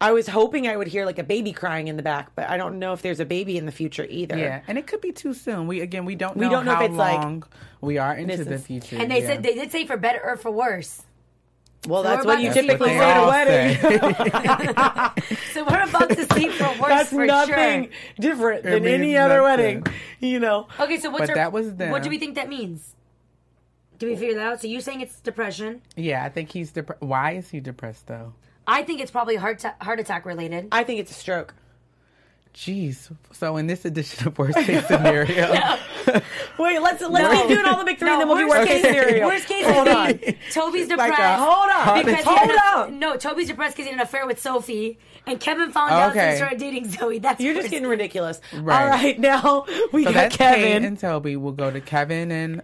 I 0.00 0.10
was 0.12 0.26
hoping 0.26 0.66
I 0.66 0.76
would 0.76 0.88
hear 0.88 1.06
like 1.06 1.20
a 1.20 1.22
baby 1.22 1.52
crying 1.52 1.86
in 1.86 1.96
the 1.96 2.02
back, 2.02 2.32
but 2.34 2.50
I 2.50 2.56
don't 2.56 2.78
know 2.78 2.92
if 2.94 3.00
there's 3.00 3.20
a 3.20 3.24
baby 3.24 3.56
in 3.56 3.64
the 3.64 3.72
future 3.72 4.04
either. 4.10 4.36
Yeah, 4.36 4.60
and 4.66 4.76
it 4.76 4.86
could 4.86 5.00
be 5.00 5.12
too 5.12 5.34
soon. 5.34 5.68
We 5.68 5.80
again, 5.80 6.04
we 6.04 6.16
don't 6.16 6.36
We 6.36 6.46
know 6.46 6.50
don't 6.50 6.64
know 6.64 6.72
if 6.72 6.78
how 6.78 6.84
it's, 6.84 6.94
like, 6.94 7.20
long 7.20 7.44
we 7.80 7.96
are 7.98 8.14
into 8.14 8.44
the 8.44 8.58
future. 8.58 8.96
And 8.96 9.08
they 9.10 9.20
yeah. 9.20 9.26
said 9.26 9.42
they 9.44 9.54
did 9.54 9.70
say 9.70 9.86
for 9.86 9.96
better 9.96 10.20
or 10.22 10.36
for 10.36 10.50
worse. 10.50 11.03
Well, 11.86 12.02
So 12.02 12.08
that's 12.08 12.24
what 12.26 12.40
you 12.40 12.48
about 12.50 12.54
to 12.56 12.60
see 12.62 12.66
typically 12.66 12.88
say 12.90 12.98
at 12.98 13.22
a 13.22 13.26
wedding. 13.28 15.24
So 15.52 15.64
we're 15.64 15.82
about 15.82 16.08
to 16.10 16.34
see 16.34 16.48
for 16.48 16.64
worse 16.80 16.88
That's 16.88 17.10
for 17.10 17.26
nothing 17.26 17.84
sure. 17.84 17.92
different 18.18 18.64
It 18.66 18.70
than 18.70 18.86
any 18.86 19.16
other 19.16 19.40
nothing. 19.42 19.82
wedding. 19.82 19.86
You 20.20 20.40
know. 20.40 20.66
Okay, 20.80 20.98
so 20.98 21.10
what's 21.10 21.20
But 21.22 21.30
our, 21.30 21.36
that 21.36 21.52
was 21.52 21.74
them. 21.76 21.90
what 21.90 22.02
do 22.02 22.10
we 22.10 22.18
think 22.18 22.34
that 22.36 22.48
means? 22.48 22.94
Do 23.98 24.08
we 24.08 24.16
figure 24.16 24.34
that 24.34 24.46
out? 24.52 24.60
So 24.60 24.66
you're 24.66 24.80
saying 24.80 25.00
it's 25.02 25.20
depression. 25.20 25.80
yeah, 25.96 26.24
I 26.24 26.28
think 26.28 26.50
he's 26.50 26.72
depressed. 26.72 27.00
Why 27.02 27.32
is 27.32 27.48
he 27.50 27.60
depressed 27.60 28.06
though? 28.08 28.32
I 28.66 28.82
think 28.82 29.00
it's 29.00 29.10
probably 29.10 29.36
heart 29.36 29.60
ta- 29.60 29.76
heart 29.80 30.00
attack 30.00 30.24
related. 30.26 30.68
I 30.72 30.84
think 30.84 31.00
it's 31.00 31.10
a 31.10 31.14
stroke. 31.14 31.54
Jeez. 32.54 33.10
So 33.32 33.56
in 33.56 33.66
this 33.66 33.84
edition 33.84 34.28
of 34.28 34.38
worst 34.38 34.56
case 34.58 34.86
scenario, 34.86 35.48
Wait, 36.58 36.80
let's 36.80 37.02
let's 37.02 37.36
keep 37.40 37.48
doing 37.48 37.66
all 37.66 37.78
the 37.78 37.84
big 37.84 37.98
three, 37.98 38.10
and 38.10 38.20
then 38.20 38.28
we'll 38.28 38.36
do 38.38 38.46
worst 38.48 38.60
worst 38.60 38.68
case 38.70 38.82
scenario. 38.84 39.26
Worst 39.26 39.46
case 39.48 39.64
Hold 39.66 39.86
would 39.88 39.96
on. 39.96 40.12
be 40.18 40.38
Toby's 40.52 40.88
Like 40.88 41.10
depressed. 41.10 41.20
a 41.20 41.44
Hold 41.44 41.70
on. 41.70 42.04
Because 42.04 42.24
Hold 42.24 42.38
had 42.38 42.86
an- 42.88 42.98
No, 43.00 43.16
Toby's 43.16 43.48
depressed 43.48 43.74
because 43.76 43.86
he 43.86 43.90
had 43.92 44.00
an 44.00 44.06
affair 44.06 44.24
with 44.24 44.40
Sophie, 44.40 44.98
and 45.26 45.40
Kevin 45.40 45.72
found 45.72 45.90
out 45.90 46.10
Okay. 46.12 46.28
and 46.28 46.36
started 46.36 46.58
dating 46.60 46.90
Zoe. 46.90 47.18
That's 47.18 47.40
You're 47.40 47.54
just 47.54 47.70
getting 47.70 47.82
case. 47.84 47.90
ridiculous. 47.90 48.40
Right. 48.54 48.82
All 48.82 48.88
right, 48.88 49.18
now 49.18 49.66
we 49.92 50.04
so 50.04 50.12
got 50.12 50.14
that's 50.14 50.36
Kate 50.36 50.54
Kevin. 50.54 50.84
and 50.84 50.96
Toby. 50.98 51.34
We'll 51.36 51.52
go 51.54 51.72
to 51.72 51.80
Kevin 51.80 52.30
and 52.30 52.62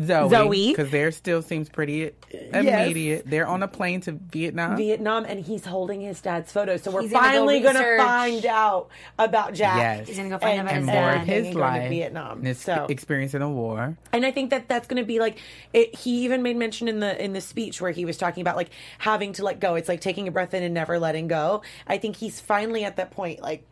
Zoe. 0.00 0.28
Zoe. 0.28 0.68
because 0.68 0.90
there 0.90 1.10
still 1.10 1.42
seems 1.42 1.68
pretty 1.68 2.10
immediate. 2.52 3.24
They're 3.26 3.46
on 3.46 3.62
a 3.62 3.68
plane 3.68 4.00
to 4.02 4.12
Vietnam. 4.12 4.76
Vietnam, 4.76 5.24
and 5.26 5.40
he's 5.44 5.64
holding 5.64 6.00
his 6.00 6.20
dad's 6.20 6.52
photo. 6.52 6.76
So 6.76 6.90
we're 6.90 7.02
He's 7.02 7.12
finally 7.12 7.60
going 7.60 7.74
to 7.76 7.96
find 7.98 8.44
out 8.46 8.88
about 9.18 9.54
Jack. 9.54 9.76
Yes. 9.78 10.08
He's 10.08 10.16
gonna 10.16 10.28
go 10.30 10.38
find 10.38 10.60
out 10.60 10.66
about 10.66 10.74
and 10.76 10.84
his 10.86 10.94
dad. 10.94 11.20
of 11.22 11.26
his 11.26 11.46
and 11.46 11.54
going 11.56 11.72
to 11.72 11.78
life, 11.80 11.90
Vietnam. 11.90 12.38
and 12.38 12.46
his 12.46 12.58
So- 12.60 12.86
experience 12.88 13.34
in 13.34 13.40
the 13.40 13.48
war. 13.48 13.96
And 14.12 14.24
I 14.26 14.30
think 14.30 14.50
that 14.50 14.68
that's 14.68 14.86
going 14.86 15.02
to 15.02 15.06
be 15.06 15.18
like 15.20 15.38
it, 15.72 15.94
he 15.94 16.24
even 16.24 16.42
made 16.42 16.56
mention 16.56 16.88
in 16.88 17.00
the 17.00 17.22
in 17.22 17.32
the 17.32 17.40
speech 17.40 17.80
where 17.80 17.90
he 17.90 18.04
was 18.04 18.16
talking 18.16 18.40
about 18.40 18.56
like 18.56 18.70
having 18.98 19.32
to 19.34 19.44
let 19.44 19.60
go. 19.60 19.74
It's 19.74 19.88
like 19.88 20.00
taking 20.00 20.28
a 20.28 20.30
breath 20.30 20.54
in 20.54 20.62
and 20.62 20.74
never 20.74 20.98
letting 20.98 21.28
go. 21.28 21.62
I 21.86 21.98
think 21.98 22.16
he's 22.16 22.40
finally 22.40 22.84
at 22.84 22.96
that 22.96 23.10
point 23.10 23.40
like 23.40 23.64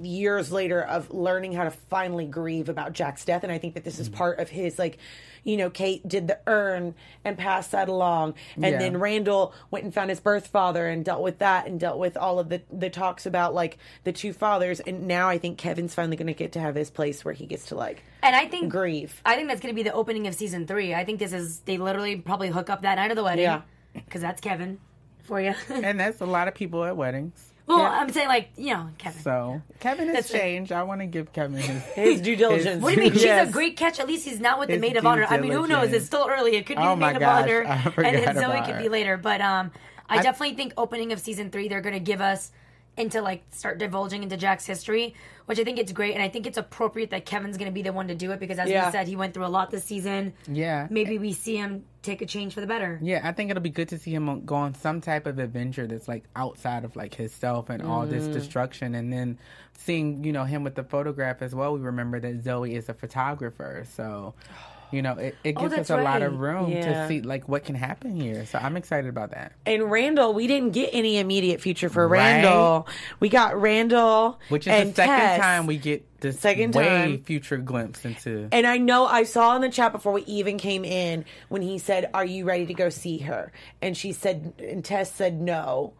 years 0.00 0.50
later 0.52 0.82
of 0.82 1.10
learning 1.12 1.52
how 1.52 1.64
to 1.64 1.70
finally 1.70 2.26
grieve 2.26 2.68
about 2.68 2.92
Jack's 2.92 3.24
death 3.24 3.42
and 3.42 3.52
I 3.52 3.58
think 3.58 3.74
that 3.74 3.84
this 3.84 3.98
is 3.98 4.08
Mm. 4.08 4.14
part 4.14 4.38
of 4.38 4.48
his 4.50 4.78
like 4.78 4.98
you 5.44 5.56
know 5.56 5.70
Kate 5.70 6.06
did 6.06 6.28
the 6.28 6.38
urn 6.46 6.94
and 7.24 7.36
passed 7.36 7.72
that 7.72 7.88
along 7.88 8.34
and 8.56 8.64
Yeah. 8.64 8.78
then 8.78 8.96
Randall 8.98 9.52
went 9.70 9.84
and 9.84 9.92
found 9.92 10.10
his 10.10 10.20
birth 10.20 10.46
father 10.48 10.86
and 10.88 11.04
dealt 11.04 11.22
with 11.22 11.38
that 11.38 11.66
and 11.66 11.78
dealt 11.80 11.98
with 11.98 12.16
all 12.16 12.38
of 12.38 12.48
the 12.48 12.62
the 12.72 12.90
talks 12.90 13.26
about 13.26 13.54
like 13.54 13.78
the 14.04 14.12
two 14.12 14.32
fathers 14.32 14.80
and 14.80 15.06
now 15.08 15.28
I 15.28 15.38
think 15.38 15.58
Kevin's 15.58 15.94
finally 15.94 16.16
going 16.16 16.26
to 16.28 16.34
get 16.34 16.52
to 16.52 16.60
have 16.60 16.74
his 16.74 16.90
place 16.90 17.24
where 17.24 17.34
he 17.34 17.46
gets 17.46 17.66
to 17.66 17.74
like 17.74 18.02
And 18.22 18.36
I 18.36 18.46
think 18.46 18.70
grieve. 18.70 19.20
I 19.24 19.34
think 19.36 19.48
that's 19.48 19.60
going 19.60 19.74
to 19.74 19.76
be 19.76 19.82
the 19.82 19.92
opening 19.94 20.26
of 20.26 20.34
season 20.34 20.66
three. 20.66 20.94
I 20.94 21.04
think 21.04 21.18
this 21.18 21.32
is 21.32 21.60
they 21.60 21.76
literally 21.78 22.16
probably 22.16 22.48
hook 22.48 22.70
up 22.70 22.82
that 22.82 22.94
night 22.96 23.10
of 23.10 23.16
the 23.16 23.24
wedding. 23.24 23.44
Yeah. 23.44 23.62
because 23.94 24.20
that's 24.22 24.40
Kevin 24.40 24.78
for 25.24 25.40
you. 25.40 25.54
And 25.68 25.98
that's 26.00 26.20
a 26.20 26.26
lot 26.26 26.48
of 26.48 26.54
people 26.54 26.84
at 26.84 26.96
weddings. 26.96 27.51
Well, 27.66 27.80
I'm 27.82 28.10
saying 28.12 28.28
like 28.28 28.50
you 28.56 28.74
know 28.74 28.88
Kevin. 28.98 29.22
So 29.22 29.62
Kevin 29.80 30.06
has 30.08 30.14
That's 30.16 30.30
it. 30.30 30.38
changed. 30.38 30.72
I 30.72 30.82
want 30.82 31.00
to 31.00 31.06
give 31.06 31.32
Kevin 31.32 31.58
his 31.58 31.82
his 31.94 32.20
due 32.20 32.36
diligence. 32.36 32.82
What 32.82 32.94
do 32.94 32.96
you 32.96 33.02
mean? 33.04 33.12
She's 33.12 33.24
Yes. 33.24 33.48
a 33.48 33.52
great 33.52 33.76
catch. 33.76 34.00
At 34.00 34.06
least 34.08 34.26
he's 34.26 34.40
not 34.40 34.58
with 34.58 34.68
the 34.68 34.74
His 34.74 34.80
maid 34.80 34.96
of 34.96 35.02
due 35.02 35.08
honor. 35.08 35.26
I 35.28 35.38
mean, 35.38 35.52
who 35.52 35.66
knows? 35.66 35.92
It's 35.92 36.06
still 36.06 36.26
early. 36.30 36.56
It 36.56 36.66
could 36.66 36.76
be 36.76 36.82
Oh 36.82 36.90
the 36.90 36.96
my 36.96 37.12
maid 37.12 37.22
of 37.22 37.28
honor, 37.28 37.64
I 37.68 37.74
and 37.74 37.94
forgot 37.94 38.12
then 38.12 38.34
Zoe 38.36 38.44
about 38.44 38.66
could 38.66 38.74
her. 38.76 38.82
be 38.82 38.88
later. 38.88 39.16
But 39.16 39.40
um, 39.40 39.70
I, 40.08 40.18
I- 40.18 40.22
definitely 40.22 40.56
think 40.56 40.74
opening 40.76 41.12
of 41.12 41.20
season 41.20 41.50
three, 41.50 41.68
they're 41.68 41.80
going 41.80 41.94
to 41.94 42.00
give 42.00 42.20
us 42.20 42.50
into 42.96 43.22
like 43.22 43.42
start 43.50 43.78
divulging 43.78 44.22
into 44.22 44.36
Jack's 44.36 44.66
history, 44.66 45.14
which 45.46 45.58
I 45.58 45.64
think 45.64 45.78
it's 45.78 45.92
great, 45.92 46.12
and 46.14 46.22
I 46.22 46.28
think 46.28 46.46
it's 46.46 46.58
appropriate 46.58 47.10
that 47.10 47.24
Kevin's 47.24 47.56
going 47.56 47.70
to 47.70 47.72
be 47.74 47.80
the 47.82 47.92
one 47.92 48.08
to 48.08 48.14
do 48.14 48.32
it 48.32 48.40
because, 48.40 48.58
as 48.58 48.68
Yeah. 48.68 48.86
we 48.86 48.92
said, 48.92 49.08
he 49.08 49.16
went 49.16 49.32
through 49.32 49.46
a 49.46 49.48
lot 49.48 49.70
this 49.70 49.84
season. 49.84 50.34
Yeah. 50.46 50.88
Maybe 50.90 51.18
we 51.18 51.32
see 51.32 51.56
him 51.56 51.84
take 52.02 52.20
a 52.20 52.26
change 52.26 52.52
for 52.52 52.60
the 52.60 52.66
better. 52.66 52.98
Yeah, 53.02 53.20
I 53.24 53.32
think 53.32 53.50
it'll 53.50 53.62
be 53.62 53.70
good 53.70 53.88
to 53.90 53.98
see 53.98 54.12
him 54.14 54.44
go 54.44 54.56
on 54.56 54.74
some 54.74 55.00
type 55.00 55.26
of 55.26 55.38
adventure 55.38 55.86
that's 55.86 56.06
like 56.08 56.24
outside 56.36 56.84
of 56.84 56.94
like 56.94 57.14
himself 57.14 57.70
and 57.70 57.82
all 57.82 58.06
this 58.06 58.24
Mm. 58.24 58.32
destruction, 58.34 58.94
and 58.94 59.10
then 59.12 59.38
seeing 59.78 60.22
you 60.22 60.32
know 60.32 60.44
him 60.44 60.62
with 60.62 60.74
the 60.74 60.84
photograph 60.84 61.40
as 61.42 61.54
well. 61.54 61.72
We 61.74 61.80
remember 61.80 62.20
that 62.20 62.42
Zoe 62.42 62.74
is 62.74 62.88
a 62.88 62.94
photographer, 62.94 63.84
so 63.96 64.34
you 64.92 65.02
know 65.02 65.12
it, 65.14 65.36
it 65.42 65.56
Oh, 65.56 65.62
gives 65.62 65.72
us 65.72 65.76
that's 65.88 65.90
a 65.90 65.96
lot 66.02 66.22
of 66.22 66.38
room 66.38 66.70
Yeah. 66.70 66.80
to 67.02 67.08
see 67.08 67.20
like 67.22 67.48
what 67.48 67.64
can 67.64 67.74
happen 67.74 68.14
here. 68.20 68.46
So 68.46 68.58
I'm 68.58 68.76
excited 68.76 69.08
about 69.08 69.30
that. 69.32 69.52
And 69.66 69.90
Randall, 69.90 70.34
we 70.34 70.46
didn't 70.46 70.70
get 70.70 70.90
any 70.92 71.18
immediate 71.18 71.60
future 71.60 71.88
for 71.88 72.06
Right. 72.06 72.18
Randall. 72.42 72.86
We 73.20 73.28
got 73.28 73.60
Randall, 73.60 74.38
Which 74.48 74.66
is 74.66 74.72
and 74.72 74.90
the 74.90 74.94
second 74.94 75.16
Tess. 75.16 75.40
time 75.40 75.66
we 75.66 75.78
get 75.78 76.06
the 76.20 76.32
Second 76.32 76.74
way 76.76 76.84
time. 76.88 77.22
future 77.24 77.56
glimpse 77.56 78.04
into. 78.04 78.48
And 78.52 78.64
I 78.66 78.78
know 78.78 79.06
I 79.06 79.24
saw 79.24 79.56
in 79.56 79.62
the 79.62 79.68
chat 79.70 79.90
before 79.92 80.12
we 80.12 80.22
even 80.26 80.56
came 80.58 80.84
in 80.84 81.24
when 81.48 81.62
he 81.62 81.78
said, 81.78 82.08
"Are 82.14 82.24
you 82.24 82.44
ready 82.44 82.66
to 82.66 82.74
go 82.74 82.90
see 82.90 83.18
her?" 83.18 83.50
And 83.80 83.96
she 83.96 84.12
said, 84.12 84.52
and 84.60 84.84
Tess 84.84 85.12
said 85.12 85.40
no, 85.40 85.94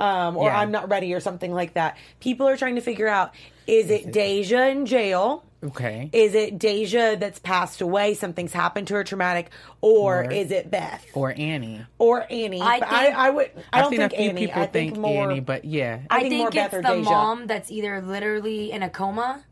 um, 0.00 0.36
or 0.36 0.48
Yeah. 0.48 0.58
I'm 0.58 0.70
not 0.70 0.88
ready, 0.90 1.14
or 1.14 1.20
something 1.20 1.52
like 1.52 1.74
that. 1.74 1.96
People 2.20 2.48
are 2.48 2.56
trying 2.56 2.74
to 2.76 2.80
figure 2.80 3.08
out: 3.08 3.32
is 3.66 3.90
it 3.90 4.12
Deja 4.12 4.66
in 4.68 4.86
jail? 4.86 5.44
okay. 5.64 6.10
Is 6.12 6.34
it 6.34 6.58
Deja 6.58 7.16
that's 7.16 7.38
passed 7.38 7.80
away? 7.80 8.12
Something's 8.12 8.52
happened 8.52 8.86
to 8.88 8.94
her, 8.94 9.04
traumatic, 9.04 9.48
or, 9.80 10.24
Or- 10.24 10.30
is 10.30 10.50
it 10.50 10.70
Beth 10.70 11.06
or 11.14 11.32
Annie. 11.34 11.80
or 11.98 12.30
Annie? 12.30 12.60
I 12.60 12.80
But 12.80 12.88
think- 12.90 13.16
I, 13.16 13.26
I 13.26 13.30
would. 13.30 13.50
I 13.72 13.78
I've 13.78 13.82
don't 13.84 13.90
seen 13.92 14.00
think 14.00 14.12
a 14.12 14.16
few 14.16 14.28
Annie. 14.30 14.46
people 14.46 14.62
I 14.62 14.66
think, 14.66 14.92
think 14.92 15.00
more. 15.02 15.30
Annie, 15.30 15.40
but 15.40 15.64
yeah, 15.64 16.00
I, 16.10 16.20
think 16.20 16.30
think, 16.32 16.40
more 16.42 16.50
Beth 16.50 16.66
it's 16.66 16.74
or 16.74 16.82
the 16.82 16.88
Deja. 16.96 17.10
mom 17.10 17.46
that's 17.46 17.70
either 17.70 18.02
literally 18.02 18.72
in 18.72 18.82
a 18.82 18.90
coma 18.90 19.42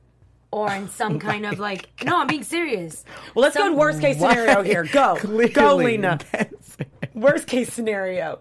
or 0.50 0.70
in 0.70 0.90
some 0.90 1.18
kind 1.30 1.46
of 1.46 1.58
like. 1.58 1.88
No, 2.04 2.20
I'm 2.20 2.26
being 2.26 2.44
serious. 2.44 3.04
Well, 3.34 3.44
let's 3.44 3.56
go 3.56 3.62
Some- 3.62 3.72
to 3.72 3.78
worst 3.78 4.00
case 4.02 4.18
scenario 4.18 4.62
here. 4.62 4.84
Go, 4.84 5.16
go, 5.54 5.76
Lena. 5.76 6.18
Worst 7.14 7.46
case 7.46 7.72
scenario. 7.72 8.40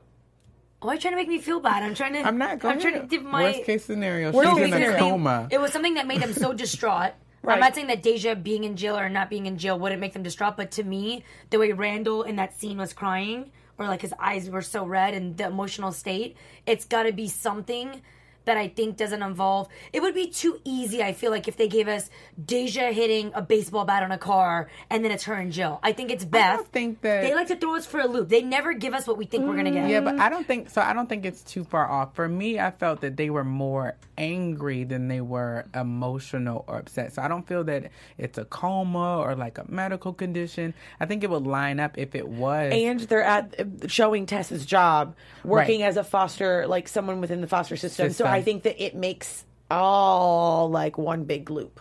Why 0.82 0.94
are 0.94 0.96
you 0.96 1.02
trying 1.02 1.14
to 1.14 1.18
make 1.18 1.28
me 1.28 1.38
feel 1.38 1.60
bad? 1.60 1.84
I'm 1.84 1.94
trying 1.94 2.14
to. 2.14 2.22
I'm 2.22 2.38
not 2.38 2.60
going 2.60 2.76
I'm 2.76 2.82
trying 2.82 3.02
to 3.02 3.08
give 3.08 3.24
my 3.24 3.44
worst 3.44 3.66
case 3.66 3.86
scenario. 3.86 4.32
Worst 4.32 4.50
she's 4.50 4.58
case 4.58 4.74
in 4.74 4.84
a 4.84 4.98
coma. 4.98 5.48
It 5.52 5.62
was 5.62 5.72
something 5.72 5.94
that 5.94 6.08
made 6.08 6.22
them 6.22 6.34
so 6.34 6.54
distraught. 6.54 7.14
Right. 7.44 7.54
I'm 7.54 7.60
not 7.60 7.76
saying 7.76 7.88
that 7.88 8.02
Deja 8.02 8.34
being 8.34 8.64
in 8.64 8.76
jail 8.76 8.98
or 8.98 9.08
not 9.08 9.30
being 9.30 9.46
in 9.46 9.58
jail 9.58 9.78
wouldn't 9.78 10.02
make 10.02 10.14
them 10.14 10.24
distraught, 10.24 10.58
but 10.58 10.72
to 10.72 10.84
me, 10.84 11.24
the 11.52 11.60
way 11.60 11.72
Randall 11.72 12.24
in 12.24 12.38
that 12.38 12.60
scene 12.60 12.80
was 12.80 12.94
crying, 12.94 13.52
or 13.78 13.88
like 13.88 14.02
his 14.02 14.14
eyes 14.20 14.50
were 14.50 14.64
so 14.64 14.84
red 14.84 15.14
and 15.14 15.38
the 15.38 15.46
emotional 15.46 15.92
state, 15.92 16.36
it's 16.66 16.86
got 16.86 17.04
to 17.04 17.12
be 17.12 17.28
something 17.28 18.02
that 18.46 18.58
I 18.58 18.68
think 18.68 18.98
doesn't 18.98 19.22
involve. 19.22 19.68
It 19.94 20.02
would 20.02 20.16
be 20.16 20.28
too 20.28 20.60
easy. 20.64 21.04
I 21.04 21.14
feel 21.14 21.32
like 21.32 21.48
if 21.48 21.58
they 21.58 21.68
gave 21.68 21.88
us 21.88 22.10
Deja 22.44 22.92
hitting 22.92 23.32
a 23.36 23.42
baseball 23.42 23.86
bat 23.86 24.04
on 24.04 24.12
a 24.12 24.18
car 24.18 24.70
and 24.90 25.04
then 25.06 25.12
it's 25.12 25.24
her 25.26 25.34
and 25.34 25.52
Jill. 25.52 25.80
I 25.84 25.92
think 25.94 26.12
it's 26.12 26.26
Beth. 26.26 26.68
think 26.72 27.02
that- 27.02 27.22
they 27.22 27.36
like 27.36 27.48
to 27.48 27.56
throw 27.56 27.76
us 27.76 27.86
for 27.86 28.00
a 28.00 28.08
loop. 28.08 28.30
They 28.30 28.42
never 28.42 28.74
give 28.74 28.94
us 28.94 29.06
what 29.08 29.18
we 29.18 29.26
think 29.26 29.46
we're 29.46 29.56
gonna 29.56 29.72
get. 29.72 29.90
Yeah, 29.90 30.02
but 30.02 30.20
I 30.20 30.30
don't 30.30 30.48
think 30.48 30.70
so. 30.70 30.82
I 30.82 30.94
don't 30.94 31.08
think 31.08 31.26
it's 31.26 31.44
too 31.44 31.64
far 31.64 31.90
off. 31.90 32.16
For 32.16 32.28
me, 32.28 32.60
I 32.60 32.72
felt 32.72 33.02
that 33.02 33.18
they 33.18 33.30
were 33.30 33.44
more 33.44 33.96
angry 34.18 34.84
than 34.84 35.08
they 35.08 35.22
were 35.22 35.66
emotional 35.76 36.64
or 36.68 36.78
upset. 36.78 37.14
So 37.14 37.22
I 37.22 37.28
don't 37.28 37.48
feel 37.48 37.64
that 37.66 37.92
it's 38.18 38.38
a 38.38 38.46
coma 38.46 39.20
or 39.20 39.36
like 39.36 39.58
a 39.58 39.66
medical 39.70 40.14
condition. 40.14 40.74
I 41.00 41.06
think 41.06 41.24
it 41.24 41.30
would 41.30 41.46
line 41.48 41.80
up 41.80 41.98
if 41.98 42.16
it 42.16 42.28
was. 42.28 42.72
And 42.74 43.00
they're 43.02 43.24
at 43.24 43.56
showing 43.88 44.26
Tess's 44.26 44.66
job, 44.66 45.16
working 45.44 45.82
Right. 45.82 45.88
as 45.88 45.98
a 45.98 46.04
foster, 46.04 46.66
like 46.68 46.88
someone 46.88 47.22
within 47.22 47.42
the 47.42 47.48
foster 47.48 47.76
system. 47.76 48.06
So 48.08 48.10
System. 48.10 48.28
I 48.42 48.44
think 48.44 48.64
that 48.64 48.84
it 48.84 48.96
makes 48.96 49.46
all 49.70 50.70
like 50.70 50.98
one 50.98 51.24
big 51.24 51.50
loop 51.50 51.80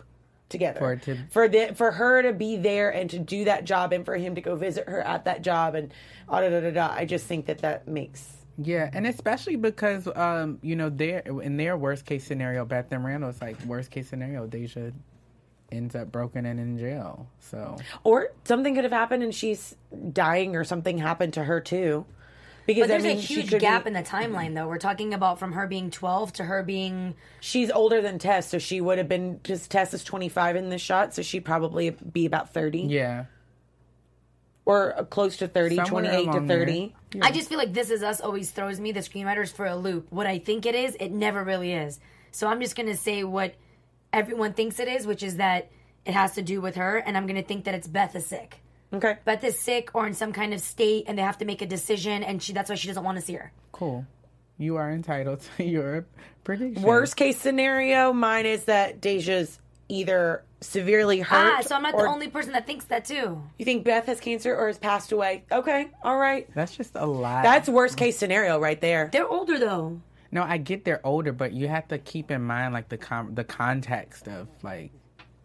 together 0.48 0.78
For 0.80 0.96
to- 0.96 1.18
for 1.30 1.48
the 1.48 1.74
for 1.74 1.92
her 1.92 2.22
to 2.22 2.32
be 2.32 2.56
there 2.56 2.90
and 2.90 3.08
to 3.10 3.18
do 3.18 3.44
that 3.44 3.64
job, 3.64 3.92
and 3.92 4.04
for 4.04 4.16
him 4.16 4.34
to 4.34 4.40
go 4.40 4.56
visit 4.56 4.88
her 4.88 5.00
at 5.00 5.24
that 5.24 5.42
job, 5.42 5.74
and 5.74 5.92
ah, 6.28 6.40
da 6.40 6.50
da 6.50 6.60
da 6.60 6.70
da. 6.70 6.92
I 6.92 7.04
just 7.04 7.26
think 7.26 7.46
that 7.46 7.58
that 7.58 7.88
makes 7.88 8.28
yeah, 8.62 8.90
and 8.92 9.06
especially 9.06 9.56
because 9.56 10.06
um, 10.14 10.58
you 10.62 10.76
know, 10.76 10.90
their 10.90 11.20
in 11.20 11.56
their 11.56 11.76
worst 11.76 12.04
case 12.04 12.24
scenario, 12.24 12.64
Beth 12.64 12.92
and 12.92 13.04
Randall, 13.04 13.30
it's 13.30 13.40
like 13.40 13.60
worst 13.64 13.90
case 13.90 14.08
scenario, 14.08 14.46
Deja 14.46 14.90
ends 15.72 15.94
up 15.94 16.10
broken 16.10 16.46
and 16.46 16.58
in 16.58 16.76
jail. 16.78 17.28
So 17.38 17.76
Or 18.04 18.32
something 18.44 18.74
could 18.74 18.84
have 18.84 18.92
happened 18.92 19.22
and 19.22 19.34
she's 19.34 19.76
dying 20.12 20.56
or 20.56 20.64
something 20.64 20.98
happened 20.98 21.34
to 21.34 21.44
her 21.44 21.60
too. 21.60 22.04
Because 22.66 22.82
But 22.82 22.88
there's 22.88 23.04
I 23.04 23.08
mean, 23.08 23.18
a 23.18 23.22
she 23.22 23.34
huge 23.34 23.50
could 23.50 23.60
gap 23.60 23.84
be, 23.84 23.88
in 23.88 23.94
the 23.94 24.02
timeline, 24.02 24.54
though. 24.54 24.68
We're 24.68 24.78
talking 24.78 25.14
about 25.14 25.38
from 25.38 25.52
her 25.52 25.66
being 25.66 25.90
12 25.90 26.32
to 26.34 26.44
her 26.44 26.62
being. 26.62 27.14
she's 27.40 27.70
older 27.70 28.00
than 28.02 28.18
Tess, 28.18 28.48
so 28.48 28.58
she 28.58 28.80
would 28.80 28.98
have 28.98 29.08
been 29.08 29.36
because 29.36 29.66
Tess 29.66 29.94
is 29.94 30.04
25 30.04 30.56
in 30.56 30.68
this 30.68 30.80
shot, 30.82 31.14
so 31.14 31.22
she'd 31.22 31.44
probably 31.44 31.90
be 31.90 32.26
about 32.26 32.52
30 32.52 32.80
yeah, 32.82 33.24
or 34.64 34.96
uh, 34.98 35.04
close 35.04 35.36
to 35.38 35.48
30, 35.48 35.76
Somewhere 35.76 36.04
28 36.04 36.10
to 36.24 36.30
along 36.30 36.46
there. 36.46 36.58
30. 36.60 36.94
I 37.22 37.32
just 37.32 37.48
feel 37.48 37.58
like 37.58 37.72
This 37.72 37.90
Is 37.90 38.02
Us 38.02 38.20
always 38.20 38.50
throws 38.50 38.78
me, 38.78 38.92
the 38.92 39.00
screenwriters, 39.00 39.52
for 39.52 39.66
a 39.66 39.74
loop. 39.76 40.06
What 40.10 40.26
I 40.26 40.38
think 40.38 40.66
it 40.66 40.74
is, 40.74 40.96
it 41.00 41.10
never 41.10 41.42
really 41.42 41.72
is. 41.72 41.98
So 42.30 42.46
I'm 42.46 42.60
just 42.60 42.76
going 42.76 42.88
to 42.88 42.96
say 42.96 43.24
what 43.24 43.54
everyone 44.12 44.52
thinks 44.52 44.78
it 44.78 44.86
is, 44.86 45.06
which 45.06 45.22
is 45.22 45.36
that 45.36 45.70
it 46.04 46.12
has 46.14 46.32
to 46.32 46.42
do 46.42 46.60
with 46.60 46.76
her, 46.76 46.98
and 46.98 47.16
I'm 47.16 47.26
going 47.26 47.40
to 47.40 47.46
think 47.46 47.64
that 47.64 47.74
it's 47.74 47.88
Beth 47.88 48.14
is 48.14 48.26
sick. 48.26 48.60
Okay. 48.92 49.18
Beth 49.24 49.44
is 49.44 49.58
sick 49.58 49.90
or 49.94 50.06
in 50.06 50.14
some 50.14 50.32
kind 50.32 50.52
of 50.52 50.60
state, 50.60 51.04
and 51.06 51.16
they 51.16 51.22
have 51.22 51.38
to 51.38 51.44
make 51.44 51.62
a 51.62 51.66
decision, 51.66 52.22
and 52.22 52.42
she 52.42 52.52
that's 52.52 52.68
why 52.70 52.76
she 52.76 52.88
doesn't 52.88 53.04
want 53.04 53.18
to 53.18 53.22
see 53.24 53.34
her. 53.34 53.52
cool. 53.72 54.04
You 54.58 54.76
are 54.76 54.90
entitled 54.92 55.40
to 55.56 55.64
your 55.76 56.04
prediction. 56.44 56.82
Worst 56.82 57.16
case 57.16 57.38
scenario, 57.38 58.12
mine 58.12 58.44
is 58.44 58.64
that 58.66 59.00
Deja's 59.00 59.58
either 59.88 60.44
severely 60.60 61.20
hurt. 61.20 61.52
Ah, 61.58 61.60
so 61.62 61.74
I'm 61.76 61.82
not 61.82 61.94
or 61.94 62.02
the 62.02 62.08
only 62.10 62.28
person 62.28 62.52
that 62.52 62.66
thinks 62.66 62.84
that 62.86 63.06
too. 63.06 63.42
You 63.58 63.64
think 63.64 63.84
Beth 63.84 64.04
has 64.06 64.20
cancer 64.20 64.54
or 64.54 64.66
has 64.66 64.76
passed 64.76 65.12
away? 65.12 65.44
Okay, 65.50 65.88
all 66.02 66.18
right. 66.18 66.46
That's 66.54 66.76
just 66.76 66.92
a 66.94 67.06
lot. 67.06 67.42
That's 67.42 67.68
worst 67.70 67.96
case 67.96 68.18
scenario 68.18 68.58
right 68.60 68.78
there. 68.80 69.08
They're 69.12 69.26
older 69.26 69.58
though. 69.58 70.00
no, 70.30 70.42
I 70.42 70.58
get 70.58 70.84
they're 70.84 71.04
older, 71.06 71.32
but 71.32 71.52
you 71.52 71.66
have 71.68 71.88
to 71.88 71.98
keep 71.98 72.30
in 72.30 72.42
mind 72.42 72.74
like 72.74 72.88
the 72.90 72.98
com- 72.98 73.34
the 73.34 73.44
context 73.44 74.28
of 74.28 74.46
like 74.62 74.90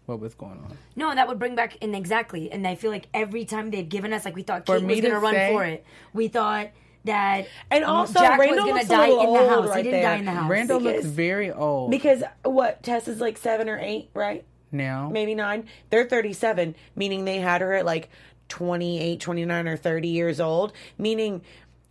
what 0.05 0.19
was 0.19 0.35
going 0.35 0.53
on. 0.59 0.77
No, 0.95 1.13
that 1.13 1.27
would 1.27 1.39
bring 1.39 1.55
back 1.55 1.77
and 1.81 1.95
exactly. 1.95 2.51
And 2.51 2.67
I 2.67 2.75
feel 2.75 2.91
like 2.91 3.07
every 3.13 3.45
time 3.45 3.71
they've 3.71 3.87
given 3.87 4.13
us, 4.13 4.25
like 4.25 4.35
we 4.35 4.43
thought 4.43 4.65
For 4.65 4.77
Kate 4.79 4.85
me 4.85 4.93
was 4.95 5.01
going 5.01 5.13
to 5.13 5.19
to 5.19 5.23
run 5.23 5.33
say- 5.33 5.51
for 5.53 5.63
it. 5.65 5.85
We 6.13 6.27
thought 6.27 6.69
that 7.05 7.47
And 7.69 7.83
also, 7.83 8.19
Jack 8.19 8.39
Randall 8.39 8.65
was 8.65 8.65
going 8.65 8.73
looks 8.75 8.87
to 8.87 8.93
a 8.93 8.97
die 8.97 9.05
in 9.05 9.09
little 9.17 9.33
the 9.33 9.39
old 9.39 9.49
house. 9.49 9.69
right 9.69 9.77
he 9.77 9.83
didn't 9.91 10.01
there. 10.01 10.11
die 10.11 10.17
in 10.17 10.25
the 10.25 10.31
house. 10.31 10.49
Randall 10.49 10.79
because- 10.79 10.95
looks 11.03 11.07
very 11.07 11.51
old 11.51 11.91
Because 11.91 12.23
what 12.43 12.81
Tess 12.83 13.07
is 13.07 13.19
like 13.21 13.37
seven 13.37 13.69
or 13.69 13.79
eight, 13.79 14.09
right? 14.13 14.43
now. 14.71 15.09
Maybe 15.09 15.35
nine. 15.35 15.65
They're 15.89 16.03
37, 16.05 16.75
meaning 16.95 17.23
they 17.25 17.37
had 17.37 17.61
her 17.61 17.73
at 17.73 17.85
like 17.85 18.09
28, 18.49 19.19
29, 19.21 19.67
or 19.67 19.77
30 19.77 20.07
years 20.09 20.39
old, 20.41 20.73
meaning 20.97 21.41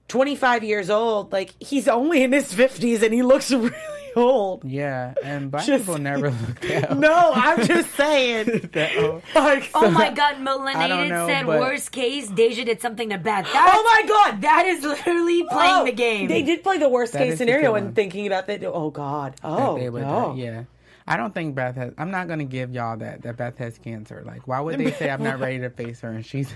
25 0.09 0.65
years 0.65 0.91
old. 0.91 1.33
Like 1.33 1.55
he's 1.61 1.89
only 1.89 2.23
in 2.23 2.33
his 2.33 2.53
50s 2.53 3.03
and 3.03 3.13
he 3.15 3.23
looks 3.23 3.51
really 3.53 3.73
old. 4.17 4.65
Yeah, 4.65 5.15
and 5.25 5.51
black 5.51 5.65
Just- 5.67 5.85
people 5.87 5.99
never 6.01 6.31
look 6.31 6.61
that 6.61 6.91
old. 6.93 7.01
No, 7.01 7.33
I'm 7.35 7.65
just 7.67 7.91
saying. 7.95 8.71
Like, 9.35 9.71
Oh 9.75 9.91
my 9.91 10.11
God, 10.11 10.37
I 10.37 10.45
don't 10.45 10.47
Melanated 10.47 11.09
know, 11.09 11.27
said 11.27 11.47
but- 11.47 11.61
worst 11.61 11.91
case, 11.93 12.29
Deja 12.29 12.65
did 12.65 12.81
something 12.81 13.11
to 13.11 13.19
Beth. 13.19 13.47
That's, 13.53 13.77
Oh 13.77 13.83
my 13.83 14.09
God! 14.09 14.41
That 14.43 14.67
is 14.67 14.83
literally 14.85 15.43
playing 15.45 15.73
Oh, 15.75 15.85
the 15.85 15.93
game. 15.93 16.29
They 16.29 16.43
did 16.43 16.63
play 16.63 16.79
the 16.79 16.89
worst 16.89 17.13
That 17.15 17.21
case 17.21 17.39
scenario 17.39 17.75
and 17.75 17.95
thinking 17.95 18.27
about 18.27 18.47
that. 18.47 18.63
Oh 18.65 18.91
God! 18.91 19.35
Oh 19.43 19.77
they 19.79 19.91
would 19.91 20.03
no! 20.03 20.35
die, 20.35 20.35
yeah. 20.43 20.65
I 21.07 21.17
don't 21.19 21.35
think 21.35 21.55
Beth 21.55 21.75
has. 21.77 21.93
I'm 21.99 22.11
not 22.11 22.29
gonna 22.29 22.45
give 22.45 22.73
y'all 22.73 22.97
that 22.99 23.23
that 23.23 23.37
Beth 23.37 23.59
has 23.59 23.79
cancer. 23.79 24.23
Like, 24.25 24.47
why 24.47 24.61
would 24.61 24.79
they 24.79 24.93
say 24.93 25.11
I'm 25.11 25.23
not 25.23 25.39
ready 25.41 25.59
to 25.59 25.71
face 25.71 26.01
her 26.01 26.11
and 26.11 26.25
she's 26.25 26.53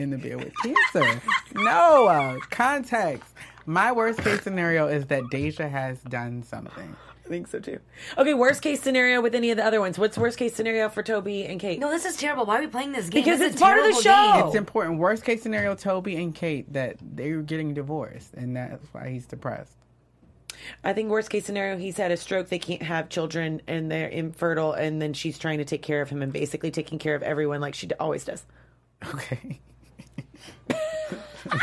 in 0.00 0.10
the 0.10 0.18
bed 0.18 0.36
with 0.42 0.52
cancer? 0.62 1.22
No 1.54 2.06
uh, 2.06 2.38
context. 2.50 3.32
My 3.66 3.92
worst 3.92 4.20
case 4.20 4.42
scenario 4.42 4.88
is 4.88 5.06
that 5.06 5.22
Deja 5.30 5.68
has 5.68 6.00
done 6.02 6.42
something. 6.42 6.96
I 7.24 7.28
think 7.28 7.46
so 7.46 7.60
too. 7.60 7.78
Okay, 8.18 8.34
worst 8.34 8.60
case 8.62 8.82
scenario 8.82 9.20
with 9.20 9.34
any 9.36 9.50
of 9.52 9.56
the 9.56 9.64
other 9.64 9.78
ones. 9.80 9.98
What's 9.98 10.18
worst 10.18 10.36
case 10.38 10.54
scenario 10.54 10.88
for 10.88 11.02
Toby 11.04 11.44
and 11.44 11.60
Kate? 11.60 11.78
no, 11.78 11.90
this 11.90 12.04
is 12.04 12.16
terrible. 12.16 12.44
Why 12.46 12.58
are 12.58 12.60
we 12.62 12.66
playing 12.66 12.90
this 12.92 13.08
game? 13.08 13.22
Because 13.22 13.38
This 13.38 13.48
is 13.48 13.52
it's 13.54 13.62
a 13.62 13.64
part 13.64 13.78
of 13.78 13.84
the 13.96 14.02
terrible 14.02 14.32
show. 14.32 14.38
game. 14.40 14.46
It's 14.48 14.56
important. 14.56 14.98
Worst 14.98 15.24
case 15.24 15.42
scenario, 15.42 15.74
Toby 15.76 16.16
and 16.16 16.34
Kate 16.34 16.72
that 16.72 16.96
they're 17.00 17.42
getting 17.42 17.72
divorced, 17.74 18.34
and 18.34 18.56
that's 18.56 18.84
why 18.92 19.10
he's 19.10 19.26
depressed. 19.26 19.74
I 20.82 20.92
think 20.92 21.08
worst 21.08 21.30
case 21.30 21.44
scenario, 21.46 21.76
he's 21.78 21.96
had 21.96 22.10
a 22.10 22.16
stroke. 22.16 22.48
They 22.48 22.58
can't 22.58 22.82
have 22.82 23.08
children, 23.08 23.62
and 23.68 23.90
they're 23.90 24.08
infertile, 24.08 24.72
and 24.72 25.00
then 25.00 25.12
she's 25.12 25.38
trying 25.38 25.58
to 25.58 25.64
take 25.64 25.82
care 25.82 26.02
of 26.02 26.08
him 26.10 26.22
and 26.22 26.32
basically 26.32 26.70
taking 26.72 26.98
care 26.98 27.14
of 27.14 27.22
everyone 27.22 27.60
like 27.60 27.74
she 27.74 27.86
d- 27.86 27.94
always 28.00 28.24
does. 28.24 28.44
Okay. 29.14 29.60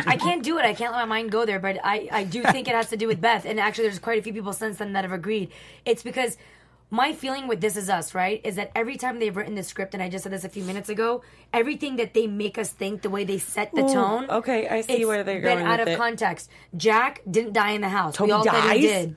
I 0.05 0.17
can't 0.17 0.43
do 0.43 0.57
it. 0.57 0.65
I 0.65 0.73
can't 0.73 0.91
let 0.91 0.99
my 1.01 1.05
mind 1.05 1.32
go 1.32 1.45
there. 1.45 1.59
But 1.59 1.80
I, 1.84 2.09
I 2.11 2.23
do 2.23 2.43
think 2.43 2.67
it 2.67 2.75
has 2.75 2.89
to 2.89 2.97
do 2.97 3.07
with 3.07 3.21
Beth. 3.21 3.45
And 3.45 3.59
actually, 3.59 3.86
there's 3.86 3.99
quite 3.99 4.19
a 4.19 4.21
few 4.21 4.34
people 4.34 4.53
since 4.53 4.78
then 4.78 4.93
that 4.93 5.03
have 5.03 5.13
agreed. 5.13 5.51
It's 5.86 6.03
because 6.03 6.38
my 6.89 7.13
feeling 7.13 7.47
with 7.47 7.61
This 7.61 7.75
Is 7.75 7.89
Us, 7.89 8.15
right, 8.15 8.41
is 8.43 8.55
that 8.55 8.71
every 8.73 8.97
time 8.97 9.19
they've 9.19 9.36
written 9.36 9.55
this 9.55 9.67
script, 9.67 9.93
and 9.93 10.01
I 10.01 10.09
just 10.09 10.23
said 10.23 10.32
this 10.32 10.43
a 10.43 10.49
few 10.49 10.63
minutes 10.63 10.89
ago, 10.89 11.21
everything 11.53 11.97
that 11.97 12.13
they 12.13 12.28
make 12.28 12.57
us 12.57 12.69
think, 12.69 13.01
the 13.01 13.09
way 13.09 13.23
they 13.23 13.38
set 13.38 13.73
the 13.73 13.84
Ooh, 13.84 13.93
tone. 13.93 14.30
okay, 14.30 14.67
I 14.67 14.82
see 14.82 15.05
where 15.05 15.23
they're 15.23 15.41
been 15.41 15.59
going 15.59 15.65
out 15.65 15.80
with 15.80 15.89
of 15.89 15.93
it. 15.93 15.97
context. 15.97 16.49
Jack 16.75 17.21
didn't 17.30 17.53
die 17.53 17.71
in 17.71 17.82
the 17.82 17.89
house. 17.89 18.15
Toby 18.15 18.28
we 18.28 18.32
all 18.34 18.43
thought 18.43 18.73
he 18.73 18.82
did. 18.82 19.15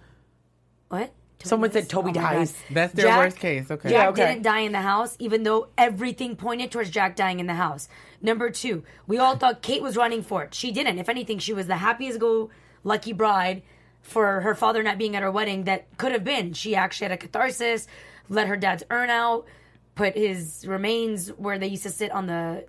What? 0.88 1.12
Toby 1.40 1.48
Someone 1.48 1.72
said 1.72 1.88
Toby 1.88 2.10
Oh 2.10 2.12
dies. 2.12 2.54
That's 2.70 2.92
their 2.92 3.06
Jack- 3.06 3.18
worst 3.18 3.38
case. 3.38 3.70
Okay. 3.70 3.88
Jack 3.88 4.10
okay. 4.10 4.26
didn't 4.26 4.42
die 4.42 4.60
in 4.60 4.72
the 4.72 4.82
house, 4.82 5.16
even 5.18 5.42
though 5.42 5.68
everything 5.78 6.36
pointed 6.36 6.70
towards 6.70 6.90
Jack 6.90 7.16
dying 7.16 7.40
in 7.40 7.46
the 7.46 7.54
house. 7.54 7.88
Number 8.20 8.50
two, 8.50 8.84
we 9.06 9.16
all 9.16 9.36
thought 9.36 9.62
Kate 9.62 9.82
was 9.82 9.96
running 9.96 10.22
for 10.22 10.44
it. 10.44 10.52
She 10.52 10.70
didn't. 10.70 10.98
If 10.98 11.08
anything, 11.08 11.38
she 11.38 11.54
was 11.54 11.66
the 11.66 11.78
happiest 11.78 12.18
go 12.18 12.50
lucky 12.84 13.14
bride 13.14 13.62
for 14.02 14.42
her 14.42 14.54
father 14.54 14.82
not 14.82 14.98
being 14.98 15.16
at 15.16 15.22
her 15.22 15.30
wedding 15.30 15.64
that 15.64 15.96
could 15.96 16.12
have 16.12 16.24
been. 16.24 16.52
She 16.52 16.76
actually 16.76 17.06
had 17.06 17.12
a 17.12 17.16
catharsis, 17.16 17.86
let 18.28 18.46
her 18.46 18.56
dad's 18.56 18.82
urn 18.90 19.08
out, 19.08 19.46
put 19.94 20.14
his 20.16 20.66
remains 20.66 21.30
where 21.30 21.58
they 21.58 21.68
used 21.68 21.84
to 21.84 21.90
sit 21.90 22.10
on 22.10 22.26
the 22.26 22.66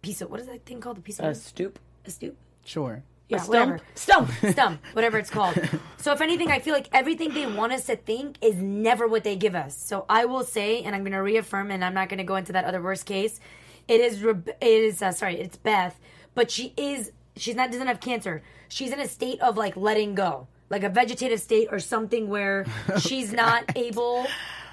piece 0.00 0.22
of 0.22 0.30
what 0.30 0.40
is 0.40 0.46
that 0.46 0.64
thing 0.64 0.80
called? 0.80 0.96
The 0.96 1.02
piece 1.02 1.18
of 1.18 1.26
A 1.26 1.34
stoop, 1.34 1.78
a 2.06 2.10
stoop? 2.10 2.36
Sure. 2.64 3.02
Yeah, 3.30 3.38
stump, 3.38 3.48
whatever 3.48 3.80
stump. 3.94 4.30
stump, 4.50 4.80
whatever 4.92 5.16
it's 5.16 5.30
called. 5.30 5.54
So 5.98 6.12
if 6.12 6.20
anything, 6.20 6.50
I 6.50 6.58
feel 6.58 6.74
like 6.74 6.88
everything 6.92 7.32
they 7.32 7.46
want 7.46 7.72
us 7.72 7.86
to 7.86 7.94
think 7.94 8.36
is 8.42 8.56
never 8.56 9.06
what 9.06 9.22
they 9.22 9.36
give 9.36 9.54
us. 9.54 9.78
So 9.78 10.04
I 10.08 10.24
will 10.24 10.42
say, 10.42 10.82
and 10.82 10.96
I'm 10.96 11.02
going 11.02 11.12
to 11.12 11.18
reaffirm, 11.22 11.70
and 11.70 11.84
I'm 11.84 11.94
not 11.94 12.08
going 12.08 12.18
to 12.18 12.24
go 12.24 12.34
into 12.34 12.52
that 12.52 12.64
other 12.64 12.82
worst 12.82 13.06
case. 13.06 13.38
It 13.86 14.00
is, 14.00 14.22
it 14.22 14.46
is 14.60 15.00
uh, 15.00 15.12
sorry, 15.12 15.40
it's 15.40 15.56
Beth, 15.56 15.98
but 16.34 16.50
she 16.50 16.74
is, 16.76 17.12
she's 17.36 17.54
not 17.54 17.70
doesn't 17.70 17.86
have 17.86 18.00
cancer. 18.00 18.42
She's 18.68 18.92
in 18.92 18.98
a 19.00 19.08
state 19.08 19.40
of 19.40 19.56
like 19.56 19.76
letting 19.76 20.16
go, 20.16 20.48
like 20.68 20.82
a 20.82 20.88
vegetative 20.88 21.40
state 21.40 21.68
or 21.70 21.78
something 21.78 22.28
where 22.28 22.66
she's 22.98 23.32
not 23.32 23.64
able, 23.76 24.26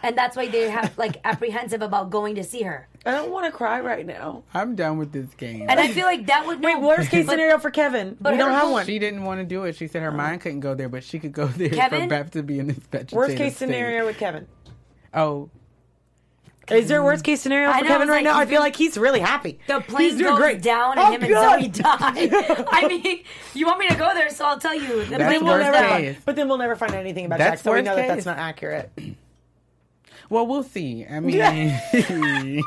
and 0.08 0.18
that's 0.18 0.38
why 0.38 0.48
they 0.48 0.70
have 0.70 0.98
like 0.98 1.18
apprehensive 1.26 1.82
about 1.82 2.10
going 2.10 2.36
to 2.36 2.44
see 2.44 2.62
her. 2.62 2.88
I 3.06 3.12
don't 3.12 3.30
want 3.30 3.46
to 3.46 3.52
cry 3.52 3.82
right 3.82 4.06
now. 4.06 4.44
I'm 4.54 4.74
done 4.74 4.98
with 4.98 5.12
this 5.12 5.34
game. 5.34 5.66
And 5.70 5.80
I 5.80 5.90
feel 5.90 6.06
like 6.06 6.28
that 6.28 6.48
would 6.48 6.64
Wait, 6.64 6.76
no, 6.76 6.88
worst 6.88 7.10
case 7.10 7.26
but- 7.26 7.34
scenario 7.34 7.58
for 7.60 7.72
Kevin. 7.72 8.16
but 8.22 8.32
we 8.32 8.38
don't 8.38 8.52
have 8.52 8.72
one. 8.72 8.86
She 8.86 9.00
didn't 9.00 9.24
want 9.24 9.42
to 9.42 9.46
do 9.46 9.66
it. 9.66 9.76
She 9.76 9.88
said 9.88 10.02
her 10.04 10.12
oh. 10.12 10.16
mind 10.16 10.40
couldn't 10.42 10.62
go 10.62 10.76
there, 10.76 10.88
but 10.88 11.04
she 11.04 11.20
could 11.20 11.34
go 11.34 11.48
there 11.48 11.70
for 11.70 11.76
Kevin? 11.76 12.08
Beth 12.08 12.32
to 12.32 12.44
be 12.44 12.58
in 12.60 12.68
this 12.68 12.78
vegetative 12.78 13.18
Worst 13.18 13.36
case 13.36 13.56
state. 13.58 13.66
scenario 13.68 14.06
with 14.06 14.18
Kevin. 14.18 14.48
Oh, 15.14 15.50
Is 16.70 16.88
there 16.88 17.00
a 17.00 17.04
worst 17.04 17.26
case 17.26 17.42
scenario 17.42 17.72
for 17.74 17.82
know, 17.82 17.88
Kevin 17.88 18.08
right 18.08 18.24
like 18.24 18.24
now? 18.24 18.38
I 18.40 18.46
feel 18.46 18.62
like 18.62 18.78
he's 18.78 18.98
really 18.98 19.20
happy. 19.20 19.60
The 19.68 19.82
He's 19.82 19.90
plane 19.90 20.18
doing 20.18 20.32
goes 20.32 20.40
great. 20.40 20.62
down 20.62 20.98
Oh, 20.98 21.14
and 21.14 21.16
him 21.16 21.24
and 21.24 21.34
God. 21.34 21.60
Zoe 21.62 21.68
die. 21.70 22.66
I 22.72 22.88
mean, 22.88 23.24
you 23.54 23.66
want 23.66 23.80
me 23.80 23.88
to 23.90 23.96
go 23.96 24.14
there, 24.14 24.30
so 24.30 24.46
I'll 24.46 24.60
tell 24.60 24.76
you. 24.76 25.04
The 25.06 25.18
That's 25.18 25.24
plane 25.24 25.44
We'll 25.46 25.58
never 25.58 25.78
case. 25.78 25.90
find, 25.90 26.26
but 26.26 26.36
then 26.38 26.48
we'll 26.48 26.58
never 26.58 26.76
find 26.78 26.94
anything 26.94 27.26
about 27.26 27.40
That's 27.40 27.62
Jack, 27.62 27.64
so 27.64 27.72
we 27.72 27.76
worst 27.78 27.86
know 27.86 27.96
that 27.96 28.08
that's 28.08 28.26
not 28.26 28.38
accurate. 28.38 28.92
Well, 30.30 30.46
we'll 30.48 30.64
see. 30.64 31.06
I 31.10 31.20
mean, 31.22 31.82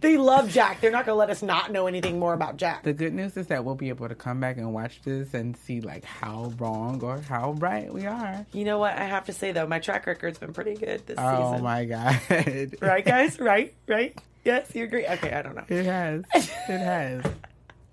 They 0.00 0.16
love 0.16 0.48
Jack. 0.50 0.80
They're 0.80 0.90
not 0.90 1.06
going 1.06 1.14
to 1.14 1.18
let 1.18 1.30
us 1.30 1.42
not 1.42 1.72
know 1.72 1.86
anything 1.86 2.18
more 2.18 2.34
about 2.34 2.56
Jack. 2.56 2.82
the 2.82 2.92
good 2.92 3.12
news 3.14 3.36
is 3.36 3.46
that 3.48 3.64
we'll 3.64 3.74
be 3.74 3.88
able 3.88 4.08
to 4.08 4.14
come 4.14 4.40
back 4.40 4.56
and 4.56 4.72
watch 4.72 5.00
this 5.02 5.34
and 5.34 5.56
see 5.56 5.80
like 5.80 6.04
how 6.04 6.52
wrong 6.58 7.02
or 7.02 7.18
how 7.20 7.52
right 7.52 7.92
we 7.92 8.06
are. 8.06 8.46
You 8.52 8.64
know 8.64 8.78
what? 8.78 8.96
I 8.96 9.04
have 9.04 9.26
to 9.26 9.32
say 9.32 9.52
though, 9.52 9.66
my 9.66 9.78
track 9.78 10.06
record's 10.06 10.38
been 10.38 10.52
pretty 10.52 10.74
good 10.74 11.06
this 11.06 11.16
Oh 11.18 11.36
season. 11.52 11.60
Oh 11.60 11.62
my 11.62 11.84
god! 11.84 12.20
Right, 12.80 13.04
guys? 13.04 13.38
Right? 13.38 13.74
Right? 13.86 14.16
Yes, 14.44 14.70
you 14.74 14.84
agree? 14.84 15.06
Okay, 15.06 15.32
I 15.32 15.42
don't 15.42 15.56
know. 15.56 15.64
It 15.68 15.84
has. 15.84 16.24
It 16.34 16.78
has. 16.78 17.24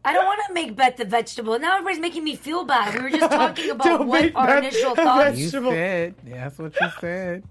I 0.04 0.14
don't 0.14 0.26
want 0.26 0.40
to 0.48 0.54
make 0.54 0.76
Beth 0.76 0.98
the 0.98 1.06
vegetable. 1.06 1.58
Now 1.60 1.74
everybody's 1.74 2.00
making 2.00 2.24
me 2.24 2.36
feel 2.36 2.64
bad. 2.64 2.94
We 2.94 3.02
were 3.02 3.10
just 3.10 3.32
talking 3.32 3.72
about 3.72 3.86
Don't 3.86 4.08
what 4.08 4.36
our 4.36 4.48
Beth 4.48 4.58
initial 4.64 4.92
a 4.94 4.96
thoughts. 4.96 5.38
You 5.40 5.50
said. 5.50 6.16
That's 6.24 6.58
what 6.60 6.80
you 6.80 6.88
said. 7.02 7.44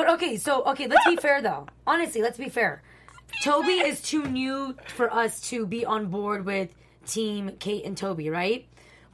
But 0.00 0.14
okay, 0.14 0.38
so 0.38 0.64
okay, 0.64 0.86
let's 0.86 1.06
be 1.06 1.16
fair 1.16 1.42
though. 1.42 1.66
Honestly, 1.86 2.22
let's 2.22 2.38
be 2.38 2.48
fair. 2.48 2.80
Toby 3.42 3.72
is 3.72 4.00
too 4.00 4.24
new 4.24 4.74
for 4.96 5.12
us 5.12 5.42
to 5.50 5.66
be 5.66 5.84
on 5.84 6.06
board 6.06 6.46
with 6.46 6.74
Team 7.06 7.50
Kate 7.58 7.84
and 7.84 7.98
Toby, 7.98 8.30
right? 8.30 8.66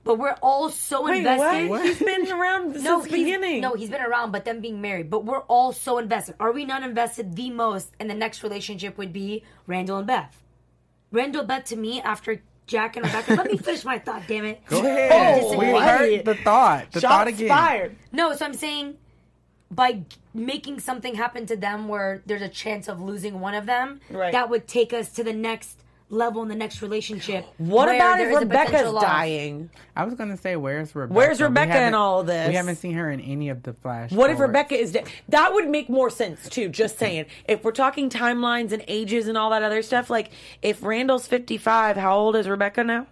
But 0.05 0.20
we're 0.20 0.37
all 0.41 0.70
so 0.70 1.03
Wait, 1.03 1.18
invested. 1.18 1.68
what? 1.68 1.84
He's 1.84 1.99
been 1.99 2.30
around 2.32 2.74
since 2.74 2.84
No, 2.84 3.03
the 3.03 3.11
beginning. 3.11 3.62
No, 3.62 3.74
he's 3.74 3.91
been 3.91 4.01
around, 4.01 4.30
but 4.30 4.45
them 4.45 4.61
being 4.61 4.80
married. 4.80 5.11
But 5.11 5.24
we're 5.24 5.41
all 5.49 5.72
so 5.72 5.99
invested. 5.99 6.37
Are 6.39 6.53
we 6.53 6.64
not 6.64 6.84
invested 6.84 7.34
the 7.34 7.51
most? 7.51 7.91
And 7.99 8.09
the 8.09 8.14
next 8.14 8.45
relationship 8.45 8.97
would 8.97 9.12
be 9.12 9.43
Randall 9.66 9.99
and 9.99 10.07
Beth. 10.07 10.41
Randall 11.11 11.43
Beth 11.43 11.64
to 11.64 11.76
me 11.76 12.01
after 12.01 12.41
Jack 12.68 12.97
and 12.97 13.05
Rebecca. 13.05 13.34
let 13.34 13.51
me 13.51 13.59
finish 13.59 13.84
my 13.84 13.99
thought, 13.99 14.22
damn 14.28 14.45
it. 14.45 14.64
Go 14.66 14.78
oh, 14.78 14.87
ahead. 14.87 15.41
Oh, 15.43 15.59
we 15.59 15.66
heard 15.66 16.24
the 16.24 16.37
thought. 16.37 16.93
The 16.93 17.01
thought 17.01 17.26
Shots 17.26 17.41
again. 17.41 17.49
fired. 17.49 17.97
No, 18.12 18.32
so 18.37 18.45
I'm 18.45 18.55
saying 18.55 18.99
by 19.71 20.03
making 20.33 20.81
something 20.81 21.14
happen 21.17 21.47
to 21.47 21.57
them 21.57 21.89
where 21.89 22.23
there's 22.27 22.43
a 22.43 22.49
chance 22.49 22.89
of 22.89 23.01
losing 23.01 23.41
one 23.41 23.55
of 23.55 23.67
them, 23.67 24.01
Right. 24.11 24.33
that 24.33 24.49
would 24.49 24.69
take 24.69 24.93
us 24.93 25.11
to 25.14 25.25
the 25.25 25.33
next 25.33 25.81
level 26.09 26.41
in 26.41 26.49
the 26.49 26.55
next 26.55 26.83
relationship. 26.83 27.45
What 27.59 27.89
about 27.93 28.21
if 28.21 28.29
Rebecca's 28.33 28.71
potential 28.71 29.01
dying? 29.01 29.71
I 29.97 30.05
was 30.05 30.14
gonna 30.14 30.37
say, 30.37 30.55
where's 30.55 30.95
Rebecca? 30.95 31.12
Where's 31.14 31.41
Rebecca 31.43 31.83
in 31.83 31.95
all 31.95 32.21
of 32.21 32.29
this? 32.29 32.49
We 32.49 32.55
haven't 32.55 32.77
seen 32.77 32.93
her 32.95 33.11
in 33.11 33.21
any 33.21 33.49
of 33.49 33.64
the 33.64 33.73
flash. 33.73 34.12
What 34.12 34.31
if. 34.31 34.39
Rebecca 34.39 34.77
is 34.77 34.93
dead? 34.93 35.09
That 35.31 35.53
would 35.53 35.69
make 35.69 35.91
more 35.91 36.09
sense 36.11 36.49
too. 36.49 36.69
Just 36.69 37.01
saying. 37.01 37.27
If 37.49 37.64
we're 37.64 37.73
talking 37.73 38.09
timelines 38.09 38.71
and 38.71 38.85
ages 38.87 39.27
and 39.27 39.37
all 39.37 39.51
that 39.51 39.64
other 39.64 39.83
stuff, 39.83 40.09
like 40.09 40.31
if 40.62 40.81
Randall's 40.85 41.27
fifty 41.27 41.57
five, 41.57 41.97
how 41.97 42.17
old 42.17 42.37
is 42.37 42.49
Rebecca 42.49 42.85
now? 42.85 43.09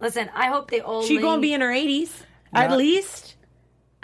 Listen, 0.00 0.30
I 0.34 0.46
hope 0.46 0.70
they 0.70 0.80
all. 0.80 1.02
She 1.02 1.18
gonna 1.18 1.42
be 1.42 1.52
in 1.52 1.60
her 1.60 1.70
eighties 1.72 2.22
at 2.54 2.72
least. 2.72 3.34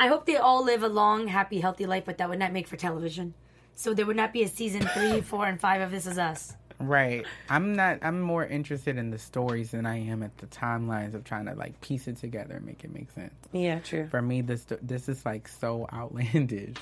I 0.01 0.07
hope 0.07 0.25
they 0.25 0.39
all 0.39 0.65
live 0.65 0.83
a 0.83 0.89
long, 0.89 1.27
happy, 1.29 1.61
healthy 1.61 1.85
life, 1.85 2.05
but 2.07 2.17
that 2.19 2.31
would 2.31 2.39
not 2.39 2.55
make 2.55 2.67
for 2.67 2.77
television. 2.77 3.35
So 3.75 3.93
there 3.93 4.07
would 4.07 4.17
not 4.17 4.33
be 4.33 4.43
a 4.43 4.49
season 4.49 4.81
three, 4.81 5.21
four, 5.21 5.45
and 5.45 5.61
five 5.61 5.83
of 5.83 5.91
This 5.91 6.07
Is 6.07 6.17
Us. 6.17 6.55
Right. 6.79 7.27
I'm 7.51 7.77
not. 7.77 7.99
I'm 8.01 8.23
more 8.23 8.47
interested 8.47 8.97
in 8.97 9.11
the 9.11 9.19
stories 9.19 9.73
than 9.73 9.85
I 9.85 9.99
am 9.99 10.23
at 10.23 10.39
the 10.39 10.47
timelines 10.47 11.13
of 11.13 11.25
trying 11.25 11.45
to 11.45 11.55
like 11.55 11.79
piece 11.83 12.09
it 12.09 12.17
together 12.17 12.55
and 12.55 12.65
make 12.65 12.83
it 12.83 12.95
make 12.95 13.11
sense. 13.11 13.35
Yeah, 13.53 13.81
true. 13.81 14.09
For 14.11 14.23
me, 14.23 14.41
this 14.41 14.65
this 14.81 15.11
is 15.11 15.27
like 15.27 15.47
so 15.47 15.87
outlandish. 15.93 16.79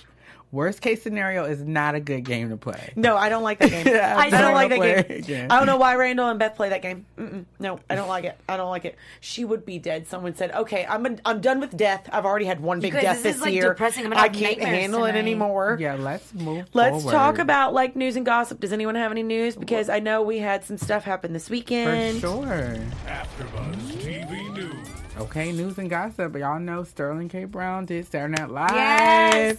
Worst 0.50 0.80
case 0.80 1.02
scenario 1.02 1.44
is 1.44 1.62
not 1.62 1.94
a 1.94 2.00
good 2.00 2.24
game 2.24 2.48
to 2.48 2.56
play. 2.56 2.94
No, 2.96 3.18
I 3.18 3.28
don't 3.28 3.42
like 3.42 3.58
that 3.58 3.68
game. 3.68 3.86
I 3.94 4.28
I 4.28 4.30
don't 4.30 4.40
don't 4.40 4.54
like 4.54 4.70
that 4.70 4.78
play 4.78 5.02
game. 5.02 5.18
again. 5.18 5.50
I 5.50 5.58
don't 5.58 5.66
know 5.66 5.76
why 5.76 5.94
Randall 5.96 6.28
and 6.30 6.38
Beth 6.38 6.56
play 6.56 6.70
that 6.70 6.80
game. 6.80 7.04
Mm-mm. 7.18 7.44
No, 7.58 7.80
I 7.90 7.94
don't 7.94 8.08
like 8.08 8.24
it. 8.24 8.38
I 8.48 8.56
don't 8.56 8.70
like 8.70 8.86
it. 8.86 8.96
She 9.20 9.44
would 9.44 9.66
be 9.66 9.78
dead. 9.78 10.06
Someone 10.06 10.34
said, 10.34 10.52
"Okay, 10.52 10.86
I'm 10.88 11.18
I'm 11.26 11.42
done 11.42 11.60
with 11.60 11.76
death. 11.76 12.08
I've 12.10 12.24
already 12.24 12.46
had 12.46 12.60
one 12.60 12.80
big 12.80 12.94
guys, 12.94 13.02
death 13.02 13.22
this 13.22 13.34
this, 13.34 13.42
like, 13.42 13.52
year. 13.52 13.68
depressing. 13.68 14.06
I'm 14.06 14.14
I 14.14 14.30
can't 14.30 14.58
nightmares 14.58 14.80
handle 14.80 15.04
it 15.04 15.16
anymore." 15.16 15.76
Yeah, 15.78 15.96
let's 15.96 16.32
move. 16.32 16.64
Let's 16.72 17.02
forward. 17.02 17.12
talk 17.12 17.38
about 17.38 17.74
like 17.74 17.94
news 17.94 18.16
and 18.16 18.24
gossip. 18.24 18.58
Does 18.60 18.72
anyone 18.72 18.94
have 18.94 19.10
any 19.12 19.22
news? 19.22 19.54
Because 19.54 19.90
I 19.90 19.98
know 19.98 20.22
we 20.22 20.38
had 20.38 20.64
some 20.64 20.78
stuff 20.78 21.04
happen 21.04 21.34
this 21.34 21.48
for 21.48 21.52
weekend. 21.52 22.20
sure. 22.22 22.74
AfterBuzz 23.06 23.76
TV 24.00 24.54
News. 24.54 24.88
Okay, 25.18 25.52
news 25.52 25.76
and 25.76 25.90
gossip. 25.90 26.34
Y'all 26.36 26.58
know 26.58 26.84
Sterling 26.84 27.28
K. 27.28 27.44
Brown 27.44 27.84
did 27.84 28.06
Saturday 28.10 28.40
Night 28.40 28.50
Live. 28.50 28.70
Yes. 28.74 29.56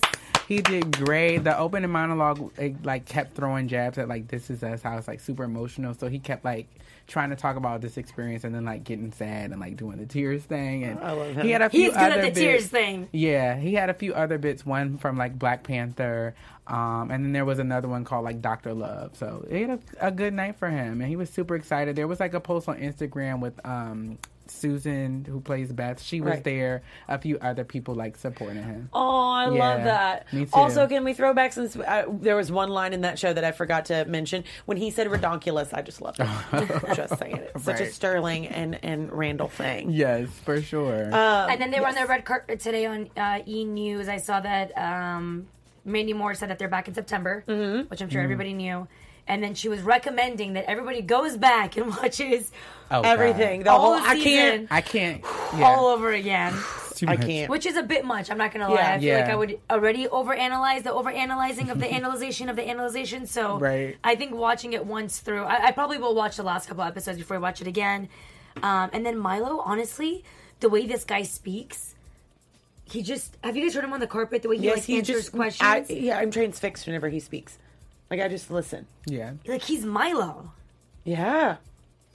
He 0.49 0.63
did 0.63 0.97
great. 0.97 1.43
The 1.43 1.55
opening 1.55 1.91
monologue 1.91 2.51
it, 2.57 2.83
like 2.83 3.05
kept 3.05 3.35
throwing 3.35 3.67
jabs 3.67 3.99
at 3.99 4.07
like 4.07 4.27
this 4.29 4.49
is 4.49 4.63
us 4.63 4.81
how 4.81 4.97
it's 4.97 5.07
like 5.07 5.19
super 5.19 5.43
emotional. 5.43 5.93
So 5.93 6.07
he 6.07 6.17
kept 6.17 6.43
like 6.43 6.65
trying 7.05 7.29
to 7.29 7.35
talk 7.35 7.55
about 7.55 7.81
this 7.81 7.97
experience 7.97 8.43
and 8.43 8.55
then 8.55 8.65
like 8.65 8.83
getting 8.83 9.11
sad 9.11 9.51
and 9.51 9.59
like 9.59 9.77
doing 9.77 9.97
the 9.99 10.07
tears 10.07 10.41
thing. 10.41 10.85
And 10.85 10.99
I 11.01 11.11
love 11.11 11.35
him. 11.35 11.45
he 11.45 11.51
had 11.51 11.61
a 11.61 11.69
few 11.69 11.83
He's 11.83 11.93
good 11.93 12.01
other 12.01 12.15
at 12.15 12.21
the 12.21 12.27
bits. 12.29 12.39
tears 12.39 12.67
thing. 12.67 13.07
Yeah, 13.11 13.57
he 13.57 13.75
had 13.75 13.91
a 13.91 13.93
few 13.93 14.11
other 14.15 14.39
bits. 14.39 14.65
One 14.65 14.97
from 14.97 15.17
like 15.19 15.37
Black 15.37 15.63
Panther, 15.63 16.33
um, 16.65 17.11
and 17.11 17.23
then 17.23 17.31
there 17.31 17.45
was 17.45 17.59
another 17.59 17.87
one 17.87 18.03
called 18.03 18.25
like 18.25 18.41
Doctor 18.41 18.73
Love. 18.73 19.15
So 19.17 19.45
it 19.51 19.69
had 19.69 19.83
a, 20.01 20.07
a 20.07 20.11
good 20.11 20.33
night 20.33 20.55
for 20.57 20.67
him, 20.71 21.01
and 21.01 21.09
he 21.09 21.15
was 21.15 21.29
super 21.29 21.53
excited. 21.53 21.95
There 21.95 22.07
was 22.07 22.19
like 22.19 22.33
a 22.33 22.39
post 22.39 22.67
on 22.67 22.79
Instagram 22.79 23.39
with 23.39 23.63
um, 23.63 24.17
Susan, 24.51 25.25
who 25.25 25.39
plays 25.41 25.71
Beth. 25.71 26.01
She 26.01 26.21
was 26.21 26.31
Right. 26.35 26.43
there. 26.43 26.83
A 27.07 27.17
few 27.17 27.37
other 27.39 27.63
people 27.63 27.95
like 27.95 28.17
supporting 28.17 28.63
him. 28.63 28.89
Oh, 28.93 29.29
I 29.31 29.45
Yeah, 29.45 29.49
love 29.59 29.83
that. 29.83 30.33
me 30.33 30.45
too. 30.45 30.51
Also, 30.53 30.87
can 30.87 31.03
we 31.03 31.13
throw 31.13 31.33
back 31.33 31.53
since 31.53 31.75
uh, 31.75 32.05
there 32.09 32.35
was 32.35 32.51
one 32.51 32.69
line 32.69 32.93
in 32.93 33.01
that 33.01 33.17
show 33.19 33.31
that 33.33 33.43
I 33.43 33.51
forgot 33.51 33.85
to 33.85 34.05
mention 34.05 34.43
when 34.65 34.77
he 34.77 34.91
said 34.91 35.07
"redonkulous"? 35.07 35.73
I 35.73 35.81
just 35.81 36.01
loved 36.01 36.19
it. 36.19 36.27
just 36.95 37.17
saying 37.17 37.37
it. 37.37 37.51
It's 37.55 37.63
Such 37.63 37.79
a 37.81 37.85
Sterling 37.91 38.47
and 38.47 38.79
and 38.83 39.11
Randall 39.11 39.47
thing. 39.49 39.89
Yes, 39.91 40.27
for 40.45 40.61
sure. 40.61 41.09
and 41.13 41.61
then 41.61 41.71
they 41.71 41.79
were 41.79 41.87
on 41.87 41.95
their 41.95 42.07
red 42.07 42.25
carpet 42.25 42.59
today 42.59 42.85
on 42.85 43.09
uh, 43.17 43.39
E 43.47 43.63
News. 43.65 44.07
I 44.09 44.17
saw 44.17 44.39
that 44.41 44.77
um, 44.77 45.47
Mandy 45.85 46.13
Moore 46.13 46.33
said 46.33 46.49
that 46.49 46.59
they're 46.59 46.67
back 46.67 46.87
in 46.87 46.93
September, 46.93 47.43
Mm-hmm. 47.47 47.89
which 47.89 48.01
I'm 48.01 48.09
sure 48.09 48.21
everybody 48.21 48.53
knew. 48.53 48.87
And 49.29 49.43
then 49.43 49.53
she 49.53 49.69
was 49.69 49.81
recommending 49.81 50.53
that 50.53 50.65
everybody 50.69 51.01
goes 51.01 51.37
back 51.37 51.77
and 51.77 51.95
watches 51.95 52.51
Oh, 52.91 53.03
God. 53.03 53.05
Everything. 53.05 53.61
The 53.63 53.69
all 53.71 53.79
whole. 53.81 53.93
I 53.93 54.15
season 54.15 54.23
can't. 54.23 54.67
I 54.71 54.81
can't. 54.81 55.23
Yeah, 55.57 55.65
all 55.65 55.87
over 55.87 56.11
again. 56.11 56.53
I 57.07 57.15
can't. 57.15 57.49
Which 57.49 57.65
is 57.65 57.77
a 57.77 57.83
bit 57.83 58.03
much. 58.03 58.29
I'm 58.31 58.37
not 58.37 58.51
gonna 58.51 58.67
lie. 58.67 58.75
Yeah. 58.75 58.93
I 58.95 58.99
feel 58.99 59.19
like 59.19 59.29
I 59.29 59.35
would 59.35 59.59
already 59.69 60.05
overanalyze 60.07 60.83
the 60.83 60.89
overanalyzing 60.89 61.69
of 61.71 61.79
the 61.79 61.91
analyzation 61.99 62.49
of 62.49 62.55
the 62.55 62.67
analyzation. 62.67 63.25
So 63.27 63.57
Right. 63.59 63.95
I 64.03 64.15
think 64.15 64.33
watching 64.35 64.73
it 64.73 64.85
once 64.85 65.19
through, 65.19 65.43
I, 65.43 65.67
I 65.67 65.71
probably 65.71 65.97
will 65.99 66.13
watch 66.15 66.35
the 66.35 66.43
last 66.43 66.67
couple 66.67 66.83
episodes 66.83 67.17
before 67.19 67.37
I 67.37 67.39
watch 67.39 67.61
it 67.61 67.67
again. 67.67 68.09
Um, 68.63 68.89
and 68.91 69.05
then 69.05 69.17
Milo, 69.17 69.59
honestly, 69.59 70.23
the 70.59 70.67
way 70.69 70.85
this 70.87 71.03
guy 71.05 71.21
speaks, 71.23 71.95
he 72.85 73.01
just 73.03 73.37
have 73.43 73.55
you 73.55 73.63
guys 73.63 73.75
heard 73.75 73.83
him 73.83 73.93
on 73.93 73.99
the 73.99 74.07
carpet? 74.07 74.41
The 74.41 74.49
way 74.49 74.57
he 74.57 74.65
Yes, 74.65 74.77
like 74.77 74.83
he 74.85 74.97
answers 74.97 75.15
just. 75.15 75.31
questions, 75.31 75.89
I, 75.89 75.93
yeah, 75.93 76.17
I'm 76.17 76.31
transfixed 76.31 76.85
whenever 76.87 77.07
he 77.09 77.19
speaks. 77.19 77.57
Like 78.09 78.21
I 78.21 78.27
just 78.27 78.49
listen. 78.51 78.85
Yeah. 79.05 79.33
like 79.47 79.61
he's 79.63 79.85
Milo. 79.85 80.51
Yeah. 81.03 81.57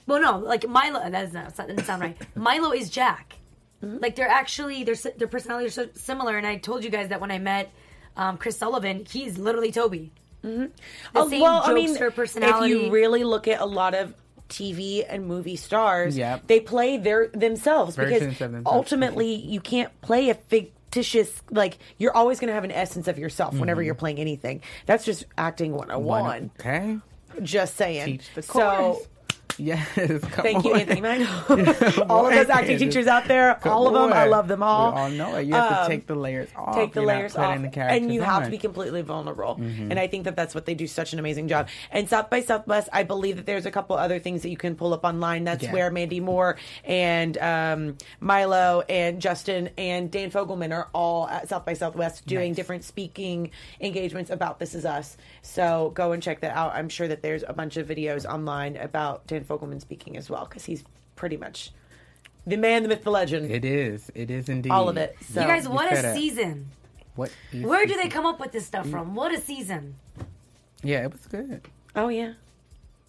Well, 0.07 0.21
no, 0.21 0.37
like 0.39 0.67
Milo. 0.67 1.09
That's 1.09 1.33
not, 1.33 1.55
that 1.55 1.67
doesn't 1.67 1.85
sound 1.85 2.01
right. 2.01 2.17
Milo 2.35 2.71
is 2.71 2.89
Jack. 2.89 3.35
Mm-hmm. 3.83 3.97
Like 4.01 4.15
they're 4.15 4.27
actually 4.27 4.83
their 4.83 4.95
si- 4.95 5.11
their 5.17 5.27
personalities 5.27 5.77
are 5.77 5.85
so 5.85 5.89
similar. 5.95 6.37
And 6.37 6.45
I 6.45 6.57
told 6.57 6.83
you 6.83 6.89
guys 6.89 7.09
that 7.09 7.19
when 7.21 7.31
I 7.31 7.39
met 7.39 7.71
um, 8.17 8.37
Chris 8.37 8.57
Sullivan, 8.57 9.05
he's 9.09 9.37
literally 9.37 9.71
Toby. 9.71 10.11
The 10.41 10.69
Oh, 11.15 11.27
same 11.27 11.41
well, 11.41 11.63
I 11.63 11.69
jokester 11.71 11.73
mean, 11.73 12.11
personality. 12.11 12.73
if 12.73 12.81
you 12.83 12.91
really 12.91 13.23
look 13.23 13.47
at 13.47 13.61
a 13.61 13.65
lot 13.65 13.95
of 13.95 14.13
TV 14.47 15.03
and 15.07 15.25
movie 15.25 15.55
stars, 15.55 16.15
Yep. 16.15 16.45
they 16.45 16.59
play 16.59 16.97
their 16.97 17.29
themselves 17.29 17.95
Versions 17.95 18.19
because 18.19 18.37
themselves. 18.37 18.67
ultimately 18.67 19.33
you 19.33 19.59
can't 19.59 19.89
play 20.01 20.29
a 20.29 20.35
fictitious 20.95 21.41
like 21.51 21.77
you're 21.97 22.15
always 22.15 22.39
going 22.39 22.47
to 22.47 22.53
have 22.53 22.63
an 22.63 22.71
essence 22.71 23.07
of 23.07 23.17
yourself 23.19 23.53
whenever 23.53 23.81
Mm-hmm. 23.81 23.85
you're 23.87 23.95
playing 23.95 24.19
anything. 24.19 24.61
That's 24.85 25.03
just 25.03 25.25
acting 25.37 25.73
101. 25.73 26.51
Okay. 26.59 26.97
Just 27.43 27.75
saying. 27.75 28.05
Teach 28.05 28.33
the 28.33 28.41
so 28.41 28.53
course. 28.53 29.07
Yes. 29.57 29.87
Come 29.95 30.19
Thank 30.19 30.65
you, 30.65 30.73
on. 30.73 30.79
Anthony 30.81 31.01
Mango. 31.01 31.25
all 32.09 32.27
of 32.27 32.33
those 32.33 32.49
acting 32.49 32.77
teachers 32.77 33.07
out 33.07 33.27
there, 33.27 33.59
all 33.67 33.87
of 33.87 33.93
them, 33.93 34.13
I 34.13 34.25
love 34.25 34.47
them 34.47 34.61
all. 34.63 34.93
We 34.93 34.99
all 34.99 35.09
know 35.09 35.35
it. 35.35 35.47
You 35.47 35.53
have 35.53 35.69
to 35.69 35.81
Um, 35.83 35.87
take 35.89 36.07
the 36.07 36.15
layers 36.15 36.49
off. 36.55 36.75
take 36.75 36.93
the 36.93 37.01
You're 37.01 37.07
layers 37.07 37.35
off, 37.35 37.59
the 37.61 37.79
and 37.81 38.13
you 38.13 38.21
have 38.21 38.43
to 38.45 38.49
be 38.49 38.57
completely 38.57 39.01
vulnerable. 39.01 39.55
Mm-hmm. 39.55 39.91
And 39.91 39.99
I 39.99 40.07
think 40.07 40.25
that 40.25 40.35
that's 40.35 40.53
what 40.53 40.65
they 40.65 40.73
do 40.75 40.87
such 40.87 41.13
an 41.13 41.19
amazing 41.19 41.47
job. 41.47 41.67
And 41.91 42.09
South 42.09 42.29
by 42.29 42.41
Southwest, 42.41 42.89
I 42.91 43.03
believe 43.03 43.37
that 43.37 43.45
there's 43.45 43.65
a 43.65 43.71
couple 43.71 43.95
other 43.95 44.19
things 44.19 44.41
that 44.41 44.49
you 44.49 44.57
can 44.57 44.75
pull 44.75 44.93
up 44.93 45.03
online. 45.03 45.43
That's 45.43 45.63
Yeah. 45.63 45.73
where 45.73 45.91
Mandy 45.91 46.19
Moore 46.19 46.57
and 46.83 47.37
um, 47.37 47.97
Milo 48.19 48.83
and 48.89 49.21
Justin 49.21 49.69
and 49.77 50.11
Dan 50.11 50.31
Fogelman 50.31 50.73
are 50.73 50.89
all 50.93 51.27
at 51.27 51.49
South 51.49 51.65
by 51.65 51.73
Southwest 51.73 52.25
doing 52.25 52.49
Nice. 52.51 52.55
different 52.57 52.83
speaking 52.83 53.51
engagements 53.79 54.29
about 54.29 54.59
This 54.59 54.75
Is 54.75 54.85
Us. 54.85 55.17
So 55.41 55.91
go 55.95 56.11
and 56.11 56.21
check 56.21 56.41
that 56.41 56.55
out. 56.55 56.73
I'm 56.75 56.89
sure 56.89 57.07
that 57.07 57.21
there's 57.21 57.43
a 57.47 57.53
bunch 57.53 57.77
of 57.77 57.87
videos 57.87 58.25
online 58.25 58.75
about 58.77 59.27
Dan 59.27 59.43
Fogelman 59.45 59.81
speaking 59.81 60.17
as 60.17 60.29
well 60.29 60.45
because 60.45 60.65
he's 60.65 60.83
pretty 61.15 61.37
much 61.37 61.71
the 62.47 62.57
man, 62.57 62.83
the 62.83 62.89
myth, 62.89 63.03
the 63.03 63.11
legend. 63.11 63.49
It 63.49 63.65
is. 63.65 64.11
It 64.13 64.29
is 64.29 64.49
indeed. 64.49 64.71
all 64.71 64.89
of 64.89 64.97
it. 64.97 65.15
So 65.21 65.41
you 65.41 65.47
guys, 65.47 65.67
what 65.67 65.89
said 65.89 66.05
a 66.05 66.13
season! 66.13 66.67
What? 67.15 67.31
is 67.51 67.63
Where 67.63 67.85
do 67.85 67.95
they 67.95 68.09
come 68.09 68.25
up 68.25 68.39
with 68.39 68.51
this 68.51 68.65
stuff 68.65 68.87
from? 68.87 69.15
What 69.15 69.33
a 69.33 69.39
season! 69.39 69.95
Yeah, 70.83 71.05
it 71.05 71.11
was 71.11 71.25
good. 71.25 71.67
Oh 71.95 72.09
yeah. 72.09 72.33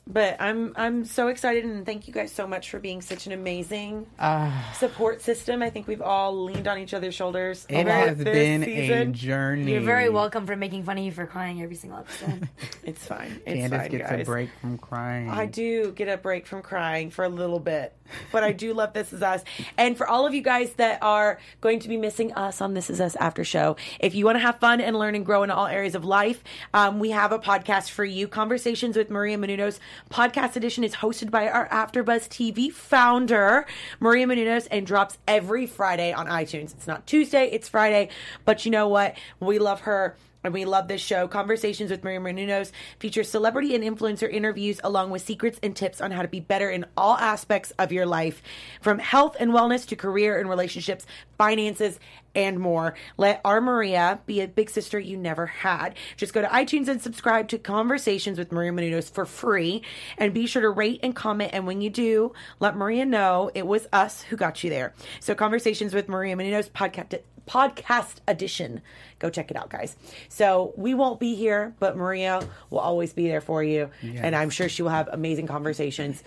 But 0.08 0.36
I'm 0.40 0.72
I'm 0.76 1.04
so 1.04 1.26
excited 1.28 1.64
and 1.64 1.84
thank 1.84 2.06
you 2.06 2.14
guys 2.14 2.30
so 2.30 2.46
much 2.46 2.70
for 2.70 2.78
being 2.78 3.02
such 3.02 3.26
an 3.26 3.32
amazing 3.32 4.06
Uh, 4.18 4.52
support 4.74 5.20
system. 5.20 5.62
I 5.62 5.70
think 5.70 5.88
we've 5.88 6.00
all 6.00 6.44
leaned 6.44 6.68
on 6.68 6.78
each 6.78 6.94
other's 6.94 7.14
shoulders. 7.14 7.66
it 7.68 7.80
over 7.80 7.90
has 7.90 8.16
this 8.18 8.24
been 8.24 8.62
a 8.62 9.06
journey. 9.06 9.72
You're 9.72 9.80
very 9.80 10.08
welcome 10.08 10.46
for 10.46 10.54
making 10.54 10.84
fun 10.84 10.96
of 10.98 11.04
you 11.04 11.10
for 11.10 11.26
crying 11.26 11.60
every 11.60 11.74
single 11.76 11.98
episode. 11.98 12.48
It's 12.84 13.04
fine. 13.04 13.40
It's 13.44 13.56
Candace 13.62 13.80
fine, 13.80 13.90
gets 13.90 14.10
guys. 14.10 14.20
a 14.20 14.24
break 14.24 14.50
from 14.60 14.78
crying. 14.78 15.28
I 15.28 15.46
do 15.46 15.90
get 15.90 16.06
a 16.08 16.16
break 16.16 16.46
from 16.46 16.62
crying 16.62 17.10
for 17.10 17.24
a 17.24 17.28
little 17.28 17.58
bit, 17.58 17.92
but 18.32 18.44
I 18.44 18.52
do 18.52 18.74
love 18.74 18.92
This 18.92 19.12
Is 19.12 19.22
Us. 19.22 19.42
And 19.76 19.96
for 19.96 20.06
all 20.06 20.26
of 20.26 20.34
you 20.34 20.42
guys 20.42 20.72
that 20.74 21.02
are 21.02 21.38
going 21.60 21.80
to 21.80 21.88
be 21.88 21.96
missing 21.96 22.32
us 22.34 22.60
on 22.60 22.74
This 22.74 22.90
Is 22.90 23.00
Us 23.00 23.16
after 23.16 23.44
show, 23.44 23.76
if 24.00 24.14
you 24.14 24.24
want 24.24 24.36
to 24.36 24.40
have 24.40 24.58
fun 24.58 24.80
and 24.80 24.98
learn 24.98 25.14
and 25.14 25.24
grow 25.24 25.42
in 25.42 25.50
all 25.50 25.66
areas 25.66 25.94
of 25.94 26.04
life, 26.04 26.42
um, 26.74 26.98
we 26.98 27.10
have 27.10 27.32
a 27.32 27.38
podcast 27.38 27.90
for 27.90 28.04
you. 28.04 28.28
Conversations 28.28 28.96
with 28.96 29.10
Maria 29.10 29.36
Menounos 29.36 29.78
podcast 30.10 30.56
edition 30.56 30.84
is 30.84 30.96
hosted 30.96 31.30
by 31.30 31.48
our 31.48 31.68
AfterBuzz 31.68 32.28
TV 32.28 32.72
founder, 32.72 33.66
Maria 34.00 34.26
Menounos, 34.26 34.68
and 34.70 34.86
drops 34.86 35.18
every 35.26 35.66
Friday 35.66 36.12
on 36.12 36.26
iTunes. 36.26 36.72
It's 36.74 36.86
not 36.86 37.06
Tuesday, 37.06 37.48
it's 37.50 37.68
Friday, 37.68 38.08
but 38.44 38.64
you 38.64 38.70
know 38.70 38.88
what? 38.88 39.16
We 39.40 39.58
love 39.58 39.80
her. 39.80 40.16
And 40.46 40.54
we 40.54 40.64
love 40.64 40.86
this 40.86 41.00
show. 41.00 41.26
Conversations 41.26 41.90
with 41.90 42.04
Maria 42.04 42.20
Menounos 42.20 42.70
features 43.00 43.28
celebrity 43.28 43.74
and 43.74 43.82
influencer 43.82 44.32
interviews 44.32 44.80
along 44.84 45.10
with 45.10 45.22
secrets 45.22 45.58
and 45.60 45.74
tips 45.74 46.00
on 46.00 46.12
how 46.12 46.22
to 46.22 46.28
be 46.28 46.38
better 46.38 46.70
in 46.70 46.86
all 46.96 47.16
aspects 47.16 47.72
of 47.80 47.90
your 47.90 48.06
life, 48.06 48.40
from 48.80 49.00
health 49.00 49.36
and 49.40 49.50
wellness 49.50 49.84
to 49.88 49.96
career 49.96 50.38
and 50.38 50.48
relationships, 50.48 51.04
finances, 51.36 51.98
and 52.36 52.60
more. 52.60 52.94
Let 53.16 53.40
our 53.44 53.60
Maria 53.60 54.20
be 54.26 54.40
a 54.40 54.46
big 54.46 54.70
sister 54.70 55.00
you 55.00 55.16
never 55.16 55.46
had. 55.46 55.96
Just 56.16 56.32
go 56.32 56.42
to 56.42 56.46
iTunes 56.46 56.86
and 56.86 57.02
subscribe 57.02 57.48
to 57.48 57.58
Conversations 57.58 58.38
with 58.38 58.52
Maria 58.52 58.70
Menounos 58.70 59.10
for 59.10 59.26
free. 59.26 59.82
And 60.16 60.32
be 60.32 60.46
sure 60.46 60.62
to 60.62 60.70
rate 60.70 61.00
and 61.02 61.16
comment. 61.16 61.50
And 61.54 61.66
when 61.66 61.80
you 61.80 61.90
do, 61.90 62.34
let 62.60 62.76
Maria 62.76 63.04
know 63.04 63.50
it 63.52 63.66
was 63.66 63.88
us 63.92 64.22
who 64.22 64.36
got 64.36 64.62
you 64.62 64.70
there. 64.70 64.94
So, 65.18 65.34
Conversations 65.34 65.92
with 65.92 66.08
Maria 66.08 66.36
Menounos 66.36 66.70
podcast 66.70 67.18
podcast 67.46 68.16
edition. 68.28 68.82
Go 69.18 69.30
check 69.30 69.50
it 69.50 69.56
out, 69.56 69.70
guys. 69.70 69.96
So 70.28 70.72
we 70.76 70.94
won't 70.94 71.20
be 71.20 71.34
here, 71.34 71.74
but 71.78 71.96
Maria 71.96 72.46
will 72.70 72.80
always 72.80 73.12
be 73.12 73.28
there 73.28 73.40
for 73.40 73.62
you, 73.62 73.90
and 74.02 74.34
I'm 74.34 74.50
sure 74.50 74.68
she 74.68 74.82
will 74.82 74.90
have 74.90 75.08
amazing 75.12 75.46
conversations 75.46 76.22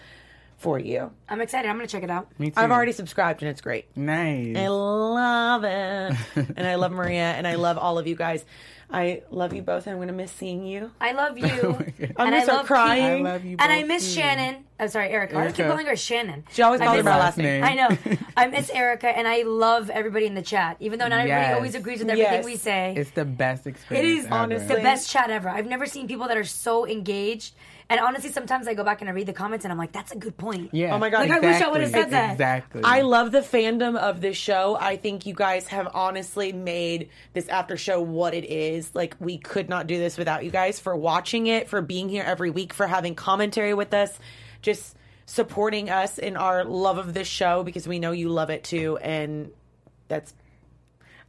for 0.57 0.78
you. 0.78 1.09
I'm 1.30 1.39
excited. 1.39 1.70
I'm 1.70 1.78
gonna 1.78 1.88
check 1.88 2.03
it 2.03 2.09
out. 2.09 2.28
Me 2.38 2.49
too. 2.51 2.59
I've 2.59 2.72
already 2.72 2.91
subscribed, 2.91 3.41
and 3.41 3.49
it's 3.49 3.61
great. 3.61 3.86
nice. 3.95 4.57
I 4.57 4.67
love 4.67 5.63
it. 5.63 6.17
and 6.57 6.67
I 6.67 6.76
love 6.76 6.91
Maria 6.91 7.32
and 7.32 7.47
I 7.47 7.55
love 7.55 7.78
all 7.78 7.97
of 7.97 8.07
you 8.07 8.15
guys. 8.15 8.43
I 8.92 9.22
love 9.30 9.54
you 9.54 9.62
both 9.62 9.86
and 9.86 9.92
I'm 9.94 9.98
going 10.00 10.08
to 10.08 10.14
miss 10.14 10.32
seeing 10.32 10.66
you. 10.66 10.92
I 11.00 11.12
love 11.12 11.38
you. 11.38 11.46
Oh 11.46 11.76
I'm 12.18 12.30
going 12.30 12.32
to 12.32 12.42
start 12.42 12.48
love 12.48 12.66
crying. 12.66 13.26
I 13.28 13.32
love 13.34 13.46
you. 13.46 13.58
And 13.60 13.72
I 13.72 13.84
miss 13.84 14.04
too. 14.14 14.20
Shannon. 14.22 14.66
I'm 14.80 14.88
sorry, 14.88 15.10
Erica. 15.10 15.38
I 15.38 15.52
keep 15.52 15.66
calling 15.68 15.86
her 15.86 15.96
Shannon. 15.96 16.46
She 16.52 16.62
always 16.62 16.80
calls 16.82 16.98
her 16.98 17.04
by 17.04 17.18
last 17.20 17.38
name. 17.38 17.64
I 17.64 17.74
know. 17.76 17.90
I 18.38 18.48
miss 18.48 18.70
Erica, 18.70 19.10
and 19.10 19.28
I 19.28 19.44
love 19.44 19.90
everybody 19.90 20.26
in 20.26 20.36
the 20.36 20.42
chat. 20.42 20.78
Even 20.80 21.00
though 21.00 21.08
not 21.10 21.20
everybody 21.20 21.42
Yes. 21.42 21.56
always 21.56 21.76
agrees 21.76 22.00
with 22.00 22.10
everything 22.10 22.32
Yes. 22.34 22.46
we 22.46 22.56
say, 22.56 22.94
It's 22.96 23.12
the 23.12 23.26
best 23.26 23.68
experience. 23.68 24.20
is 24.22 24.26
ever. 24.28 24.36
honestly- 24.36 24.76
the 24.78 24.82
best 24.82 25.10
chat 25.10 25.30
ever. 25.30 25.50
I've 25.50 25.66
never 25.68 25.86
seen 25.86 26.08
people 26.08 26.28
that 26.30 26.38
are 26.38 26.44
so 26.46 26.88
engaged. 26.88 27.56
And 27.92 28.00
honestly, 28.00 28.32
sometimes 28.32 28.68
I 28.68 28.76
go 28.76 28.84
back 28.84 29.02
and 29.02 29.10
I 29.10 29.14
read 29.14 29.26
the 29.26 29.34
comments, 29.34 29.66
and 29.66 29.72
I'm 29.72 29.78
like, 29.78 29.92
"That's 29.92 30.12
a 30.12 30.18
good 30.18 30.38
point." 30.38 30.70
Yeah. 30.74 30.94
Oh 30.94 31.00
my 31.00 31.10
God. 31.10 31.28
Like, 31.28 31.32
I 31.32 31.40
wish 31.40 31.62
I 31.62 31.68
would've 31.70 31.90
said 31.90 32.12
that. 32.12 32.34
Exactly. 32.34 32.82
I 32.84 33.02
love 33.02 33.32
the 33.32 33.40
fandom 33.42 33.98
of 33.98 34.22
this 34.22 34.38
show. 34.38 34.78
I 34.80 34.96
think 34.96 35.26
you 35.26 35.34
guys 35.34 35.68
have 35.68 35.90
honestly 35.96 36.52
made 36.54 37.10
this 37.34 37.48
after 37.48 37.78
show 37.78 38.00
what 38.00 38.36
it 38.36 38.46
is. 38.46 38.94
Like, 38.94 39.16
we 39.20 39.40
could 39.40 39.70
not 39.70 39.88
do 39.88 39.98
this 39.98 40.18
without 40.20 40.46
you 40.46 40.52
guys 40.52 40.80
for 40.80 40.96
watching 40.96 41.48
it, 41.48 41.68
for 41.68 41.82
being 41.82 42.10
here 42.10 42.24
every 42.24 42.52
week, 42.52 42.74
for 42.74 42.86
having 42.86 43.16
commentary 43.16 43.74
with 43.74 43.94
us, 43.94 44.20
just 44.62 44.96
supporting 45.26 45.90
us 45.90 46.18
in 46.18 46.36
our 46.38 46.64
love 46.66 46.98
of 47.00 47.14
this 47.14 47.28
show 47.28 47.64
because 47.64 47.88
we 47.88 48.00
know 48.00 48.12
you 48.12 48.30
love 48.30 48.50
it 48.50 48.64
too. 48.64 48.98
And 48.98 49.52
that's, 50.08 50.34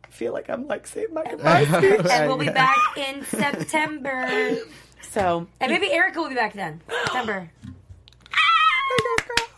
I 0.05 0.09
feel 0.09 0.33
like 0.33 0.49
I'm 0.51 0.67
like 0.67 0.87
saying 0.87 1.09
my 1.13 1.25
goodbye 1.25 1.65
speech. 1.65 2.01
And 2.11 2.29
we'll 2.29 2.39
be 2.39 2.47
back 2.51 2.77
in 2.97 3.25
September. 3.25 4.59
So, 5.03 5.47
And 5.61 5.73
maybe 5.73 5.93
Erica 5.93 6.21
will 6.21 6.29
be 6.29 6.35
back 6.35 6.53
then. 6.55 6.81
September. 7.05 7.51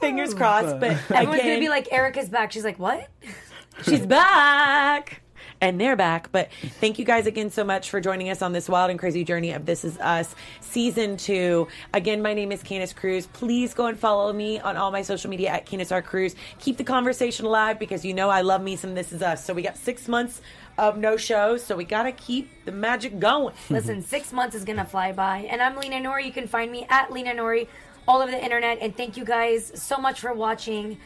fingers 0.00 0.34
crossed. 0.34 0.80
But 0.80 0.92
Everyone's 1.10 1.42
gonna 1.42 1.60
be 1.60 1.68
like, 1.68 1.92
Erica's 1.92 2.28
back. 2.28 2.52
She's 2.52 2.64
like, 2.64 2.78
what? 2.78 3.08
She's 3.84 4.06
back. 4.06 5.20
And 5.60 5.80
they're 5.80 5.94
back. 5.94 6.32
But 6.32 6.50
thank 6.80 6.98
you 6.98 7.04
guys 7.04 7.26
again 7.26 7.48
so 7.48 7.62
much 7.62 7.88
for 7.88 8.00
joining 8.00 8.30
us 8.30 8.42
on 8.42 8.52
this 8.52 8.68
wild 8.68 8.90
and 8.90 8.98
crazy 8.98 9.22
journey 9.22 9.52
of 9.52 9.64
This 9.64 9.84
Is 9.84 9.96
Us 9.98 10.34
season 10.60 11.16
two. 11.16 11.68
Again, 11.94 12.20
my 12.20 12.34
name 12.34 12.50
is 12.50 12.64
Candace 12.64 12.92
Cruz. 12.92 13.28
Please 13.28 13.72
go 13.72 13.86
and 13.86 13.96
follow 13.96 14.32
me 14.32 14.58
on 14.58 14.76
all 14.76 14.90
my 14.90 15.02
social 15.02 15.30
media 15.30 15.50
at 15.50 15.64
Candace 15.64 15.92
R. 15.92 16.02
Cruz. 16.02 16.34
Keep 16.58 16.78
the 16.78 16.84
conversation 16.84 17.46
alive 17.46 17.78
because 17.78 18.04
you 18.04 18.12
know 18.12 18.28
I 18.28 18.40
love 18.40 18.60
me 18.60 18.74
some 18.74 18.94
This 18.96 19.12
Is 19.12 19.22
Us. 19.22 19.44
So 19.44 19.54
we 19.54 19.62
got 19.62 19.76
six 19.76 20.08
months 20.08 20.40
of 20.78 20.96
no 20.96 21.16
shows. 21.16 21.64
So 21.64 21.76
we 21.76 21.84
got 21.84 22.04
to 22.04 22.12
keep 22.12 22.64
the 22.64 22.72
magic 22.72 23.18
going. 23.18 23.54
Listen, 23.70 24.02
six 24.02 24.32
months 24.32 24.54
is 24.54 24.64
gonna 24.64 24.84
fly 24.84 25.12
by. 25.12 25.48
And 25.50 25.60
I'm 25.60 25.76
Lena 25.76 25.96
Nori. 25.96 26.24
You 26.24 26.32
can 26.32 26.46
find 26.46 26.70
me 26.70 26.86
at 26.88 27.12
Lena 27.12 27.30
Nori 27.30 27.68
all 28.06 28.20
over 28.20 28.30
the 28.30 28.42
internet. 28.42 28.78
And 28.80 28.96
thank 28.96 29.16
you 29.16 29.24
guys 29.24 29.72
so 29.74 29.98
much 29.98 30.20
for 30.20 30.32
watching. 30.32 30.98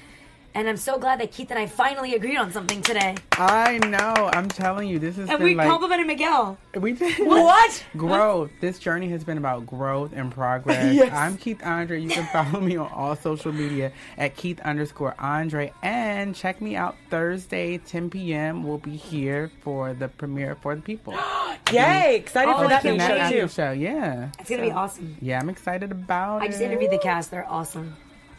And 0.57 0.71
I'm 0.71 0.79
so 0.79 0.99
glad 0.99 1.21
that 1.21 1.33
Keith 1.33 1.51
and 1.51 1.59
I 1.59 1.67
finally 1.67 2.15
agreed 2.15 2.39
on 2.39 2.51
something 2.51 2.81
today. 2.81 3.15
I 3.33 3.77
know. 3.77 4.31
I'm 4.33 4.49
telling 4.49 4.89
you, 4.89 4.99
this 4.99 5.17
has 5.17 5.29
And 5.29 5.37
been 5.39 5.45
we 5.49 5.55
like 5.55 5.69
complimented 5.69 6.07
Miguel. 6.07 6.57
we 6.75 6.93
did 6.93 7.15
What? 7.27 7.85
growth. 7.95 8.51
This 8.63 8.79
journey 8.79 9.11
has 9.11 9.23
been 9.23 9.37
about 9.37 9.67
growth 9.67 10.13
and 10.15 10.33
progress. 10.33 10.95
Yes. 10.95 11.13
I'm 11.13 11.37
Keith 11.37 11.61
Andre. 11.63 12.01
You 12.01 12.09
can 12.09 12.25
follow 12.29 12.59
me 12.65 12.79
on 12.79 12.91
all 12.91 13.15
social 13.17 13.53
media 13.53 13.93
at 14.17 14.35
Keith 14.37 14.59
underscore 14.61 15.15
Andre. 15.19 15.75
And 15.83 16.35
check 16.35 16.63
me 16.63 16.75
out 16.75 16.97
Thursday, 17.11 17.77
10 17.77 18.09
p.m. 18.09 18.63
We'll 18.65 18.79
be 18.79 18.97
here 18.97 19.51
for 19.61 19.93
the 19.93 20.09
premiere 20.09 20.55
for 20.55 20.75
the 20.75 20.81
people. 20.81 21.13
Yay. 21.71 22.17
Excited 22.17 22.55
Oh, 22.55 22.63
for 22.63 22.69
that 22.71 22.83
new 22.83 22.99
show 22.99 23.29
too. 23.31 23.49
show. 23.49 23.73
Yeah. 23.73 24.31
It's 24.39 24.49
gonna 24.49 24.63
be 24.63 24.71
awesome. 24.71 25.19
Yeah, 25.21 25.39
I'm 25.39 25.51
excited 25.51 25.93
about 25.93 26.41
I 26.41 26.47
just 26.47 26.61
it. 26.61 26.63
just 26.63 26.63
interviewed 26.63 26.93
the 26.93 26.99
cast. 26.99 27.31
They're 27.31 27.47
awesome. 27.47 27.95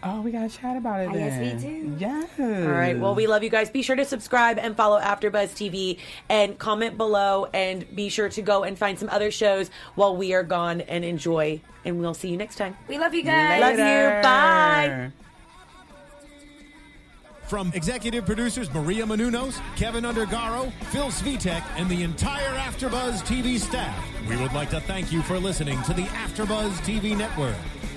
Oh, 0.09 0.21
we 0.21 0.31
gotta 0.31 0.49
chat 0.49 0.77
about 0.77 1.01
it. 1.01 1.09
Ah, 1.09 1.13
yes, 1.13 1.39
we 1.39 1.67
then. 1.67 1.97
do. 1.97 1.97
Yes. 1.99 2.29
All 2.39 2.71
right. 2.71 2.97
Well, 2.97 3.13
we 3.13 3.27
love 3.27 3.43
you 3.43 3.49
guys. 3.49 3.69
Be 3.69 3.81
sure 3.81 3.95
to 3.95 4.05
subscribe 4.05 4.57
and 4.57 4.75
follow 4.75 4.99
AfterBuzz 4.99 5.51
TV 5.51 5.99
and 6.29 6.57
comment 6.57 6.97
below 6.97 7.47
and 7.53 7.85
be 7.95 8.07
sure 8.09 8.29
to 8.29 8.41
go 8.41 8.63
and 8.63 8.77
find 8.77 8.97
some 8.97 9.09
other 9.09 9.31
shows 9.31 9.69
while 9.95 10.15
we 10.15 10.33
are 10.33 10.43
gone 10.43 10.81
and 10.81 11.03
enjoy. 11.03 11.59
And 11.83 11.99
we'll 11.99 12.13
see 12.13 12.29
you 12.29 12.37
next 12.37 12.55
time. 12.55 12.77
We 12.87 12.97
love 12.97 13.13
you 13.13 13.23
guys. 13.23 13.59
Love 13.61 13.71
you. 13.73 14.21
Bye. 14.23 15.11
From 17.47 17.71
executive 17.73 18.25
producers 18.25 18.73
Maria 18.73 19.05
Menounos, 19.05 19.61
Keven 19.77 20.03
Undergaro, 20.03 20.71
Phil 20.91 21.07
Svitek, 21.07 21.63
and 21.77 21.89
the 21.89 22.03
entire 22.03 22.57
AfterBuzz 22.57 23.23
TV 23.23 23.57
staff, 23.57 23.97
we 24.29 24.35
would 24.35 24.53
like 24.53 24.69
to 24.71 24.81
thank 24.81 25.13
you 25.13 25.21
for 25.21 25.39
listening 25.39 25.81
to 25.83 25.93
the 25.93 26.03
AfterBuzz 26.03 26.71
TV 26.79 27.17
network. 27.17 27.55